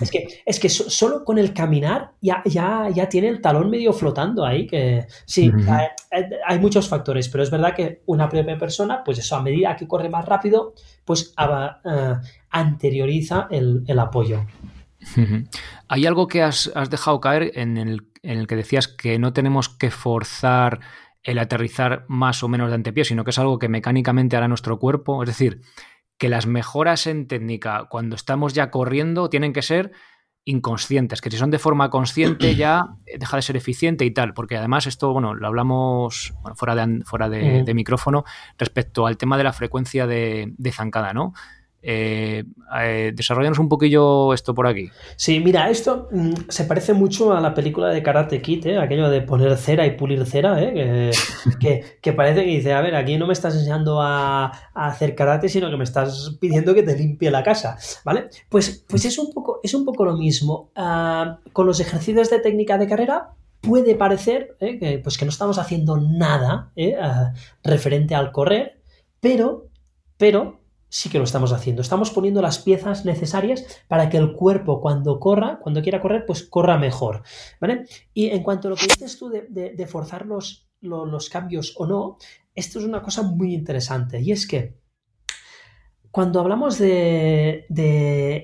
es 0.00 0.10
que, 0.10 0.42
es 0.44 0.58
que 0.58 0.68
solo 0.68 1.22
con 1.22 1.38
el 1.38 1.52
caminar 1.52 2.12
ya, 2.22 2.42
ya, 2.46 2.88
ya 2.88 3.08
tiene 3.10 3.28
el 3.28 3.42
talón 3.42 3.68
medio 3.70 3.92
flotando 3.92 4.46
ahí, 4.46 4.66
que 4.66 5.06
sí, 5.26 5.52
hay, 6.46 6.58
muchos 6.58 6.88
factores, 6.88 7.28
pero 7.28 7.44
es 7.44 7.50
verdad 7.50 7.74
que 7.74 8.02
una 8.06 8.28
propia 8.30 8.58
persona, 8.58 9.02
pues 9.04 9.18
eso, 9.18 9.36
a 9.36 9.42
medida 9.42 9.76
que 9.76 9.86
corre 9.86 10.08
más 10.08 10.24
rápido, 10.24 10.74
pues 11.04 11.34
eh, 11.38 12.14
anterioriza 12.50 13.48
el, 13.50 13.98
apoyo. 13.98 14.46
Hay 15.88 16.06
algo 16.06 16.28
que 16.28 16.42
has, 16.42 16.72
dejado 16.88 17.20
caer 17.20 17.52
en 17.54 17.76
el, 17.76 18.06
en 18.22 18.38
el 18.38 18.46
que 18.46 18.56
decías 18.56 18.88
que 18.88 19.18
no 19.18 19.34
tenemos 19.34 19.68
que 19.68 19.90
forzar 19.90 20.80
el 21.22 21.38
aterrizar 21.38 22.04
más 22.08 22.42
o 22.42 22.48
menos 22.48 22.68
de 22.68 22.74
antepié, 22.74 23.04
sino 23.04 23.24
que 23.24 23.30
es 23.30 23.38
algo 23.38 23.58
que 23.58 23.68
mecánicamente 23.68 24.36
hará 24.36 24.48
nuestro 24.48 24.78
cuerpo. 24.78 25.22
Es 25.22 25.28
decir, 25.28 25.60
que 26.18 26.28
las 26.28 26.46
mejoras 26.46 27.06
en 27.06 27.26
técnica 27.26 27.86
cuando 27.90 28.16
estamos 28.16 28.52
ya 28.52 28.70
corriendo 28.70 29.28
tienen 29.28 29.52
que 29.52 29.62
ser 29.62 29.92
inconscientes, 30.44 31.20
que 31.20 31.30
si 31.30 31.36
son 31.36 31.50
de 31.50 31.60
forma 31.60 31.88
consciente 31.88 32.56
ya 32.56 32.82
deja 33.18 33.36
de 33.36 33.42
ser 33.42 33.56
eficiente 33.56 34.04
y 34.04 34.10
tal, 34.10 34.34
porque 34.34 34.56
además 34.56 34.86
esto, 34.86 35.12
bueno, 35.12 35.34
lo 35.34 35.46
hablamos 35.46 36.34
fuera, 36.56 36.74
de, 36.74 37.04
fuera 37.04 37.28
de, 37.28 37.74
micrófono 37.74 38.24
respecto 38.58 39.06
al 39.06 39.16
tema 39.16 39.38
de 39.38 39.44
la 39.44 39.52
frecuencia 39.52 40.06
de, 40.06 40.52
de 40.56 40.72
zancada, 40.72 41.12
¿no? 41.12 41.32
Eh, 41.82 42.44
eh 42.80 43.12
un 43.58 43.68
poquillo 43.68 44.32
esto 44.32 44.54
por 44.54 44.66
aquí. 44.66 44.88
Sí, 45.16 45.40
mira, 45.40 45.68
esto 45.68 46.08
mm, 46.12 46.32
se 46.48 46.64
parece 46.64 46.94
mucho 46.94 47.32
a 47.32 47.40
la 47.40 47.54
película 47.54 47.88
de 47.88 48.02
Karate 48.02 48.40
Kid, 48.40 48.66
¿eh? 48.66 48.78
aquello 48.78 49.10
de 49.10 49.20
poner 49.20 49.56
cera 49.56 49.84
y 49.84 49.96
pulir 49.96 50.24
cera, 50.24 50.62
¿eh? 50.62 51.10
que, 51.60 52.12
parece 52.16 52.44
que 52.44 52.50
dice, 52.50 52.72
a 52.72 52.80
ver, 52.80 52.94
aquí 52.94 53.18
no 53.18 53.26
me 53.26 53.32
estás 53.32 53.54
enseñando 53.54 54.00
a, 54.00 54.52
hacer 54.74 55.14
karate, 55.14 55.48
sino 55.48 55.70
que 55.70 55.76
me 55.76 55.84
estás 55.84 56.36
pidiendo 56.40 56.74
que 56.74 56.82
te 56.82 56.96
limpie 56.96 57.30
la 57.30 57.42
casa, 57.42 57.76
¿vale? 58.04 58.28
Pues, 58.48 58.84
pues 58.88 59.04
es, 59.04 59.18
un 59.18 59.32
poco, 59.32 59.60
es 59.62 59.74
un 59.74 59.84
poco 59.84 60.04
lo 60.04 60.16
mismo. 60.16 60.70
Ah, 60.76 61.38
con 61.52 61.66
los 61.66 61.80
ejercicios 61.80 62.30
de 62.30 62.38
técnica 62.38 62.78
de 62.78 62.86
carrera, 62.86 63.30
puede 63.60 63.94
parecer 63.94 64.56
¿eh? 64.60 64.78
que, 64.78 64.98
pues 64.98 65.18
que 65.18 65.24
no 65.24 65.30
estamos 65.30 65.58
haciendo 65.58 65.96
nada 65.96 66.72
ah, 67.00 67.32
referente 67.62 68.14
al 68.14 68.32
correr, 68.32 68.80
pero, 69.20 69.68
pero 70.16 70.61
sí 70.92 71.08
que 71.08 71.16
lo 71.16 71.24
estamos 71.24 71.54
haciendo. 71.54 71.80
Estamos 71.80 72.10
poniendo 72.10 72.42
las 72.42 72.58
piezas 72.58 73.06
necesarias 73.06 73.82
para 73.88 74.10
que 74.10 74.18
el 74.18 74.34
cuerpo 74.34 74.82
cuando 74.82 75.18
corra, 75.18 75.58
cuando 75.62 75.80
quiera 75.80 76.02
correr, 76.02 76.26
pues 76.26 76.42
corra 76.42 76.76
mejor. 76.76 77.22
¿Vale? 77.62 77.86
Y 78.12 78.26
en 78.26 78.42
cuanto 78.42 78.68
a 78.68 78.72
lo 78.72 78.76
que 78.76 78.88
dices 78.88 79.18
tú 79.18 79.30
de, 79.30 79.86
forzar 79.86 80.26
los, 80.26 80.68
los, 80.82 81.30
cambios 81.30 81.74
o 81.78 81.86
no, 81.86 82.18
esto 82.54 82.78
es 82.78 82.84
una 82.84 83.00
cosa 83.00 83.22
muy 83.22 83.54
interesante. 83.54 84.20
Y 84.20 84.32
es 84.32 84.46
que 84.46 84.76
cuando 86.10 86.40
hablamos 86.40 86.78
de, 86.78 87.64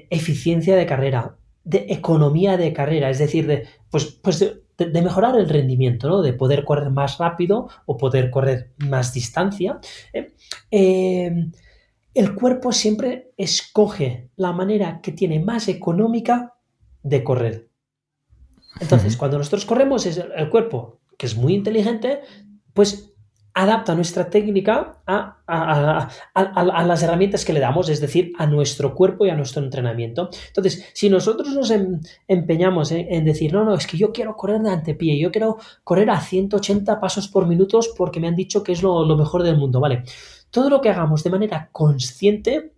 eficiencia 0.09 0.75
de 0.75 0.87
carrera, 0.87 1.37
de 1.65 1.85
economía 1.91 2.57
de 2.57 2.73
carrera, 2.73 3.11
es 3.11 3.19
decir, 3.19 3.47
de, 3.47 3.69
pues, 3.91 4.07
pues 4.07 4.39
de, 4.39 5.03
mejorar 5.03 5.37
el 5.37 5.51
rendimiento, 5.51 6.09
¿no? 6.09 6.23
de 6.23 6.33
poder 6.33 6.65
correr 6.65 6.89
más 6.89 7.19
rápido 7.19 7.69
o 7.85 7.99
poder 7.99 8.31
correr 8.31 8.73
más 8.79 9.13
distancia, 9.13 9.81
¿eh? 10.15 10.33
eh 10.71 11.51
el 12.15 12.35
cuerpo 12.35 12.73
siempre 12.73 13.33
escoge 13.37 14.31
la 14.37 14.53
manera 14.53 15.01
que 15.01 15.13
tiene 15.13 15.41
más 15.41 15.69
económica 15.69 16.55
de 17.03 17.23
correr. 17.23 17.69
Entonces, 18.81 19.17
cuando 19.17 19.39
nosotros 19.39 19.65
corremos, 19.65 20.07
es 20.07 20.19
el 20.19 20.51
cuerpo, 20.51 21.01
que 21.17 21.27
es 21.27 21.37
muy 21.37 21.55
inteligente, 21.55 22.21
pues 22.75 23.13
adapta 23.55 23.95
nuestra 23.95 24.31
técnica 24.31 25.03
a, 25.07 26.09
las 26.87 27.03
herramientas 27.03 27.45
que 27.45 27.53
le 27.53 27.59
damos, 27.59 27.89
es 27.89 28.01
decir, 28.01 28.33
a 28.39 28.47
nuestro 28.47 28.95
cuerpo 28.95 29.27
y 29.27 29.31
a 29.31 29.35
nuestro 29.35 29.63
entrenamiento. 29.65 30.31
Entonces, 30.47 30.85
si 30.93 31.11
nosotros 31.11 31.49
nos 31.53 31.71
em, 31.73 32.01
empeñamos 32.29 32.93
en, 32.93 33.25
decir, 33.25 33.53
no, 33.53 33.65
no, 33.65 33.75
es 33.75 33.89
que 33.89 33.97
yo 33.97 34.13
quiero 34.13 34.37
correr 34.37 34.61
de 34.61 34.71
antepié, 34.71 35.19
yo 35.19 35.33
quiero 35.33 35.59
correr 35.83 36.09
a 36.11 36.21
180 36.21 37.01
pasos 37.01 37.27
por 37.27 37.49
minuto 37.49 37.81
porque 37.97 38.21
me 38.21 38.29
han 38.29 38.37
dicho 38.37 38.63
que 38.63 38.73
es 38.73 38.83
lo, 38.83 39.05
lo 39.05 39.17
mejor 39.17 39.43
del 39.43 39.57
mundo, 39.57 39.81
¿vale? 39.81 40.05
Todo 40.51 40.71
lo 40.71 40.81
que 40.81 40.91
hagamos 40.91 41.25
de 41.25 41.31
manera 41.31 41.69
consciente 41.73 42.73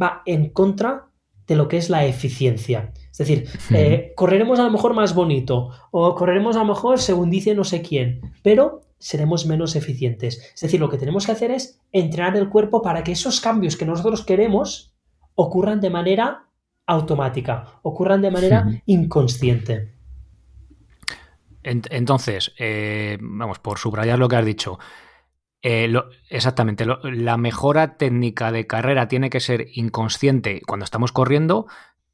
va 0.00 0.22
en 0.26 0.50
contra 0.50 1.06
de 1.46 1.56
lo 1.56 1.68
que 1.68 1.76
es 1.76 1.90
la 1.90 2.04
eficiencia. 2.04 2.92
Es 3.10 3.18
decir, 3.18 3.48
eh, 3.70 4.12
correremos 4.16 4.58
a 4.58 4.64
lo 4.64 4.70
mejor 4.70 4.94
más 4.94 5.14
bonito 5.14 5.70
o 5.90 6.14
correremos 6.14 6.56
a 6.56 6.60
lo 6.60 6.66
mejor 6.66 6.98
según 6.98 7.30
dice 7.30 7.54
no 7.54 7.64
sé 7.64 7.82
quién, 7.82 8.20
pero 8.42 8.80
seremos 8.98 9.46
menos 9.46 9.76
eficientes. 9.76 10.52
Es 10.54 10.60
decir, 10.60 10.80
lo 10.80 10.90
que 10.90 10.98
tenemos 10.98 11.26
que 11.26 11.32
hacer 11.32 11.50
es 11.50 11.80
entrenar 11.92 12.36
el 12.36 12.48
cuerpo 12.48 12.82
para 12.82 13.04
que 13.04 13.12
esos 13.12 13.40
cambios 13.40 13.76
que 13.76 13.86
nosotros 13.86 14.24
queremos 14.24 14.94
ocurran 15.34 15.80
de 15.80 15.90
manera 15.90 16.46
automática, 16.86 17.78
ocurran 17.82 18.22
de 18.22 18.30
manera 18.30 18.82
inconsciente. 18.86 19.92
Entonces, 21.62 22.52
eh, 22.58 23.18
vamos, 23.20 23.58
por 23.58 23.78
subrayar 23.78 24.18
lo 24.20 24.28
que 24.28 24.36
has 24.36 24.44
dicho, 24.44 24.78
eh, 25.62 25.92
exactamente, 26.30 26.86
la 27.02 27.36
mejora 27.36 27.96
técnica 27.96 28.52
de 28.52 28.66
carrera 28.66 29.08
tiene 29.08 29.30
que 29.30 29.40
ser 29.40 29.66
inconsciente 29.74 30.60
cuando 30.66 30.84
estamos 30.84 31.12
corriendo, 31.12 31.66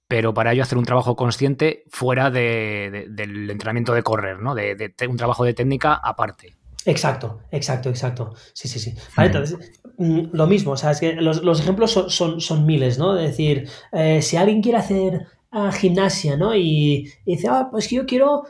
pero 0.09 0.34
para 0.34 0.53
ello 0.53 0.62
hacer 0.62 0.78
un 0.78 0.84
trabajo 0.84 1.16
consciente 1.16 1.84
fuera 1.88 2.30
del 2.30 3.51
entrenamiento 3.51 3.95
de 3.95 4.03
correr, 4.03 4.40
¿no? 4.40 4.55
De, 4.55 4.95
un 5.09 5.16
trabajo 5.16 5.45
de 5.45 5.55
técnica 5.55 5.95
aparte. 5.95 6.57
Exacto, 6.84 7.40
exacto, 7.51 7.88
exacto. 7.88 8.34
Sí, 8.53 8.68
sí, 8.68 8.78
sí. 8.78 8.95
entonces, 9.16 9.59
mm, 9.99 10.24
lo 10.32 10.47
mismo, 10.47 10.72
o 10.72 10.76
sea, 10.76 10.90
es 10.90 11.01
que 11.01 11.14
los, 11.14 11.61
ejemplos 11.61 11.93
son, 11.93 12.40
son, 12.40 12.66
miles, 12.66 12.99
¿no? 12.99 13.14
De 13.14 13.28
decir, 13.28 13.68
eh, 13.93 14.20
si 14.20 14.36
alguien 14.36 14.62
quiere 14.62 14.78
hacer 14.78 15.26
ah, 15.51 15.72
gimnasia, 15.72 16.36
¿no? 16.36 16.55
Y, 16.55 17.11
y, 17.24 17.36
dice, 17.36 17.49
ah, 17.49 17.68
pues 17.70 17.88
yo 17.88 18.05
quiero 18.05 18.45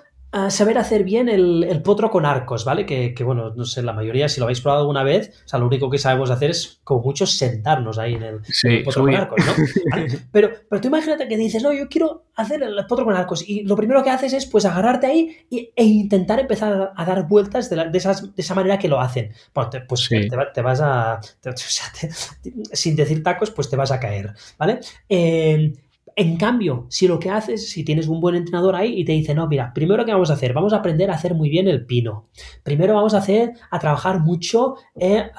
saber 0.49 0.79
hacer 0.79 1.05
bien 1.05 1.29
el, 1.29 1.83
potro 1.85 2.11
con 2.11 2.25
arcos, 2.25 2.65
¿vale? 2.65 2.87
Que, 2.87 3.15
bueno, 3.23 3.53
no 3.55 3.65
sé, 3.65 3.83
la 3.83 3.93
mayoría, 3.93 4.29
si 4.29 4.41
lo 4.41 4.47
habéis 4.47 4.61
probado 4.61 4.83
alguna 4.83 5.03
vez, 5.03 5.43
o 5.45 5.49
sea, 5.49 5.59
lo 5.59 5.67
único 5.67 5.91
que 5.91 5.99
sabemos 5.99 6.31
hacer 6.31 6.51
es 6.51 6.81
como 6.85 7.03
mucho 7.03 7.27
sentarnos 7.27 7.99
ahí 7.99 8.15
en 8.15 8.23
el, 8.23 8.85
potro 8.85 9.03
con 9.03 9.15
arcos, 9.15 9.45
¿no? 9.45 9.53
Pero, 10.33 10.51
pero 10.69 10.81
tú 10.81 10.89
imagínate 10.89 11.29
que 11.29 11.37
dices, 11.37 11.63
no, 11.63 11.73
yo 11.73 11.89
quiero 11.89 12.25
hacer 12.35 12.63
el 12.63 12.87
potro 12.87 13.05
con 13.05 13.15
arcos 13.15 13.47
y 13.47 13.65
lo 13.65 13.77
primero 13.77 14.03
que 14.03 14.11
haces 14.11 14.33
es 14.33 14.47
pues 14.47 14.65
agarrarte 14.65 15.07
ahí 15.07 15.37
e 15.51 15.85
intentar 15.85 16.41
empezar 16.41 16.93
a 16.97 17.05
dar 17.05 17.29
vueltas 17.29 17.69
de, 17.69 17.77
de, 17.91 17.99
esa 17.99 18.55
manera 18.55 18.79
que 18.79 18.89
lo 18.89 19.01
hacen. 19.01 19.33
Bueno, 19.55 19.71
pues 19.87 20.09
te, 20.09 20.63
vas 20.63 20.81
a... 20.81 21.21
sin 22.73 22.97
decir 22.97 23.23
tacos, 23.23 23.51
pues 23.51 23.69
te 23.69 23.77
vas 23.77 23.93
a 23.93 24.01
caer, 24.01 24.33
¿vale? 24.59 24.81
Eh, 25.09 25.73
en 26.17 26.37
cambio, 26.37 26.87
si 26.89 27.09
lo 27.09 27.19
que 27.19 27.31
haces, 27.31 27.71
si 27.71 27.85
tienes 27.85 28.09
un 28.09 28.21
buen 28.21 28.35
entrenador 28.35 28.77
ahí 28.77 29.01
y 29.01 29.05
te 29.05 29.13
dice, 29.13 29.35
no, 29.35 29.47
mira, 29.47 29.73
primero 29.75 30.05
que 30.05 30.13
vamos 30.13 30.31
a 30.31 30.35
hacer, 30.35 30.53
vamos 30.53 30.73
a 30.73 30.77
aprender 30.77 31.11
a 31.11 31.15
hacer 31.15 31.35
muy 31.35 31.49
bien 31.49 31.69
el 31.69 31.87
pino. 31.87 32.29
Primero 32.63 32.95
vamos 32.95 33.15
a 33.15 33.19
hacer, 33.19 33.53
a 33.71 33.79
trabajar 33.79 34.21
mucho, 34.21 34.77
eh, 34.95 35.31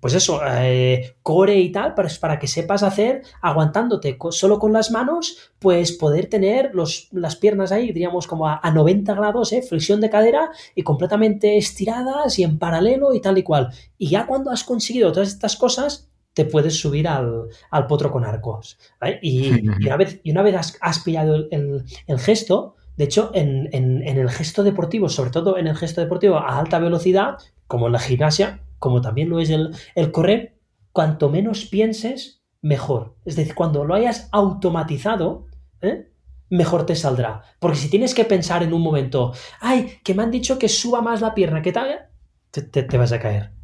pues 0.00 0.14
eso, 0.14 0.40
eh, 0.46 1.16
core 1.22 1.58
y 1.58 1.70
tal, 1.70 1.94
para, 1.94 2.08
para 2.20 2.38
que 2.38 2.46
sepas 2.46 2.82
hacer, 2.82 3.22
aguantándote 3.40 4.18
solo 4.30 4.58
con 4.58 4.72
las 4.72 4.90
manos, 4.90 5.52
pues 5.58 5.92
poder 5.92 6.26
tener 6.26 6.70
los, 6.74 7.08
las 7.12 7.36
piernas 7.36 7.72
ahí, 7.72 7.86
diríamos 7.92 8.26
como 8.26 8.48
a, 8.48 8.60
90 8.70 9.14
grados, 9.14 9.52
eh, 9.52 9.62
flexión 9.62 10.00
de 10.00 10.10
cadera 10.10 10.50
y 10.74 10.82
completamente 10.82 11.56
estiradas 11.56 12.38
y 12.38 12.42
en 12.42 12.58
paralelo 12.58 13.14
y 13.14 13.20
tal 13.20 13.38
y 13.38 13.42
cual. 13.42 13.70
Y 13.98 14.08
ya 14.08 14.26
cuando 14.26 14.50
has 14.50 14.64
conseguido 14.64 15.12
todas 15.12 15.28
estas 15.28 15.56
cosas, 15.56 16.10
te 16.34 16.44
puedes 16.44 16.78
subir 16.78 17.08
al, 17.08 17.48
potro 17.88 18.10
con 18.10 18.24
arcos. 18.24 18.76
Y, 19.22 19.68
una 19.86 19.96
vez, 19.96 20.20
y 20.22 20.32
una 20.32 20.42
vez 20.42 20.78
has, 20.80 20.98
pillado 21.00 21.46
el, 21.50 21.84
gesto, 22.18 22.74
de 22.96 23.04
hecho, 23.04 23.30
en, 23.34 23.68
el 23.72 24.30
gesto 24.30 24.62
deportivo, 24.62 25.08
sobre 25.08 25.30
todo 25.30 25.56
en 25.56 25.68
el 25.68 25.76
gesto 25.76 26.00
deportivo 26.00 26.36
a 26.36 26.58
alta 26.58 26.78
velocidad, 26.80 27.38
como 27.66 27.86
en 27.86 27.92
la 27.92 28.00
gimnasia, 28.00 28.60
como 28.78 29.00
también 29.00 29.30
lo 29.30 29.40
es 29.40 29.48
el, 29.48 29.74
el 29.94 30.10
correr, 30.10 30.58
cuanto 30.92 31.30
menos 31.30 31.64
pienses, 31.64 32.42
mejor. 32.60 33.14
Es 33.24 33.36
decir, 33.36 33.54
cuando 33.54 33.84
lo 33.84 33.94
hayas 33.94 34.28
automatizado, 34.32 35.46
¿eh? 35.80 36.10
mejor 36.50 36.84
te 36.84 36.96
saldrá. 36.96 37.42
Porque 37.60 37.78
si 37.78 37.88
tienes 37.88 38.14
que 38.14 38.24
pensar 38.24 38.62
en 38.62 38.74
un 38.74 38.82
momento, 38.82 39.32
ay, 39.60 39.98
que 40.02 40.14
me 40.14 40.22
han 40.24 40.30
dicho 40.30 40.58
que 40.58 40.68
suba 40.68 41.00
más 41.00 41.20
la 41.20 41.34
pierna, 41.34 41.62
que 41.62 41.72
tal, 41.72 42.08
te 42.50 42.98
vas 42.98 43.12
a 43.12 43.20
caer. 43.20 43.54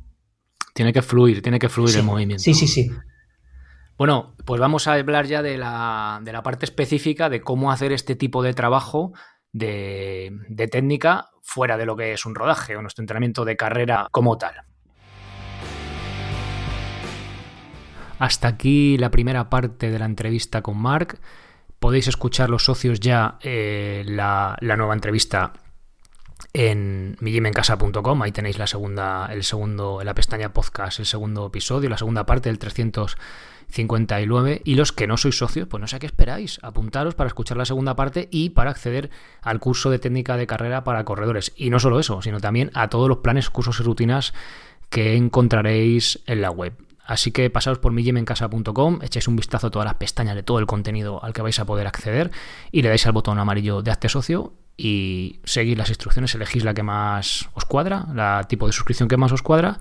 Tiene 0.81 0.95
que 0.95 1.03
fluir, 1.03 1.43
tiene 1.43 1.59
que 1.59 1.69
fluir 1.69 1.95
el 1.99 2.05
movimiento. 2.05 2.43
Sí, 2.43 2.55
sí, 2.55 2.67
sí. 2.67 2.91
Bueno, 3.99 4.35
pues 4.47 4.59
vamos 4.59 4.89
a 4.89 4.95
hablar 4.95 5.27
ya 5.27 5.43
de 5.43 5.59
la, 5.59 6.41
parte 6.43 6.65
específica 6.65 7.29
de 7.29 7.43
cómo 7.43 7.71
hacer 7.71 7.93
este 7.93 8.17
tipo 8.17 8.43
de 8.43 8.55
trabajo 8.55 9.13
de, 9.53 10.33
de 10.49 10.69
técnica 10.69 11.29
fuera 11.43 11.77
de 11.77 11.85
lo 11.85 11.97
que 11.97 12.15
es 12.15 12.25
un 12.25 12.35
rodaje 12.35 12.77
o 12.77 12.81
nuestro 12.81 13.03
entrenamiento 13.03 13.45
de 13.45 13.59
carrera 13.59 14.09
como 14.11 14.39
tal. 14.39 14.55
Hasta 18.19 18.49
aquí 18.49 18.97
la 18.97 19.11
primera 19.11 19.51
parte 19.51 19.91
de 19.91 19.99
la 19.99 20.07
entrevista 20.07 20.63
con 20.63 20.79
Mark. 20.79 21.19
Podéis 21.79 22.09
escuchar 22.09 22.49
los 22.49 22.65
socios 22.65 23.01
ya 23.01 23.37
eh, 23.43 24.03
la, 24.07 24.57
la, 24.63 24.79
nueva 24.79 24.95
entrevista 24.95 25.53
en 26.53 27.17
millimencasa.com. 27.21 28.23
Ahí 28.23 28.33
tenéis 28.33 28.59
la 28.59 28.67
segunda, 28.67 29.29
el 29.33 29.45
segundo, 29.45 30.01
en 30.01 30.07
la 30.07 30.15
pestaña 30.15 30.53
podcast, 30.53 30.99
el 30.99 31.07
segundo 31.07 31.47
episodio, 31.47 31.89
la 31.89 31.99
segunda 31.99 32.27
parte 32.27 32.49
del 32.49 32.59
359. 32.59 34.63
Y 34.65 34.75
los 34.75 34.91
que 34.93 35.07
no 35.07 35.17
sois 35.17 35.39
socios, 35.39 35.69
pues 35.69 35.81
no 35.81 35.87
sé 35.87 35.97
a 35.97 35.99
qué 35.99 36.07
esperáis. 36.07 36.59
Apuntaros 36.63 37.15
para 37.15 37.29
escuchar 37.29 37.57
la 37.57 37.65
segunda 37.65 37.97
parte 37.97 38.29
y 38.31 38.51
para 38.51 38.71
acceder 38.71 39.11
al 39.43 39.61
curso 39.61 39.91
de 39.91 39.99
técnica 39.99 40.37
de 40.37 40.47
carrera 40.47 40.85
para 40.85 41.05
corredores. 41.05 41.53
Y 41.57 41.71
no 41.71 41.79
solo 41.79 41.99
eso, 42.01 42.21
sino 42.23 42.41
también 42.41 42.71
a 42.75 42.89
todos 42.89 43.09
los 43.09 43.19
planes, 43.19 43.51
cursos 43.51 43.81
y 43.81 43.83
rutinas 43.83 44.35
que 44.89 45.17
encontraréis 45.17 46.21
en 46.27 46.43
la 46.43 46.51
web. 46.51 46.75
Así 47.11 47.33
que 47.33 47.51
pasaos 47.51 47.81
por 47.81 47.91
millimencasa.com, 47.91 49.01
echáis 49.03 49.27
un 49.27 49.35
vistazo 49.35 49.67
a 49.67 49.71
todas 49.73 49.85
las 49.85 49.97
pestañas 49.97 50.37
de 50.37 50.45
todo 50.45 50.61
el 50.61 50.67
contenido 50.67 51.19
al 51.25 51.33
que 51.33 51.43
vais 51.43 51.59
a 51.59 51.65
poder 51.65 51.89
acceder 51.89 52.31
y 52.71 52.83
le 52.83 52.89
dais 52.89 53.05
al 53.05 53.11
botón 53.11 53.37
amarillo 53.41 53.83
de 53.83 53.91
Hazte 53.91 54.09
Socio 54.09 54.53
y 54.77 55.41
seguís 55.43 55.77
las 55.77 55.89
instrucciones, 55.89 56.33
elegís 56.37 56.63
la 56.63 56.73
que 56.73 56.85
más 56.85 57.49
os 57.55 57.65
cuadra, 57.65 58.07
la 58.15 58.47
tipo 58.49 58.69
de 58.69 58.73
suscripción 58.73 59.09
que 59.09 59.17
más 59.17 59.33
os 59.33 59.43
cuadra 59.43 59.81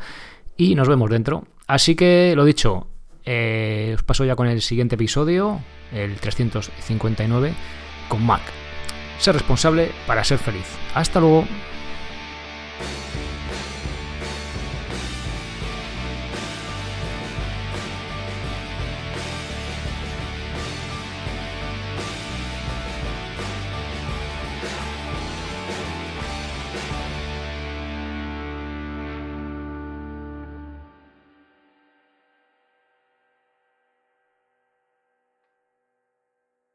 y 0.58 0.74
nos 0.74 0.88
vemos 0.88 1.08
dentro. 1.08 1.46
Así 1.68 1.94
que 1.94 2.34
lo 2.36 2.46
dicho, 2.46 2.88
eh, 3.24 3.92
os 3.94 4.02
paso 4.02 4.26
ya 4.26 4.36
con 4.36 4.48
el 4.48 4.64
siguiente 4.64 4.96
episodio, 4.96 5.60
el 5.94 6.16
359, 6.16 7.54
con 8.08 8.26
Mac. 8.26 8.42
Ser 9.20 9.36
responsable 9.36 9.92
para 10.08 10.24
ser 10.24 10.40
feliz. 10.40 10.66
Hasta 10.96 11.20
luego. 11.20 11.46